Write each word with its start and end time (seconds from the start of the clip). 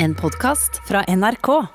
En 0.00 0.14
podkast 0.14 0.88
fra 0.88 1.02
NRK. 1.08 1.66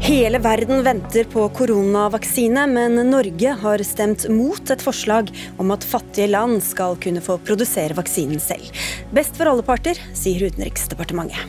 Hele 0.00 0.38
verden 0.38 0.82
venter 0.82 1.24
på 1.24 1.48
koronavaksine, 1.48 2.66
men 2.66 3.10
Norge 3.10 3.56
har 3.62 3.78
stemt 3.78 4.28
mot 4.28 4.70
et 4.70 4.84
forslag 4.84 5.32
om 5.56 5.72
at 5.72 5.84
fattige 5.88 6.28
land 6.28 6.60
skal 6.60 7.00
kunne 7.00 7.24
få 7.24 7.38
produsere 7.40 7.96
vaksinen 7.96 8.44
selv. 8.44 8.68
Best 9.16 9.40
for 9.40 9.48
alle 9.54 9.64
parter, 9.64 9.96
sier 10.12 10.50
Utenriksdepartementet. 10.52 11.48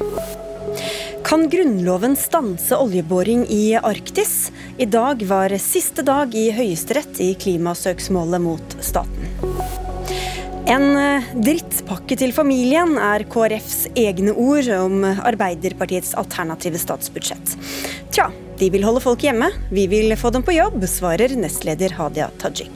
Kan 1.23 1.49
Grunnloven 1.49 2.15
stanse 2.15 2.77
oljeboring 2.77 3.45
i 3.49 3.75
Arktis? 3.75 4.51
I 4.77 4.85
dag 4.85 5.21
var 5.23 5.53
siste 5.61 6.01
dag 6.01 6.33
i 6.33 6.47
Høyesterett 6.49 7.19
i 7.21 7.33
klimasøksmålet 7.37 8.41
mot 8.41 8.73
staten. 8.81 9.27
En 10.65 10.85
eh, 10.97 11.27
drittpakke 11.37 12.17
til 12.17 12.33
familien 12.33 12.95
er 12.97 13.25
KrFs 13.29 13.91
egne 13.93 14.33
ord 14.33 14.71
om 14.73 15.05
Arbeiderpartiets 15.05 16.15
alternative 16.17 16.81
statsbudsjett. 16.81 17.53
Tja, 18.09 18.31
de 18.57 18.71
vil 18.73 18.87
holde 18.87 19.03
folk 19.03 19.21
hjemme, 19.21 19.51
vi 19.69 19.85
vil 19.91 20.17
få 20.17 20.33
dem 20.33 20.45
på 20.47 20.57
jobb, 20.57 20.81
svarer 20.89 21.37
nestleder 21.37 21.93
Hadia 21.99 22.31
Tajik. 22.41 22.73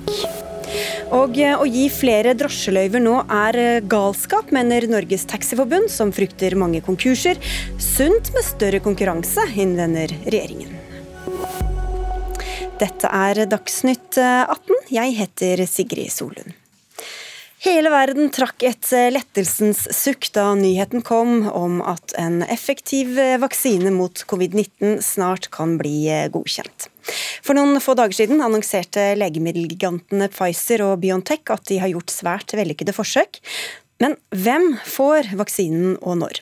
Og 1.17 1.39
eh, 1.41 1.57
å 1.57 1.65
gi 1.65 1.87
flere 1.89 2.37
drosjeløyver 2.37 3.01
nå 3.01 3.23
er 3.25 3.63
eh, 3.63 3.79
galskap, 3.81 4.53
mener 4.53 4.85
Norges 4.91 5.25
Taxiforbund, 5.33 5.89
som 5.89 6.13
frykter 6.13 6.53
mange 6.61 6.85
konkurser. 6.85 7.41
Sunt 7.81 8.35
med 8.37 8.45
større 8.45 8.85
konkurranse, 8.85 9.49
innvender 9.57 10.13
regjeringen. 10.27 10.76
Dette 12.77 13.09
er 13.09 13.45
Dagsnytt 13.49 14.19
18. 14.21 14.87
Jeg 14.93 15.17
heter 15.17 15.65
Sigrid 15.65 16.13
Solund. 16.13 16.53
Hele 17.65 17.89
verden 17.89 18.29
trakk 18.29 18.61
et 18.69 18.85
eh, 18.93 19.09
lettelsens 19.09 19.87
sukk 19.97 20.27
da 20.35 20.51
nyheten 20.55 21.01
kom 21.01 21.47
om 21.49 21.79
at 21.81 22.13
en 22.21 22.43
effektiv 22.45 23.17
eh, 23.17 23.39
vaksine 23.41 23.89
mot 23.95 24.21
covid-19 24.29 24.99
snart 25.01 25.49
kan 25.55 25.73
bli 25.79 26.05
eh, 26.05 26.27
godkjent. 26.29 26.85
For 27.41 27.57
noen 27.57 27.81
få 27.81 27.97
dager 27.97 28.13
siden 28.19 28.43
annonserte 28.45 29.09
legemiddelgigantene 29.17 30.29
Pfizer 30.29 30.85
og 30.85 30.99
Biontech 31.01 31.49
at 31.49 31.65
de 31.71 31.81
har 31.81 31.91
gjort 31.95 32.13
svært 32.13 32.53
vellykkede 32.59 32.93
forsøk. 32.93 33.41
Men 34.01 34.13
hvem 34.29 34.75
får 34.85 35.31
vaksinen 35.39 35.95
og 36.05 36.19
når? 36.21 36.39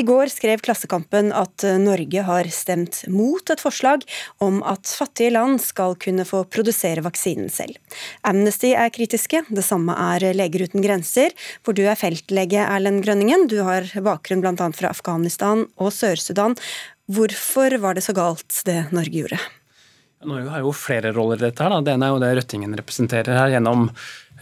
I 0.00 0.04
går 0.08 0.28
skrev 0.32 0.60
Klassekampen 0.64 1.30
at 1.32 1.64
Norge 1.80 2.24
har 2.26 2.48
stemt 2.52 3.00
mot 3.12 3.52
et 3.52 3.62
forslag 3.62 4.04
om 4.44 4.60
at 4.66 4.88
fattige 4.88 5.32
land 5.32 5.60
skal 5.64 5.96
kunne 6.00 6.26
få 6.28 6.42
produsere 6.52 7.04
vaksinen 7.04 7.48
selv. 7.52 7.78
Amnesty 8.28 8.74
er 8.76 8.92
kritiske, 8.92 9.44
det 9.48 9.64
samme 9.64 9.96
er 9.96 10.28
Leger 10.36 10.66
uten 10.68 10.84
grenser, 10.84 11.32
hvor 11.64 11.76
du 11.76 11.84
er 11.86 11.98
feltlege, 11.98 12.60
Erlend 12.64 13.04
Grønningen. 13.06 13.48
Du 13.48 13.60
har 13.64 13.88
bakgrunn 14.04 14.44
bl.a. 14.44 14.68
fra 14.76 14.92
Afghanistan 14.92 15.64
og 15.80 15.94
Sør-Sudan. 15.96 16.58
Hvorfor 17.08 17.78
var 17.80 17.96
det 17.96 18.04
så 18.04 18.12
galt 18.16 18.62
det 18.68 18.82
Norge 18.92 19.16
gjorde? 19.16 19.40
Norge 20.26 20.50
har 20.50 20.64
jo 20.64 20.74
flere 20.74 21.12
roller 21.14 21.38
i 21.38 21.46
dette. 21.46 21.62
her. 21.62 21.80
Det 21.80 21.94
ene 21.94 22.08
er 22.08 22.12
jo 22.12 22.20
det 22.22 22.34
Røttingen 22.40 22.74
representerer 22.76 23.38
her 23.38 23.52
gjennom 23.54 23.86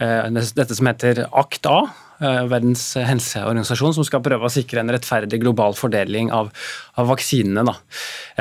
eh, 0.01 0.43
dette 0.57 0.75
som 0.75 0.89
heter 0.89 1.27
ACT-A, 1.29 1.77
Verdens 2.19 2.81
helseorganisasjon, 2.97 3.93
som 3.93 4.05
skal 4.07 4.23
prøve 4.25 4.47
å 4.47 4.51
sikre 4.51 4.81
en 4.81 4.91
rettferdig 4.93 5.39
global 5.43 5.75
fordeling 5.77 6.31
av, 6.33 6.49
av 6.97 7.09
vaksinene. 7.11 7.63
Da. 7.67 7.75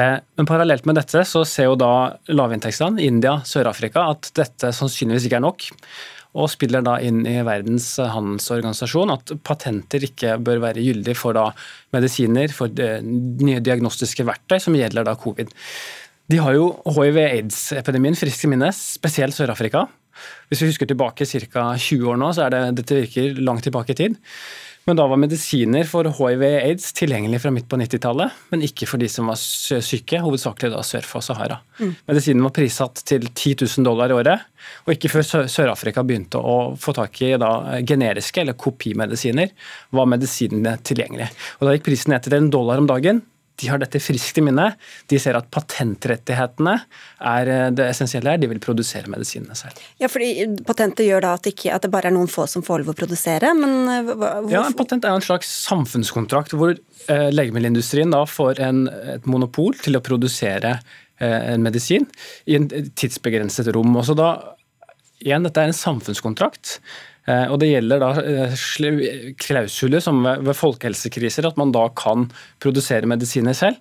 Eh, 0.00 0.16
men 0.38 0.48
parallelt 0.48 0.88
med 0.88 0.96
dette 1.00 1.24
så 1.28 1.44
ser 1.48 1.70
jo 1.70 1.78
da 1.80 1.92
lavinntektsland, 2.32 3.02
India, 3.04 3.38
Sør-Afrika, 3.44 4.08
at 4.14 4.30
dette 4.38 4.72
sannsynligvis 4.76 5.28
ikke 5.28 5.40
er 5.40 5.44
nok. 5.44 5.68
Og 6.36 6.50
spiller 6.52 6.84
da 6.84 6.98
inn 7.00 7.22
i 7.28 7.38
Verdens 7.46 7.94
handelsorganisasjon 8.00 9.12
at 9.14 9.32
patenter 9.46 10.04
ikke 10.04 10.34
bør 10.44 10.60
være 10.66 10.84
gyldig 10.84 11.14
for 11.16 11.36
da 11.36 11.46
medisiner, 11.96 12.52
for 12.52 12.72
nye 12.72 13.62
diagnostiske 13.64 14.26
verktøy 14.28 14.58
som 14.60 14.76
gjelder 14.76 15.06
da 15.08 15.16
covid. 15.20 15.52
De 16.26 16.40
har 16.42 16.56
jo 16.56 16.72
hiv-aids-epidemien 16.90 18.16
friskt 18.18 18.44
i 18.44 18.50
minne, 18.50 18.72
spesielt 18.74 19.36
Sør-Afrika. 19.36 19.86
Hvis 20.50 20.62
vi 20.62 20.70
husker 20.70 20.88
tilbake 20.90 21.26
ca. 21.26 21.66
20 21.74 22.12
år 22.12 22.22
nå, 22.22 22.30
så 22.36 22.46
er 22.46 22.54
det, 22.54 22.62
dette 22.82 23.02
virker 23.02 23.42
langt 23.42 23.66
tilbake 23.66 23.94
i 23.94 24.00
tid. 24.04 24.16
Men 24.86 24.98
da 25.00 25.06
var 25.10 25.18
medisiner 25.18 25.82
for 25.90 26.06
hiv-aids 26.14 26.92
tilgjengelig 26.94 27.40
fra 27.42 27.50
midt 27.50 27.66
på 27.66 27.78
90-tallet, 27.80 28.34
men 28.52 28.62
ikke 28.62 28.86
for 28.86 29.02
de 29.02 29.08
som 29.10 29.26
var 29.26 29.38
syke, 29.40 30.20
hovedsakelig 30.22 30.70
da 30.70 30.82
sør 30.86 31.08
for 31.08 31.26
Sahara. 31.26 31.56
Mm. 31.80 31.94
Medisinen 32.06 32.46
var 32.46 32.54
prissatt 32.54 33.02
til 33.10 33.26
10 33.32 33.56
000 33.64 33.88
dollar 33.88 34.14
i 34.14 34.18
året, 34.20 34.44
og 34.86 34.94
ikke 34.94 35.10
før 35.10 35.26
Sør-Afrika 35.50 36.06
begynte 36.06 36.38
å 36.38 36.76
få 36.78 36.94
tak 36.94 37.18
i 37.26 37.32
da, 37.42 37.50
generiske 37.82 38.44
eller 38.44 38.54
kopimedisiner, 38.54 39.50
var 39.90 40.06
medisinene 40.14 40.76
tilgjengelig. 40.86 41.32
Og 41.58 41.66
Da 41.66 41.74
gikk 41.74 41.88
prisen 41.90 42.14
ned 42.14 42.22
til 42.22 42.38
en 42.38 42.52
dollar 42.54 42.78
om 42.78 42.86
dagen 42.86 43.24
de 43.60 43.68
har 43.70 43.80
dette 43.80 44.00
friskt 44.02 44.38
i 44.40 44.44
minne. 44.44 44.66
De 45.10 45.18
ser 45.20 45.38
at 45.38 45.48
patentrettighetene 45.52 46.74
er 47.32 47.50
eh, 47.52 47.68
det 47.76 47.88
essensielle 47.90 48.34
her. 48.34 48.40
De 48.42 48.50
vil 48.50 48.60
produsere 48.62 49.10
medisinene 49.12 49.56
selv. 49.58 49.80
Ja, 50.02 50.10
fordi 50.12 50.48
Patentet 50.66 51.08
gjør 51.08 51.24
da 51.24 51.34
at, 51.38 51.48
ikke, 51.48 51.72
at, 51.74 51.86
det 51.86 51.92
bare 51.94 52.10
er 52.10 52.16
noen 52.16 52.30
få 52.30 52.46
som 52.50 52.64
får 52.66 52.84
lov 52.84 52.92
å 52.92 52.98
produsere, 52.98 53.52
men 53.56 53.88
hvorfor? 53.88 54.52
Ja, 54.52 54.66
en 54.66 54.76
Patent 54.78 55.06
er 55.06 55.16
en 55.16 55.24
slags 55.24 55.50
samfunnskontrakt 55.66 56.56
hvor 56.56 56.74
eh, 56.74 57.28
legemiddelindustrien 57.32 58.12
da 58.14 58.24
får 58.28 58.62
en, 58.66 58.86
et 59.16 59.26
monopol 59.30 59.76
til 59.82 59.98
å 59.98 60.04
produsere 60.04 60.76
eh, 60.76 61.40
en 61.54 61.64
medisin 61.64 62.08
i 62.46 62.58
en 62.58 62.68
tidsbegrenset 62.68 63.72
rom. 63.76 63.96
Også 63.96 64.16
da, 64.18 64.32
igjen, 65.24 65.46
Dette 65.46 65.64
er 65.64 65.72
en 65.72 65.80
samfunnskontrakt. 65.84 66.78
Eh, 67.26 67.46
og 67.50 67.58
Det 67.62 67.70
gjelder 67.72 68.02
da 68.02 68.10
eh, 68.22 68.58
klausuler 69.42 70.02
som 70.04 70.22
ved 70.24 70.54
folkehelsekriser, 70.56 71.48
at 71.48 71.58
man 71.60 71.74
da 71.74 71.88
kan 71.98 72.28
produsere 72.62 73.08
medisiner 73.10 73.56
selv. 73.56 73.80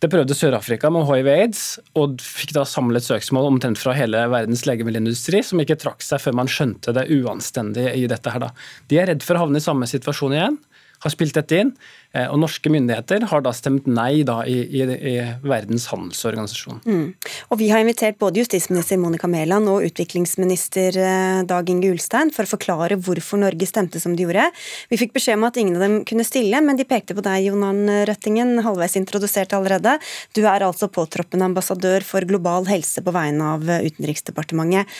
Det 0.00 0.10
prøvde 0.12 0.36
Sør-Afrika 0.36 0.90
med 0.92 1.06
hiv-aids, 1.08 1.78
og 1.96 2.20
fikk 2.20 2.52
da 2.52 2.66
samlet 2.68 3.06
søksmål 3.06 3.48
omtrent 3.48 3.80
fra 3.80 3.94
hele 3.96 4.26
verdens 4.28 4.66
legemiddelindustri, 4.68 5.40
som 5.44 5.62
ikke 5.62 5.78
trakk 5.80 6.04
seg 6.04 6.20
før 6.20 6.36
man 6.42 6.50
skjønte 6.52 6.92
det 6.96 7.06
uanstendige 7.16 7.94
i 7.96 8.04
dette. 8.10 8.32
her. 8.32 8.44
da. 8.44 8.50
De 8.88 9.00
er 9.00 9.08
redd 9.12 9.24
for 9.24 9.38
å 9.38 9.46
havne 9.46 9.62
i 9.62 9.64
samme 9.64 9.88
situasjon 9.88 10.36
igjen 10.36 10.58
har 11.04 11.12
spilt 11.12 11.36
dette 11.36 11.60
inn. 11.60 11.72
Eh, 12.16 12.26
og 12.30 12.38
norske 12.40 12.70
myndigheter 12.72 13.26
har 13.30 13.42
da 13.44 13.52
stemt 13.56 13.88
nei 13.90 14.22
da 14.26 14.38
i, 14.48 14.56
i, 14.64 14.82
i 14.82 15.14
Verdens 15.46 15.88
handelsorganisasjon. 15.92 16.80
Mm. 16.86 17.06
Og 17.50 17.60
Vi 17.60 17.68
har 17.72 17.82
invitert 17.82 18.18
både 18.22 18.40
justisminister 18.42 19.00
Monica 19.00 19.28
Mæland 19.30 19.70
og 19.72 19.84
utviklingsminister 19.88 20.98
eh, 21.02 21.42
Dag 21.48 21.70
Inge 21.72 21.92
Ulstein 21.92 22.32
for 22.34 22.46
å 22.46 22.52
forklare 22.54 22.98
hvorfor 23.00 23.42
Norge 23.42 23.68
stemte 23.68 24.02
som 24.02 24.16
de 24.16 24.26
gjorde. 24.26 24.48
Vi 24.92 25.00
fikk 25.00 25.14
beskjed 25.16 25.40
om 25.40 25.48
at 25.48 25.60
ingen 25.60 25.78
av 25.78 25.86
dem 25.86 26.00
kunne 26.08 26.26
stille, 26.26 26.62
men 26.64 26.80
de 26.80 26.88
pekte 26.88 27.16
på 27.16 27.24
deg, 27.26 27.50
Jonan 27.50 27.84
Røttingen, 28.08 28.56
halvveis 28.66 28.98
introdusert 28.98 29.54
allerede. 29.56 29.98
Du 30.36 30.44
er 30.46 30.64
altså 30.66 30.90
påtroppende 30.92 31.50
ambassadør 31.50 32.04
for 32.06 32.26
global 32.28 32.68
helse 32.70 33.04
på 33.04 33.14
vegne 33.14 33.54
av 33.56 33.64
Utenriksdepartementet. 33.66 34.90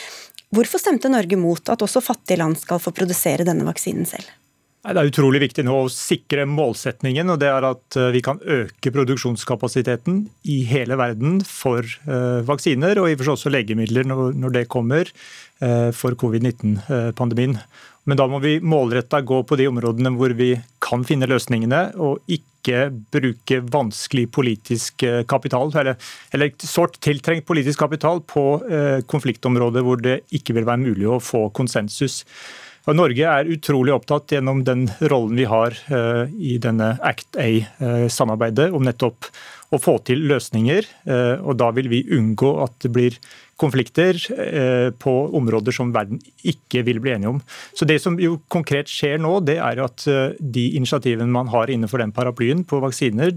Hvorfor 0.53 0.79
stemte 0.79 1.11
Norge 1.11 1.35
mot 1.39 1.71
at 1.73 1.81
også 1.83 2.03
fattige 2.03 2.39
land 2.39 2.55
skal 2.59 2.79
få 2.79 2.93
produsere 2.95 3.45
denne 3.47 3.67
vaksinen 3.67 4.07
selv? 4.07 4.29
Det 4.87 5.01
er 5.01 5.09
utrolig 5.09 5.41
viktig 5.43 5.65
nå 5.67 5.73
å 5.83 5.89
sikre 5.91 6.45
målsetningen, 6.47 7.27
og 7.33 7.41
det 7.41 7.49
er 7.51 7.65
at 7.67 7.97
eh, 7.99 8.11
vi 8.15 8.21
kan 8.23 8.37
øke 8.39 8.91
produksjonskapasiteten 8.95 10.21
i 10.47 10.61
hele 10.69 10.95
verden 10.99 11.41
for 11.43 11.83
uh, 12.07 12.39
vaksiner, 12.47 12.95
og 13.01 13.09
i 13.09 13.17
og 13.17 13.19
for 13.19 13.27
seg 13.27 13.33
også 13.33 13.51
legemidler 13.51 14.07
når, 14.07 14.53
det 14.55 14.61
kommer 14.71 15.09
uh, 15.11 15.89
for 15.91 16.15
covid-19-pandemien. 16.21 17.57
Men 18.07 18.19
da 18.19 18.29
må 18.31 18.39
vi 18.39 18.61
målretta 18.63 19.19
gå 19.27 19.41
på 19.43 19.57
de 19.59 19.65
områdene 19.67 20.13
hvor 20.15 20.31
vi 20.39 20.53
kan 20.83 21.03
finne 21.07 21.27
løsningene, 21.27 21.81
og 21.99 22.23
ikke 22.31 22.85
bruke 23.11 23.59
vanskelig 23.67 24.29
politisk 24.35 25.03
kapital, 25.27 25.73
eller, 25.81 25.99
eller 26.35 26.53
sårt 26.63 26.95
tiltrengt 27.03 27.47
politisk 27.47 27.79
kapital 27.83 28.19
på 28.27 28.43
konfliktområder 29.07 29.83
hvor 29.87 29.99
det 30.03 30.17
ikke 30.35 30.55
vil 30.57 30.67
være 30.67 30.83
mulig 30.83 31.07
å 31.11 31.19
få 31.23 31.45
konsensus. 31.55 32.25
Og 32.87 32.95
Norge 32.95 33.27
er 33.27 33.49
utrolig 33.51 33.91
opptatt 33.91 34.31
gjennom 34.31 34.63
den 34.67 34.85
rollen 35.11 35.35
vi 35.35 35.47
har 35.49 35.75
uh, 35.91 36.23
i 36.39 36.55
denne 36.63 36.93
Act 37.03 37.35
A-samarbeidet 37.35 38.69
om 38.75 38.85
nettopp 38.87 39.27
å 39.75 39.79
få 39.83 39.97
til 40.07 40.23
løsninger. 40.29 40.87
Uh, 41.03 41.35
og 41.43 41.57
da 41.59 41.67
vil 41.75 41.89
vi 41.91 42.05
unngå 42.15 42.53
at 42.63 42.77
det 42.85 42.93
blir 42.95 43.19
konflikter 43.57 44.19
på 45.01 45.11
områder 45.33 45.73
som 45.73 45.89
verden 45.89 46.19
ikke 46.45 46.83
vil 46.85 46.99
bli 47.01 47.15
enige 47.15 47.31
om. 47.31 47.39
Så 47.73 47.87
Det 47.89 47.95
som 48.03 48.19
jo 48.21 48.35
konkret 48.53 48.85
skjer 48.85 49.17
nå, 49.17 49.31
det 49.41 49.55
er 49.57 49.81
at 49.81 50.05
de 50.37 50.65
initiativene 50.77 51.33
man 51.33 51.49
har 51.49 51.65
innenfor 51.73 52.03
den 52.03 52.13
paraplyen 52.13 52.61
på 52.69 52.77
vaksiner, 52.83 53.33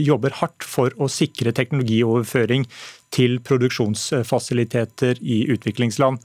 jobber 0.00 0.32
hardt 0.38 0.64
for 0.64 0.96
å 0.96 1.10
sikre 1.12 1.52
teknologioverføring 1.52 2.64
til 3.12 3.38
produksjonsfasiliteter 3.44 5.20
i 5.20 5.42
utviklingsland. 5.52 6.20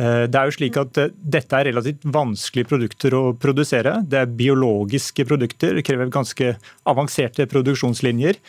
Eh, 0.00 0.24
det 0.30 0.38
er 0.38 0.48
jo 0.48 0.56
slik 0.56 0.78
at 0.80 0.98
eh, 1.00 1.12
Dette 1.36 1.58
er 1.58 1.70
relativt 1.70 2.04
vanskelige 2.14 2.70
produkter 2.72 3.16
å 3.16 3.22
produsere. 3.38 4.00
Det 4.02 4.22
er 4.22 4.34
biologiske 4.42 5.26
produkter, 5.28 5.76
det 5.78 5.86
krever 5.86 6.12
ganske 6.12 6.54
avanserte 6.88 7.46
produksjonslinjer. 7.50 8.40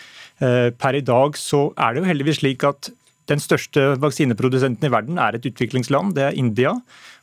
Eh, 0.43 0.69
per 0.73 0.97
i 0.97 1.05
dag 1.05 1.37
så 1.39 1.67
er 1.77 1.93
det 1.93 2.03
jo 2.03 2.09
heldigvis 2.09 2.41
slik 2.41 2.65
at 2.67 2.91
den 3.31 3.41
største 3.41 3.93
vaksineprodusenten 4.03 4.87
i 4.87 4.91
verden 4.91 5.19
er 5.21 5.37
et 5.37 5.45
utviklingsland, 5.47 6.15
det 6.17 6.25
er 6.27 6.39
India. 6.39 6.73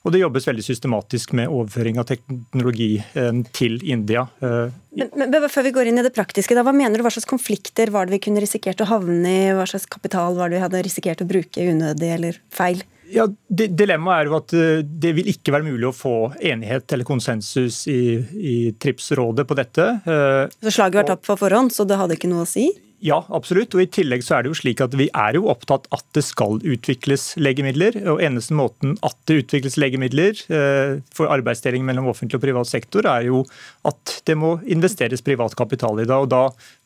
Og 0.00 0.14
det 0.14 0.22
jobbes 0.22 0.46
veldig 0.48 0.62
systematisk 0.64 1.34
med 1.36 1.50
overføring 1.52 1.98
av 2.00 2.06
teknologi 2.08 2.94
eh, 3.00 3.42
til 3.56 3.76
India. 3.84 4.24
Eh, 4.40 4.72
men, 4.96 5.10
men, 5.20 5.48
Før 5.52 5.66
vi 5.66 5.74
går 5.76 5.90
inn 5.90 6.00
i 6.00 6.06
det 6.06 6.14
praktiske, 6.16 6.56
da, 6.56 6.64
hva 6.64 6.72
mener 6.76 6.96
du, 6.96 7.04
hva 7.04 7.12
slags 7.12 7.28
konflikter 7.28 7.92
var 7.92 8.08
det 8.08 8.16
vi 8.16 8.22
kunne 8.24 8.40
risikert 8.40 8.80
å 8.80 8.88
havne 8.88 9.34
i? 9.34 9.50
Hva 9.56 9.68
slags 9.68 9.84
kapital 9.90 10.38
var 10.40 10.48
det 10.48 10.56
vi 10.56 10.64
hadde 10.64 10.82
risikert 10.88 11.20
å 11.20 11.28
bruke 11.28 11.68
unødig 11.68 12.14
eller 12.16 12.40
feil? 12.54 12.80
Ja, 13.10 13.26
Dilemmaet 13.50 14.22
er 14.22 14.30
jo 14.30 14.36
at 14.38 14.54
eh, 14.56 14.84
det 15.04 15.12
vil 15.18 15.28
ikke 15.34 15.52
være 15.52 15.68
mulig 15.68 15.90
å 15.90 15.96
få 15.96 16.16
enighet 16.38 16.96
eller 16.96 17.08
konsensus 17.08 17.82
i, 17.90 18.00
i 18.40 18.58
TRIPS-rådet 18.80 19.44
på 19.44 19.58
dette. 19.58 19.90
Så 20.06 20.78
slaget 20.78 21.02
var 21.02 21.12
tapt 21.12 21.28
på 21.28 21.36
forhånd, 21.36 21.76
så 21.76 21.84
det 21.84 22.00
hadde 22.00 22.16
ikke 22.16 22.30
noe 22.32 22.48
å 22.48 22.48
si? 22.48 22.70
Ja, 23.00 23.22
absolutt. 23.32 23.72
Og 23.72 23.80
I 23.80 23.88
tillegg 23.88 24.20
så 24.24 24.36
er 24.36 24.44
det 24.44 24.50
jo 24.50 24.58
slik 24.58 24.82
at 24.84 24.92
vi 24.98 25.06
er 25.16 25.38
jo 25.38 25.46
opptatt 25.48 25.86
at 25.96 26.04
det 26.16 26.20
skal 26.26 26.58
utvikles 26.60 27.30
legemidler. 27.40 27.96
og 28.12 28.20
Eneste 28.20 28.56
måten 28.56 28.98
at 29.06 29.16
det 29.30 29.38
utvikles 29.40 29.78
legemidler 29.80 30.36
eh, 30.52 30.98
for 31.16 31.32
arbeidsdeling 31.32 31.86
mellom 31.88 32.10
offentlig 32.12 32.36
og 32.36 32.44
privat 32.44 32.68
sektor, 32.68 33.08
er 33.08 33.24
jo 33.30 33.46
at 33.88 34.18
det 34.28 34.36
må 34.36 34.58
investeres 34.68 35.24
privat 35.24 35.56
kapital 35.56 36.02
i 36.02 36.04
det. 36.04 36.12
og 36.12 36.28
Da 36.28 36.42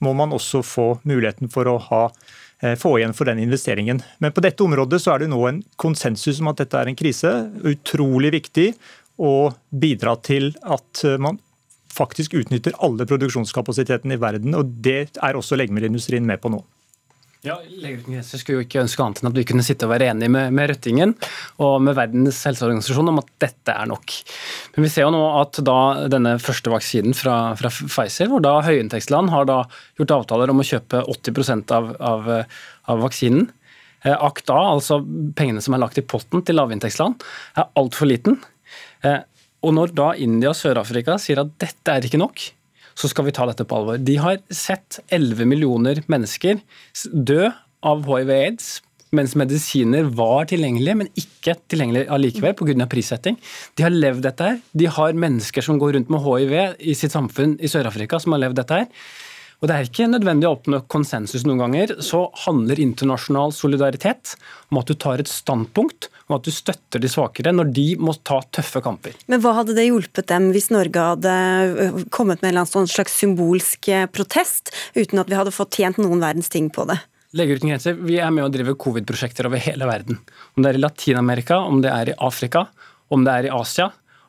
må 0.07 0.15
man 0.15 0.35
også 0.37 0.63
få 0.63 0.89
muligheten 1.03 1.51
for 1.51 1.67
å 1.67 1.81
ha 1.89 2.05
eh, 2.63 2.77
få 2.79 2.95
igjen 3.01 3.17
for 3.19 3.27
den 3.27 3.43
investeringen. 3.43 4.05
Men 4.23 4.35
på 4.37 4.45
dette 4.45 4.63
området 4.63 5.03
så 5.03 5.17
er 5.17 5.25
det 5.25 5.33
nå 5.35 5.41
en 5.51 5.65
konsensus 5.83 6.39
om 6.39 6.53
at 6.55 6.63
dette 6.63 6.79
er 6.79 6.93
en 6.93 7.01
krise. 7.01 7.33
Utrolig 7.67 8.37
viktig 8.39 8.71
å 9.19 9.51
bidra 9.75 10.15
til 10.23 10.53
at 10.63 11.03
man 11.23 11.43
faktisk 11.95 12.37
utnytter 12.41 12.77
alle 12.85 13.07
produksjonskapasitetene 13.09 14.17
i 14.17 14.23
verden. 14.23 14.57
og 14.59 14.73
Det 14.85 15.17
er 15.17 15.39
også 15.39 15.59
legemiddelindustrien 15.61 16.27
med 16.27 16.43
på 16.43 16.53
nå. 16.55 16.65
Ja, 17.45 17.59
Leger 17.69 18.23
skulle 18.25 18.63
jo 18.63 18.65
ikke 18.65 18.81
ønske 18.81 19.03
annet 19.05 19.19
enn 19.21 19.29
at 19.29 19.35
vi 19.37 19.43
kunne 19.45 19.63
sitte 19.67 19.85
og 19.85 19.91
være 19.93 20.07
enige 20.15 20.33
med, 20.33 20.55
med 20.57 20.71
Røttingen 20.71 21.11
og 21.61 21.75
med 21.85 21.93
Verdens 21.99 22.39
helseorganisasjon 22.49 23.11
om 23.13 23.21
at 23.21 23.29
dette 23.45 23.75
er 23.75 23.91
nok. 23.91 24.15
Men 24.73 24.87
vi 24.87 24.91
ser 24.95 25.05
jo 25.05 25.11
nå 25.13 25.21
at 25.43 25.61
da 25.61 25.77
denne 26.09 26.39
første 26.41 26.73
vaksinen 26.73 27.13
fra, 27.13 27.53
fra 27.61 27.69
Pfizer, 27.69 28.31
hvor 28.33 28.41
da 28.41 28.55
høyinntektsland 28.65 29.29
har 29.35 29.45
da 29.51 29.59
gjort 30.01 30.17
avtaler 30.17 30.55
om 30.55 30.65
å 30.65 30.67
kjøpe 30.71 31.03
80 31.05 31.53
av, 31.77 31.93
av, 32.01 32.33
av 32.89 33.05
vaksinen. 33.05 33.51
Akta, 34.05 34.25
ACTA, 34.25 34.57
altså 34.71 34.99
pengene 35.37 35.61
som 35.65 35.77
er 35.77 35.85
lagt 35.85 36.01
i 36.01 36.05
potten 36.05 36.41
til 36.45 36.57
lavinntektsland, 36.57 37.21
er 37.61 37.71
altfor 37.81 38.09
liten. 38.09 38.41
Og 39.65 39.73
når 39.77 39.95
da 39.97 40.13
India 40.21 40.53
og 40.53 40.59
Sør-Afrika 40.59 41.17
sier 41.21 41.41
at 41.41 41.53
dette 41.63 41.93
er 41.93 42.05
ikke 42.05 42.21
nok, 42.21 42.43
så 42.95 43.11
skal 43.11 43.27
vi 43.27 43.35
ta 43.35 43.47
dette 43.49 43.67
på 43.67 43.79
alvor. 43.79 43.99
De 43.99 44.17
har 44.21 44.39
sett 44.53 45.01
11 45.09 45.49
millioner 45.51 46.03
mennesker 46.11 46.61
dø 47.11 47.49
av 47.85 48.05
hiv-aids 48.07 48.77
mens 49.15 49.35
medisiner 49.39 50.09
var 50.19 50.49
tilgjengelige, 50.51 50.99
men 50.99 51.11
ikke 51.19 51.57
tilgjengelige 51.71 52.11
allikevel 52.11 52.57
pga. 52.59 52.87
prissetting. 52.91 53.37
De 53.77 53.85
har 53.87 53.95
levd 53.95 54.25
dette 54.27 54.49
her. 54.49 54.57
De 54.73 54.89
har 54.91 55.13
mennesker 55.13 55.63
som 55.63 55.79
går 55.79 55.95
rundt 55.95 56.11
med 56.11 56.25
hiv 56.25 56.55
i 56.81 56.95
sitt 56.99 57.15
samfunn 57.15 57.55
i 57.61 57.71
Sør-Afrika, 57.71 58.19
som 58.21 58.35
har 58.35 58.43
levd 58.43 58.59
dette 58.59 58.75
her. 58.75 58.89
Og 59.63 59.69
Det 59.69 59.75
er 59.77 59.87
ikke 59.87 60.11
nødvendig 60.11 60.49
å 60.49 60.57
oppnå 60.59 60.83
konsensus 60.93 61.47
noen 61.47 61.63
ganger. 61.63 61.95
Så 62.03 62.27
handler 62.45 62.81
internasjonal 62.81 63.55
solidaritet 63.55 64.35
om 64.71 64.79
at 64.79 64.91
du 64.91 64.95
tar 64.95 65.23
et 65.23 65.31
standpunkt, 65.31 66.11
om 66.35 66.41
at 66.41 66.49
du 66.49 66.53
støtter 66.55 67.03
de 67.03 67.11
svakere 67.11 67.55
når 67.55 67.71
de 67.77 67.87
må 68.03 68.17
ta 68.27 68.41
tøffe 68.55 68.83
kamper. 68.85 69.15
Men 69.31 69.43
hva 69.45 69.55
hadde 69.61 69.77
det 69.79 69.87
hjulpet 69.87 70.29
dem 70.33 70.51
hvis 70.55 70.71
Norge 70.75 71.09
hadde 71.15 72.05
kommet 72.15 72.43
med 72.43 72.59
en 72.59 72.69
sånn 72.69 72.91
slags 72.91 73.15
symbolsk 73.23 73.91
protest, 74.15 74.75
uten 74.99 75.23
at 75.23 75.31
vi 75.31 75.39
hadde 75.39 75.55
fått 75.55 75.79
tjent 75.79 76.01
noen 76.03 76.23
verdens 76.23 76.51
ting 76.53 76.71
på 76.75 76.87
det? 76.91 76.99
Leger 77.35 77.59
uten 77.59 77.73
grenser, 77.73 77.97
vi 77.99 78.21
er 78.23 78.31
med 78.31 78.47
å 78.47 78.51
drive 78.53 78.77
covid-prosjekter 78.79 79.49
over 79.49 79.63
hele 79.63 79.89
verden. 79.91 80.21
Om 80.55 80.63
det 80.63 80.71
er 80.71 80.79
i 80.79 80.83
Latin-Amerika, 80.85 81.59
om 81.67 81.81
det 81.83 81.91
er 81.91 82.13
i 82.13 82.19
Afrika, 82.23 82.69
om 83.15 83.25
det 83.27 83.33
er 83.33 83.49
i 83.49 83.55
Asia, 83.55 83.89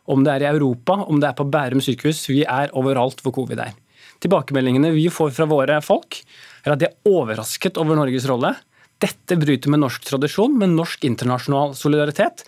om 0.09 0.23
det 0.25 0.33
er 0.33 0.45
i 0.45 0.49
Europa, 0.49 0.97
om 1.05 1.19
det 1.21 1.29
er 1.29 1.37
på 1.37 1.45
Bærum 1.49 1.83
sykehus. 1.85 2.23
Vi 2.31 2.41
er 2.41 2.73
overalt 2.77 3.21
hvor 3.25 3.35
covid 3.37 3.61
er. 3.61 3.75
Tilbakemeldingene 4.25 4.89
vi 4.95 5.05
får 5.13 5.35
fra 5.35 5.45
våre 5.49 5.77
folk, 5.85 6.17
er 6.65 6.73
at 6.73 6.81
de 6.81 6.89
er 6.89 7.11
overrasket 7.11 7.77
over 7.81 7.97
Norges 7.99 8.25
rolle. 8.29 8.55
Dette 9.03 9.37
bryter 9.39 9.73
med 9.73 9.83
norsk 9.83 10.05
tradisjon, 10.07 10.55
med 10.59 10.75
norsk 10.75 11.03
internasjonal 11.07 11.75
solidaritet. 11.77 12.45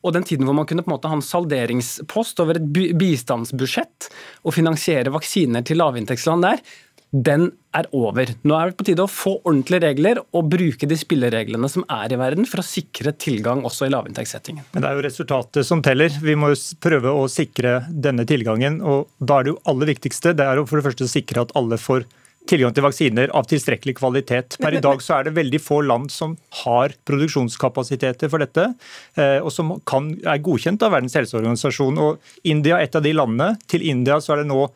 Og 0.00 0.14
den 0.16 0.24
tiden 0.24 0.48
hvor 0.48 0.56
man 0.56 0.68
kunne 0.68 0.84
på 0.84 0.88
en 0.88 0.96
måte 0.96 1.10
ha 1.12 1.16
en 1.18 1.24
salderingspost 1.24 2.40
over 2.40 2.56
et 2.56 2.68
bistandsbudsjett 2.96 4.08
og 4.46 4.54
finansiere 4.56 5.12
vaksiner 5.12 5.66
til 5.66 5.80
lavinntektsland 5.80 6.46
der, 6.46 6.62
den 7.10 7.48
er 7.74 7.88
over. 7.96 8.30
Nå 8.46 8.54
er 8.54 8.70
det 8.70 8.78
på 8.78 8.86
tide 8.86 9.02
å 9.02 9.10
få 9.10 9.32
ordentlige 9.40 9.82
regler 9.82 10.20
og 10.22 10.46
bruke 10.52 10.86
de 10.86 10.96
spillereglene 10.98 11.68
som 11.70 11.82
er 11.90 12.14
i 12.14 12.18
verden 12.20 12.46
for 12.46 12.62
å 12.62 12.66
sikre 12.66 13.12
tilgang 13.18 13.64
også 13.66 13.88
i 13.88 13.92
lavinntektssettingen. 13.92 14.68
Men 14.72 14.84
det 14.84 14.90
er 14.90 14.98
jo 14.98 15.04
resultatet 15.08 15.66
som 15.66 15.82
teller. 15.82 16.14
Vi 16.22 16.36
må 16.38 16.52
jo 16.52 16.60
prøve 16.82 17.12
å 17.12 17.26
sikre 17.30 17.80
denne 17.90 18.26
tilgangen. 18.30 18.78
og 18.80 19.10
Da 19.18 19.40
er 19.40 19.48
det 19.48 19.54
jo 19.56 19.60
aller 19.72 19.90
viktigste 19.90 20.36
det 20.38 20.46
er 20.46 20.62
jo 20.62 20.68
for 20.70 20.78
det 20.78 20.86
første 20.86 21.10
å 21.10 21.12
sikre 21.12 21.44
at 21.44 21.54
alle 21.58 21.80
får 21.82 22.06
tilgang 22.06 22.19
til 22.50 22.84
vaksiner 22.84 23.30
av 23.36 23.46
tilstrekkelig 23.50 23.96
kvalitet. 24.00 24.56
Per 24.60 24.74
i 24.74 24.82
dag 24.82 25.02
så 25.04 25.18
er 25.18 25.28
det 25.28 25.36
veldig 25.38 25.60
få 25.62 25.80
land 25.86 26.10
som 26.10 26.36
har 26.64 26.94
produksjonskapasiteter 27.08 28.30
for 28.32 28.42
dette, 28.42 28.72
eh, 29.16 29.38
og 29.38 29.52
som 29.54 29.76
kan, 29.86 30.12
er 30.26 30.42
godkjent 30.42 30.82
av 30.82 30.96
Verdens 30.96 31.14
helseorganisasjon. 31.18 32.00
Og 32.02 32.18
India 32.44 32.78
er 32.78 32.88
et 32.88 32.96
av 32.98 33.06
de 33.06 33.14
landene. 33.14 33.54
Til 33.70 33.86
India 33.86 34.18
så 34.20 34.34
er 34.34 34.42
det 34.42 34.50
nå 34.50 34.66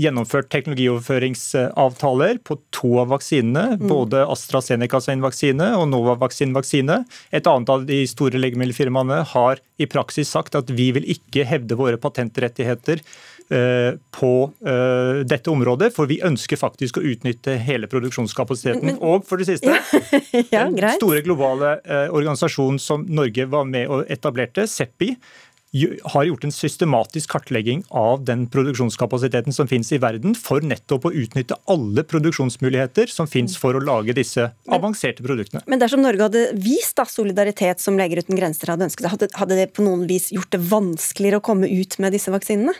gjennomført 0.00 0.48
teknologioverføringsavtaler 0.52 2.40
på 2.46 2.56
to 2.74 2.94
av 3.02 3.10
vaksinene. 3.14 3.76
Mm. 3.80 3.88
Både 3.90 4.24
AstraZeneca 4.32 5.00
sin 5.04 5.24
vaksine 5.24 5.72
og 5.76 5.88
Novavaksin-vaksine. 5.92 7.02
Et 7.36 7.50
annet 7.52 7.72
av 7.74 7.84
de 7.88 8.00
store 8.10 8.40
legemiddelfirmaene 8.40 9.22
har 9.34 9.60
i 9.80 9.88
praksis 9.90 10.32
sagt 10.32 10.56
at 10.58 10.72
vi 10.72 10.90
vil 10.96 11.08
ikke 11.16 11.44
hevde 11.48 11.78
våre 11.78 12.00
patentrettigheter 12.00 13.04
på 13.50 14.32
uh, 14.46 15.20
dette 15.26 15.50
området, 15.50 15.90
for 15.94 16.06
vi 16.10 16.20
ønsker 16.22 16.60
faktisk 16.60 17.00
å 17.00 17.04
utnytte 17.12 17.56
hele 17.58 17.90
produksjonskapasiteten. 17.90 19.00
Og 19.02 19.26
for 19.26 19.42
det 19.42 19.48
siste, 19.50 19.74
ja, 20.54 20.68
den 20.70 20.98
store 21.00 21.24
globale 21.26 21.76
uh, 21.82 22.06
organisasjonen 22.14 22.78
som 22.82 23.06
Norge 23.10 23.48
var 23.50 23.66
med 23.66 23.90
og 23.90 24.04
etablerte, 24.12 24.68
CEPI, 24.70 25.16
har 26.02 26.24
gjort 26.26 26.44
en 26.44 26.52
systematisk 26.52 27.30
kartlegging 27.30 27.84
av 27.94 28.24
den 28.26 28.48
produksjonskapasiteten 28.50 29.54
som 29.54 29.68
finnes 29.70 29.92
i 29.94 30.00
verden, 30.02 30.34
for 30.34 30.64
nettopp 30.66 31.06
å 31.06 31.12
utnytte 31.14 31.58
alle 31.70 32.02
produksjonsmuligheter 32.10 33.12
som 33.12 33.30
finnes 33.30 33.54
for 33.60 33.78
å 33.78 33.82
lage 33.84 34.16
disse 34.18 34.48
avanserte 34.66 35.22
produktene. 35.22 35.62
Men 35.70 35.82
dersom 35.82 36.02
Norge 36.02 36.26
hadde 36.26 36.44
vist 36.58 36.98
da, 36.98 37.06
solidaritet 37.06 37.82
som 37.82 37.98
Leger 38.00 38.24
uten 38.24 38.38
grenser 38.38 38.74
hadde 38.74 38.88
ønsket, 38.88 39.10
hadde, 39.12 39.30
hadde 39.38 39.60
det 39.62 39.70
på 39.76 39.86
noen 39.86 40.08
vis 40.10 40.32
gjort 40.34 40.50
det 40.50 40.62
vanskeligere 40.72 41.38
å 41.38 41.48
komme 41.52 41.70
ut 41.70 42.00
med 42.02 42.18
disse 42.18 42.34
vaksinene? 42.34 42.74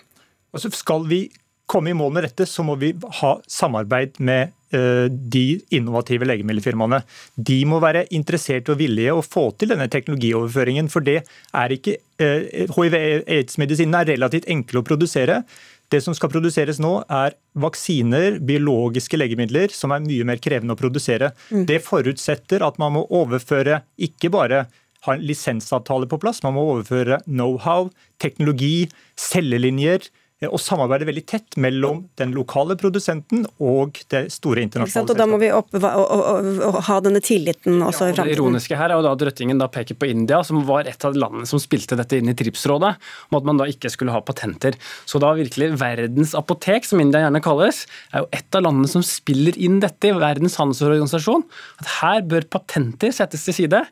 Altså 0.54 0.72
skal 0.74 1.06
vi 1.10 1.24
komme 1.70 1.92
i 1.92 1.96
mål 1.96 2.16
med 2.16 2.26
dette, 2.26 2.46
så 2.48 2.64
må 2.66 2.74
vi 2.80 2.92
ha 3.20 3.34
samarbeid 3.46 4.18
med 4.26 4.50
eh, 4.74 5.06
de 5.06 5.60
innovative 5.76 6.26
legemiddelfirmaene. 6.26 7.02
De 7.36 7.58
må 7.68 7.78
være 7.82 8.08
interessert 8.16 8.70
og 8.72 8.80
villige 8.80 9.14
å 9.14 9.22
få 9.24 9.50
til 9.58 9.70
denne 9.70 9.86
teknologioverføringen. 9.92 10.90
For 10.90 11.06
det 11.06 11.20
er 11.22 11.76
ikke 11.76 11.98
eh, 12.22 12.66
Hiv-aids-medisinene 12.74 14.02
er 14.02 14.16
relativt 14.16 14.50
enkle 14.50 14.82
å 14.82 14.88
produsere. 14.88 15.44
Det 15.90 15.98
som 16.04 16.14
skal 16.14 16.30
produseres 16.30 16.78
nå, 16.82 16.92
er 17.10 17.34
vaksiner, 17.58 18.38
biologiske 18.46 19.18
legemidler, 19.18 19.72
som 19.74 19.94
er 19.94 20.04
mye 20.04 20.26
mer 20.26 20.42
krevende 20.42 20.76
å 20.76 20.78
produsere. 20.78 21.32
Mm. 21.50 21.64
Det 21.70 21.80
forutsetter 21.82 22.62
at 22.66 22.78
man 22.82 22.94
må 22.94 23.06
overføre 23.22 23.82
ikke 23.98 24.30
bare 24.34 24.64
ha 25.06 25.14
en 25.16 25.22
lisensavtale 25.24 26.06
på 26.10 26.18
plass, 26.20 26.42
man 26.44 26.54
må 26.58 26.66
overføre 26.74 27.22
know-how, 27.24 27.88
teknologi, 28.22 28.90
cellelinjer, 29.18 30.10
og 30.48 30.56
samarbeide 30.62 31.04
veldig 31.04 31.22
tett 31.28 31.56
mellom 31.60 32.06
den 32.16 32.30
lokale 32.32 32.72
produsenten 32.80 33.42
og 33.60 33.98
det 34.08 34.22
store 34.32 34.62
internasjonale 34.64 35.12
Og 35.12 35.18
Da 35.18 35.26
må 35.28 35.36
vi 35.42 35.50
opp, 35.52 35.74
og, 35.76 35.84
og, 35.84 36.46
og, 36.64 36.78
ha 36.86 36.96
denne 37.04 37.20
tilliten 37.20 37.82
også 37.84 38.08
ja, 38.08 38.12
i 38.12 38.14
framtiden. 38.16 38.30
Det 38.30 38.38
ironiske 38.38 38.78
her 38.80 38.88
er 38.88 38.96
jo 38.96 39.04
da 39.04 39.12
at 39.12 39.24
Røttingen 39.28 39.60
da 39.60 39.68
peker 39.68 39.98
på 40.00 40.08
India, 40.08 40.38
som 40.46 40.62
var 40.64 40.88
et 40.88 41.04
av 41.04 41.18
landene 41.18 41.48
som 41.48 41.60
spilte 41.60 41.98
dette 41.98 42.16
inn 42.16 42.32
i 42.32 42.36
TRIPS-rådet, 42.38 42.92
om 43.28 43.36
at 43.36 43.50
man 43.50 43.60
da 43.60 43.66
ikke 43.68 43.90
skulle 43.92 44.14
ha 44.14 44.22
patenter. 44.24 44.78
Så 45.04 45.20
da 45.20 45.34
virkelig 45.36 45.74
verdens 45.82 46.32
apotek, 46.38 46.88
som 46.88 47.02
India 47.04 47.20
gjerne 47.26 47.44
kalles, 47.44 47.82
er 48.14 48.24
jo 48.24 48.30
et 48.40 48.56
av 48.56 48.64
landene 48.64 48.88
som 48.88 49.04
spiller 49.04 49.60
inn 49.60 49.76
dette 49.84 50.08
i 50.08 50.16
Verdens 50.16 50.56
handelsorganisasjon. 50.60 51.44
At 51.84 51.92
her 51.98 52.24
bør 52.32 52.48
patenter 52.56 53.12
settes 53.12 53.44
til 53.44 53.58
side. 53.60 53.82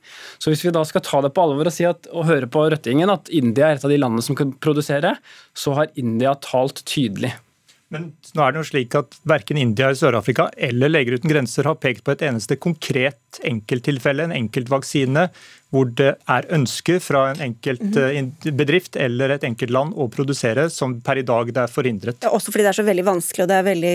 Så 0.41 0.53
hvis 0.53 0.65
vi 0.65 0.73
da 0.73 0.87
skal 0.89 1.05
ta 1.05 1.21
det 1.25 1.35
på 1.37 1.45
alvor 1.45 1.69
og, 1.69 1.77
si 1.77 1.85
at, 1.89 2.09
og 2.09 2.25
høre 2.31 2.49
på 2.49 2.65
Røttingen 2.73 3.13
at 3.13 3.29
India 3.29 3.69
er 3.69 3.77
et 3.77 3.85
av 3.85 3.93
de 3.93 4.01
landene 4.01 4.25
som 4.25 4.39
kan 4.39 4.57
produsere, 4.65 5.19
så 5.59 5.77
har 5.77 5.93
India 5.99 6.38
talt 6.45 6.83
tydelig. 6.89 7.35
Men 7.93 8.11
nå 8.37 8.45
er 8.45 8.53
det 8.53 8.61
jo 8.61 8.69
slik 8.69 8.95
at 8.99 9.17
Verken 9.29 9.61
India, 9.61 9.89
Sør-Afrika 9.97 10.51
eller 10.69 10.93
Leger 10.93 11.17
uten 11.17 11.31
grenser 11.33 11.69
har 11.69 11.79
pekt 11.81 12.05
på 12.05 12.13
et 12.13 12.25
eneste 12.29 12.59
konkret 12.61 13.21
ett 13.29 13.45
enkelttilfelle, 13.45 14.25
en 14.25 14.33
enkeltvaksine, 14.33 15.29
hvor 15.69 15.91
det 15.93 16.15
er 16.33 16.47
ønske 16.57 16.97
fra 17.05 17.27
en 17.29 17.43
enkelt 17.45 17.83
mhm. 17.83 18.31
eh, 18.49 18.53
bedrift 18.57 18.97
eller 18.97 19.35
et 19.35 19.43
enkelt 19.45 19.73
land 19.75 19.97
å 20.01 20.07
produsere, 20.09 20.69
som 20.73 20.95
per 21.05 21.21
i 21.21 21.25
dag 21.29 21.51
det 21.53 21.67
er 21.67 21.73
forhindret. 21.73 22.23
Ja, 22.25 22.33
også 22.33 22.55
fordi 22.55 22.65
det 22.65 22.71
er 22.71 22.79
så 22.79 22.87
veldig 22.87 23.05
vanskelig 23.05 23.45
og 23.45 23.51
det 23.51 23.59
er 23.59 23.67
veldig 23.67 23.93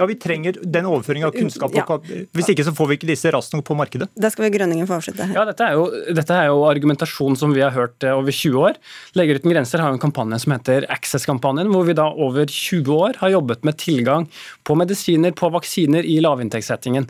Ja, 0.00 0.08
vi 0.10 0.16
trenger 0.18 0.58
den 0.62 0.88
overføringen 0.90 1.28
av 1.28 1.36
kunnskap. 1.36 1.76
Ja. 1.78 1.86
Hvis 2.34 2.50
ikke 2.50 2.66
så 2.66 2.74
får 2.74 2.90
vi 2.90 2.98
ikke 2.98 3.10
disse 3.12 3.30
raskt 3.34 3.54
nok 3.54 3.68
på 3.68 3.78
markedet. 3.78 4.10
Da 4.18 4.32
skal 4.34 4.48
vi 4.48 4.50
Grønningen 4.56 4.88
få 4.90 4.98
avslutte. 4.98 5.28
Ja, 5.32 5.46
dette 5.48 5.64
er, 5.64 5.78
jo, 5.78 5.86
dette 6.18 6.34
er, 6.36 6.50
jo, 6.50 6.66
argumentasjon 6.68 7.38
som 7.38 7.54
vi 7.54 7.62
har 7.62 7.72
hørt 7.76 8.02
eh, 8.02 8.16
over 8.18 8.34
20 8.34 8.66
år. 8.66 8.82
Leger 9.18 9.38
uten 9.38 9.54
grenser 9.54 9.82
har 9.82 9.92
jo 9.92 10.00
en 10.00 10.02
kampanje 10.02 10.42
som 10.42 10.56
heter 10.56 10.88
Access-kampanjen, 10.92 11.70
hvor 11.72 11.86
vi 11.86 11.96
da 11.96 12.10
over 12.10 12.50
20 12.50 12.98
år 12.98 13.22
har 13.22 13.36
jobbet 13.36 13.62
med 13.68 13.78
tilgang 13.78 14.26
på 14.66 14.76
medisiner, 14.78 15.32
på 15.38 15.54
vaksiner 15.54 16.02
i 16.02 16.18
lavinntektssettingen. 16.24 17.06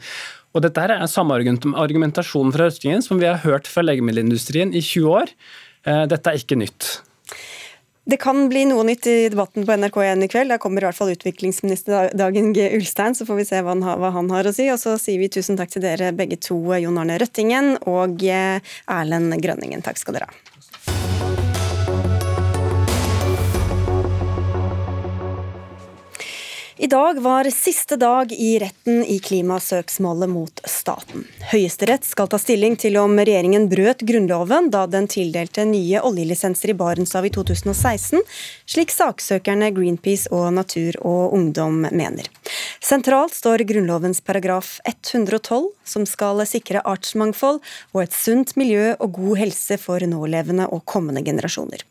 Og 0.52 0.64
Dette 0.64 0.84
er 0.84 1.06
samme 1.08 1.38
argumentasjon 1.38 2.52
fra 2.52 2.68
Røstingen 2.68 3.04
som 3.04 3.20
vi 3.20 3.28
har 3.30 3.40
hørt 3.46 3.70
fra 3.70 3.84
legemiddelindustrien 3.86 4.74
i 4.76 4.82
20 4.84 5.16
år. 5.22 5.32
Eh, 5.88 6.04
dette 6.10 6.30
er 6.30 6.38
ikke 6.40 6.60
nytt. 6.60 6.90
Det 8.02 8.18
kan 8.18 8.48
bli 8.50 8.64
noe 8.66 8.82
nytt 8.82 9.06
i 9.06 9.16
debatten 9.30 9.62
på 9.62 9.74
NRK1 9.78 10.24
i 10.26 10.28
kveld. 10.30 10.50
Da 10.50 10.58
kommer 10.58 10.82
i 10.82 10.88
hvert 10.88 10.98
fall 10.98 11.12
utviklingsminister 11.14 12.10
Dagen 12.18 12.50
G. 12.56 12.66
Ulstein, 12.74 13.14
så 13.14 13.26
får 13.28 13.38
vi 13.38 13.46
se 13.46 13.60
hva 13.62 13.76
han, 13.76 13.84
har, 13.86 14.00
hva 14.02 14.10
han 14.16 14.30
har 14.34 14.48
å 14.50 14.54
si. 14.54 14.66
Og 14.74 14.80
så 14.82 14.96
sier 15.00 15.22
vi 15.22 15.30
tusen 15.32 15.58
takk 15.58 15.70
til 15.72 15.86
dere 15.86 16.10
begge 16.16 16.40
to, 16.42 16.58
Jon 16.82 16.98
Arne 16.98 17.20
Røttingen 17.22 17.76
og 17.86 18.26
eh, 18.26 18.74
Erlend 18.90 19.38
Grønningen. 19.44 19.86
Takk 19.86 20.02
skal 20.02 20.18
dere 20.18 20.28
ha. 20.28 20.51
I 26.82 26.86
dag 26.86 27.18
var 27.22 27.44
siste 27.50 27.96
dag 27.96 28.32
i 28.32 28.58
retten 28.58 29.04
i 29.04 29.18
klimasøksmålet 29.22 30.26
mot 30.28 30.60
staten. 30.66 31.22
Høyesterett 31.52 32.02
skal 32.02 32.26
ta 32.26 32.40
stilling 32.42 32.74
til 32.74 32.98
om 32.98 33.14
regjeringen 33.20 33.68
brøt 33.70 34.02
Grunnloven 34.08 34.66
da 34.74 34.80
den 34.90 35.06
tildelte 35.06 35.62
nye 35.62 36.02
oljelisenser 36.02 36.74
i 36.74 36.76
Barentshavet 36.80 37.30
i 37.30 37.34
2016, 37.38 38.26
slik 38.66 38.90
saksøkerne 38.90 39.70
Greenpeace 39.78 40.26
og 40.34 40.50
Natur 40.58 40.98
og 41.06 41.38
Ungdom 41.38 41.84
mener. 41.86 42.26
Sentralt 42.82 43.38
står 43.38 43.62
Grunnlovens 43.70 44.18
paragraf 44.18 44.80
112, 44.82 45.70
som 45.86 46.02
skal 46.02 46.42
sikre 46.50 46.82
artsmangfold 46.82 47.62
og 47.94 48.08
et 48.08 48.22
sunt 48.24 48.56
miljø 48.58 48.96
og 48.98 49.20
god 49.22 49.44
helse 49.46 49.78
for 49.78 50.02
nålevende 50.02 50.66
og 50.66 50.82
kommende 50.82 51.22
generasjoner. 51.22 51.86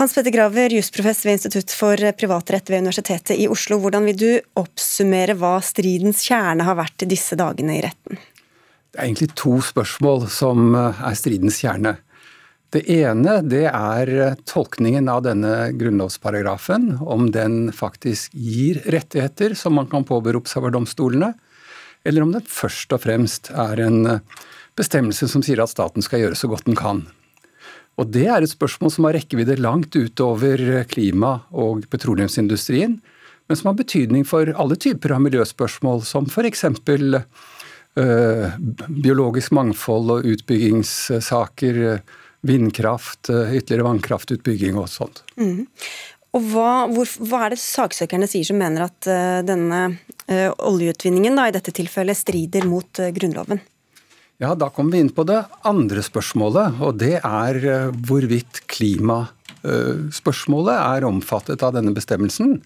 Hans 0.00 0.14
Petter 0.14 0.32
Graver, 0.32 0.72
jusprofessor 0.72 1.28
ved 1.28 1.34
Institutt 1.36 1.72
for 1.76 2.12
privatrett 2.16 2.70
ved 2.70 2.80
Universitetet 2.86 3.36
i 3.36 3.44
Oslo. 3.52 3.76
Hvordan 3.82 4.06
vil 4.08 4.16
du 4.16 4.30
oppsummere 4.56 5.34
hva 5.36 5.58
stridens 5.60 6.22
kjerne 6.24 6.64
har 6.64 6.78
vært 6.78 7.04
disse 7.10 7.36
dagene 7.36 7.74
i 7.76 7.82
retten? 7.84 8.16
Det 8.16 8.96
er 8.96 9.10
egentlig 9.10 9.28
to 9.36 9.58
spørsmål 9.60 10.24
som 10.32 10.72
eh, 10.72 11.02
er 11.04 11.20
stridens 11.20 11.60
kjerne. 11.60 11.98
Det 12.72 12.86
ene 12.96 13.36
det 13.44 13.66
er 13.68 14.14
eh, 14.14 14.40
tolkningen 14.48 15.12
av 15.12 15.20
denne 15.28 15.52
grunnlovsparagrafen, 15.76 16.94
om 17.04 17.28
den 17.36 17.66
faktisk 17.76 18.32
gir 18.32 18.80
rettigheter 18.88 19.52
som 19.52 19.76
man 19.76 19.92
kan 19.92 20.08
påberope 20.08 20.48
seg 20.48 20.64
over 20.64 20.78
domstolene, 20.80 21.34
eller 22.08 22.24
om 22.24 22.32
den 22.32 22.48
først 22.48 22.96
og 22.96 23.04
fremst 23.04 23.52
er 23.52 23.84
en 23.84 24.14
eh, 24.16 24.42
bestemmelse 24.80 25.28
som 25.28 25.44
sier 25.44 25.60
at 25.60 25.76
staten 25.76 26.00
skal 26.00 26.24
gjøre 26.24 26.40
så 26.40 26.48
godt 26.48 26.72
den 26.72 26.80
kan. 26.86 27.04
Og 28.00 28.08
Det 28.08 28.26
er 28.32 28.40
et 28.40 28.48
spørsmål 28.48 28.92
som 28.94 29.06
har 29.06 29.18
rekkevidde 29.18 29.58
langt 29.60 29.96
utover 29.96 30.84
klima- 30.88 31.42
og 31.52 31.84
petroleumsindustrien, 31.92 32.96
men 33.48 33.58
som 33.58 33.68
har 33.68 33.76
betydning 33.76 34.24
for 34.24 34.48
alle 34.56 34.78
typer 34.80 35.12
av 35.12 35.20
miljøspørsmål, 35.26 36.00
som 36.06 36.28
f.eks. 36.30 36.64
Øh, 37.98 38.44
biologisk 39.02 39.50
mangfold 39.52 40.12
og 40.14 40.28
utbyggingssaker, 40.30 42.00
vindkraft, 42.46 43.28
øh, 43.28 43.50
ytterligere 43.58 43.88
vannkraftutbygging 43.88 44.78
og 44.78 44.88
sånt. 44.88 45.24
Mm. 45.36 45.66
Og 46.30 46.46
hva, 46.52 46.86
hvor, 46.94 47.10
hva, 47.26 47.42
er 47.42 47.56
det 47.56 47.58
saksøkerne 47.60 48.28
sier 48.30 48.46
som 48.46 48.60
mener 48.62 48.86
at 48.86 49.08
denne 49.42 49.80
oljeutvinningen 50.62 51.34
da, 51.34 51.48
i 51.50 51.56
dette 51.56 51.74
tilfellet 51.74 52.16
strider 52.16 52.68
mot 52.70 53.02
Grunnloven? 53.16 53.58
Ja, 54.40 54.54
Da 54.56 54.70
kommer 54.72 54.96
vi 54.96 55.02
inn 55.04 55.10
på 55.12 55.20
det 55.28 55.36
andre 55.68 56.00
spørsmålet, 56.00 56.78
og 56.80 56.96
det 57.02 57.18
er 57.20 57.56
eh, 57.60 57.90
hvorvidt 58.08 58.64
klimaspørsmålet 58.72 60.78
er 60.80 61.04
omfattet 61.04 61.60
av 61.60 61.76
denne 61.76 61.92
bestemmelsen. 61.92 62.64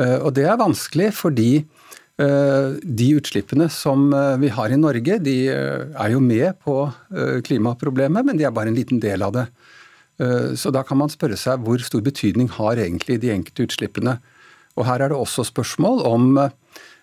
Eh, 0.00 0.24
og 0.24 0.32
det 0.38 0.48
er 0.48 0.56
vanskelig 0.56 1.12
fordi 1.18 1.60
eh, 1.60 2.80
de 2.80 3.20
utslippene 3.20 3.68
som 3.68 4.08
vi 4.40 4.48
har 4.56 4.72
i 4.72 4.80
Norge, 4.80 5.20
de 5.20 5.52
er 5.52 6.08
jo 6.14 6.24
med 6.24 6.56
på 6.64 6.88
klimaproblemet, 7.44 8.24
men 8.24 8.40
de 8.40 8.48
er 8.48 8.56
bare 8.56 8.72
en 8.72 8.80
liten 8.80 8.96
del 9.02 9.20
av 9.28 9.32
det. 9.36 9.44
Så 10.56 10.70
da 10.70 10.82
kan 10.86 10.98
man 11.00 11.10
spørre 11.10 11.36
seg 11.36 11.58
hvor 11.66 11.78
stor 11.82 12.00
betydning 12.06 12.48
har 12.54 12.78
egentlig 12.78 13.18
de 13.20 13.32
enkelte 13.34 13.62
utslippene. 13.66 14.14
Og 14.78 14.86
her 14.86 15.02
er 15.02 15.08
det 15.10 15.18
også 15.18 15.42
spørsmål 15.48 16.06
om 16.06 16.38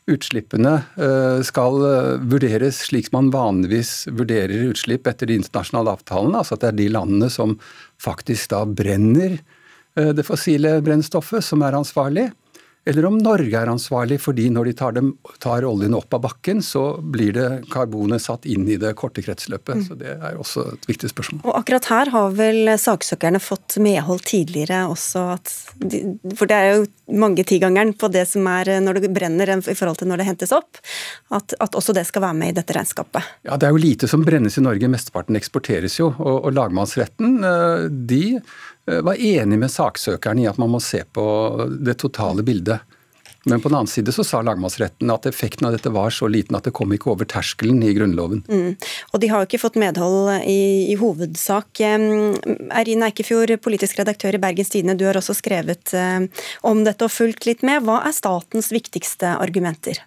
utslippene 0.10 0.74
eh, 0.98 1.42
skal 1.46 1.78
eh, 1.86 2.12
vurderes 2.32 2.82
slik 2.88 3.12
man 3.14 3.30
vanligvis 3.34 4.08
vurderer 4.10 4.72
utslipp 4.72 5.08
etter 5.08 5.30
de 5.30 5.38
internasjonale 5.40 5.94
avtalene. 5.98 6.42
Altså 6.42 6.58
at 6.58 6.64
det 6.64 6.72
er 6.72 6.80
de 6.80 6.92
landene 6.96 7.30
som 7.34 7.58
faktisk 8.02 8.52
da 8.54 8.64
brenner 8.66 9.38
eh, 9.38 10.12
det 10.18 10.26
fossile 10.28 10.80
brennstoffet, 10.86 11.46
som 11.46 11.64
er 11.66 11.78
ansvarlig 11.78 12.30
eller 12.86 13.06
om 13.06 13.18
Norge 13.22 13.54
er 13.58 13.70
ansvarlig 13.70 14.18
fordi 14.24 14.48
når 14.54 14.72
de 14.72 14.74
tar, 14.80 14.96
dem, 14.98 15.12
tar, 15.44 15.66
oljen 15.68 15.94
opp 15.94 16.14
av 16.18 16.24
bakken, 16.24 16.64
så 16.66 16.96
blir 16.98 17.36
det 17.36 17.48
karbonet 17.70 18.24
satt 18.24 18.48
inn 18.50 18.66
i 18.66 18.78
det 18.82 18.96
korte 18.98 19.22
kretsløpet. 19.22 19.84
Mm. 19.84 19.84
Så 19.86 19.98
Det 20.00 20.16
er 20.16 20.40
også 20.40 20.66
et 20.74 20.88
viktig 20.90 21.12
spørsmål. 21.12 21.44
Og 21.46 21.60
Akkurat 21.60 21.90
her 21.92 22.12
har 22.16 22.34
vel 22.40 22.74
saksøkerne 22.82 23.42
fått 23.44 23.78
medhold 23.84 24.24
tidligere 24.26 24.88
også, 24.90 25.28
de, 25.78 26.02
for 26.38 26.50
det 26.50 26.58
er 26.58 26.80
jo 26.80 26.88
mange 27.22 27.46
tigangeren 27.46 27.94
på 27.94 28.10
det 28.10 28.26
som 28.32 28.50
er 28.50 28.74
når 28.82 29.04
det 29.04 29.14
brenner 29.14 29.54
i 29.54 29.78
forhold 29.78 30.02
til 30.02 30.10
når 30.10 30.24
det 30.24 30.30
hentes 30.32 30.56
opp, 30.56 30.82
at, 31.36 31.54
at, 31.60 31.78
også 31.78 31.94
det 31.94 32.08
skal 32.10 32.26
være 32.26 32.40
med 32.40 32.54
i 32.54 32.58
dette 32.58 32.76
regnskapet? 32.76 33.30
Ja, 33.46 33.62
Det 33.62 33.70
er 33.70 33.78
jo 33.78 33.86
lite 33.86 34.10
som 34.10 34.26
brennes 34.26 34.58
i 34.58 34.66
Norge, 34.66 34.90
mesteparten 34.90 35.38
eksporteres 35.38 36.00
jo. 36.00 36.10
Og, 36.18 36.48
og 36.48 36.54
lagmannsretten 36.58 37.40
eh, 37.46 37.88
de 38.10 38.24
var 39.06 39.20
enig 39.20 39.60
med 39.62 39.72
saksøkeren 39.72 40.42
i 40.44 40.50
at 40.50 40.60
man 40.62 40.74
må 40.74 40.82
se 40.84 41.04
på 41.08 41.26
det 41.80 41.98
totale 42.02 42.44
bildet. 42.44 42.84
Men 43.44 43.62
på 43.62 43.70
den 43.70 43.76
annen 43.80 43.90
side 43.90 44.14
så 44.14 44.24
sa 44.26 44.42
lagmannsretten 44.46 45.10
at 45.10 45.26
effekten 45.26 45.66
av 45.66 45.74
dette 45.74 45.90
var 45.90 46.14
så 46.14 46.28
liten 46.30 46.54
at 46.58 46.68
det 46.68 46.76
kom 46.78 46.92
ikke 46.94 47.10
over 47.16 47.26
terskelen 47.26 47.80
i 47.82 47.94
Grunnloven. 47.98 48.44
Mm. 48.46 48.76
Og 49.14 49.24
de 49.24 49.30
har 49.32 49.42
jo 49.42 49.50
ikke 49.50 49.62
fått 49.64 49.80
medhold 49.82 50.46
i, 50.46 50.92
i 50.94 50.98
hovedsak. 51.00 51.82
Eirin 51.82 53.08
Eikefjord, 53.08 53.56
politisk 53.66 53.98
redaktør 53.98 54.38
i 54.38 54.44
Bergens 54.44 54.70
Tidende, 54.74 55.00
du 55.00 55.08
har 55.10 55.18
også 55.18 55.34
skrevet 55.40 55.96
om 56.68 56.86
dette 56.86 57.08
og 57.08 57.16
fulgt 57.16 57.50
litt 57.50 57.66
med. 57.66 57.82
Hva 57.88 58.04
er 58.06 58.14
statens 58.14 58.70
viktigste 58.76 59.34
argumenter? 59.42 60.04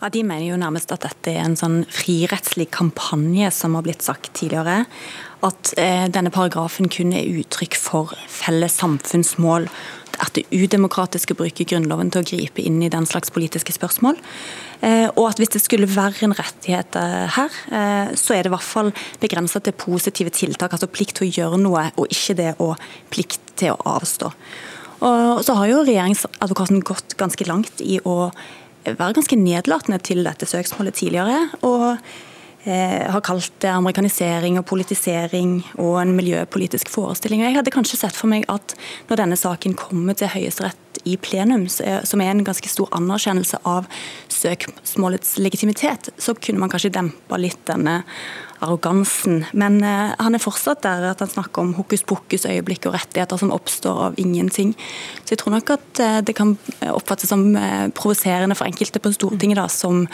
Ja, 0.00 0.08
De 0.08 0.22
mener 0.24 0.46
jo 0.46 0.60
nærmest 0.60 0.92
at 0.94 1.02
dette 1.04 1.34
er 1.34 1.42
en 1.44 1.58
sånn 1.60 1.82
frirettslig 1.92 2.70
kampanje, 2.72 3.50
som 3.52 3.74
har 3.76 3.84
blitt 3.84 4.06
sagt 4.06 4.32
tidligere. 4.38 4.86
At 5.46 5.72
eh, 5.80 6.04
denne 6.12 6.32
paragrafen 6.32 6.90
kun 6.92 7.14
er 7.16 7.28
uttrykk 7.40 7.76
for 7.80 8.12
felles 8.28 8.76
samfunnsmål. 8.80 9.68
At 10.20 10.34
det 10.36 10.44
udemokratiske 10.52 11.36
bruker 11.38 11.64
Grunnloven 11.64 12.10
til 12.12 12.20
å 12.20 12.28
gripe 12.28 12.60
inn 12.60 12.82
i 12.84 12.90
den 12.92 13.06
slags 13.08 13.32
politiske 13.32 13.72
spørsmål. 13.72 14.20
Eh, 14.84 15.08
og 15.14 15.30
at 15.30 15.40
hvis 15.40 15.54
det 15.54 15.62
skulle 15.64 15.88
være 15.88 16.26
en 16.28 16.36
rettighet 16.36 17.00
eh, 17.00 17.38
her, 17.38 17.60
så 18.20 18.36
er 18.36 18.44
det 18.44 18.52
i 18.52 18.54
hvert 18.56 18.68
fall 18.68 18.92
begrensa 19.22 19.64
til 19.64 19.76
positive 19.80 20.32
tiltak. 20.36 20.76
Altså 20.76 20.90
plikt 20.92 21.16
til 21.20 21.30
å 21.30 21.32
gjøre 21.38 21.64
noe, 21.64 21.88
og 21.96 22.12
ikke 22.12 22.36
det 22.36 22.54
å 22.60 22.74
plikt 23.12 23.54
til 23.60 23.72
å 23.76 23.96
avstå. 23.96 24.32
Og 25.00 25.38
så 25.46 25.54
har 25.56 25.70
jo 25.70 25.84
regjeringsadvokaten 25.86 26.82
gått 26.84 27.14
ganske 27.16 27.46
langt 27.48 27.80
i 27.80 27.96
å 28.04 28.26
være 28.84 29.14
ganske 29.16 29.38
nedlatende 29.40 29.96
til 30.04 30.20
dette 30.26 30.44
søksmålet 30.48 30.98
tidligere. 31.00 31.46
og 31.64 31.96
har 32.60 33.22
kalt 33.24 33.54
det 33.64 33.70
amerikanisering 33.72 34.58
og 34.60 34.66
politisering 34.68 35.62
og 35.80 35.94
en 36.02 36.10
miljøpolitisk 36.12 36.90
forestilling. 36.92 37.40
Jeg 37.40 37.56
hadde 37.56 37.72
kanskje 37.72 38.02
sett 38.02 38.16
for 38.16 38.28
meg 38.28 38.44
at 38.52 38.74
når 39.08 39.22
denne 39.22 39.38
saken 39.40 39.76
kommer 39.80 40.18
til 40.18 40.28
Høyesterett 40.28 41.00
i 41.08 41.16
plenum, 41.16 41.64
som 41.70 42.20
er 42.20 42.34
en 42.34 42.44
ganske 42.44 42.68
stor 42.68 42.90
anerkjennelse 42.96 43.62
av 43.64 43.88
søksmålets 44.28 45.38
legitimitet, 45.40 46.10
så 46.20 46.36
kunne 46.36 46.60
man 46.60 46.72
kanskje 46.72 46.92
dempa 46.98 47.40
litt 47.40 47.62
denne 47.70 48.02
arrogansen. 48.60 49.44
Men 49.56 49.80
eh, 49.84 50.12
han 50.18 50.36
er 50.36 50.42
fortsatt 50.42 50.82
der 50.84 51.06
at 51.10 51.22
han 51.24 51.30
snakker 51.32 51.64
om 51.64 51.72
hokus 51.78 52.04
pokus-øyeblikk 52.08 52.90
og 52.90 52.96
rettigheter 52.98 53.40
som 53.40 53.52
oppstår 53.54 54.02
av 54.10 54.20
ingenting. 54.20 54.74
Så 55.24 55.34
jeg 55.34 55.42
tror 55.42 55.56
nok 55.56 55.72
at 55.78 56.02
eh, 56.04 56.20
det 56.26 56.36
kan 56.36 56.52
oppfattes 56.92 57.32
som 57.32 57.46
eh, 57.56 57.88
provoserende 57.96 58.58
for 58.58 58.68
enkelte 58.68 59.00
på 59.00 59.14
Stortinget 59.16 59.62
da, 59.62 59.66
som 59.72 60.04
eh, 60.04 60.10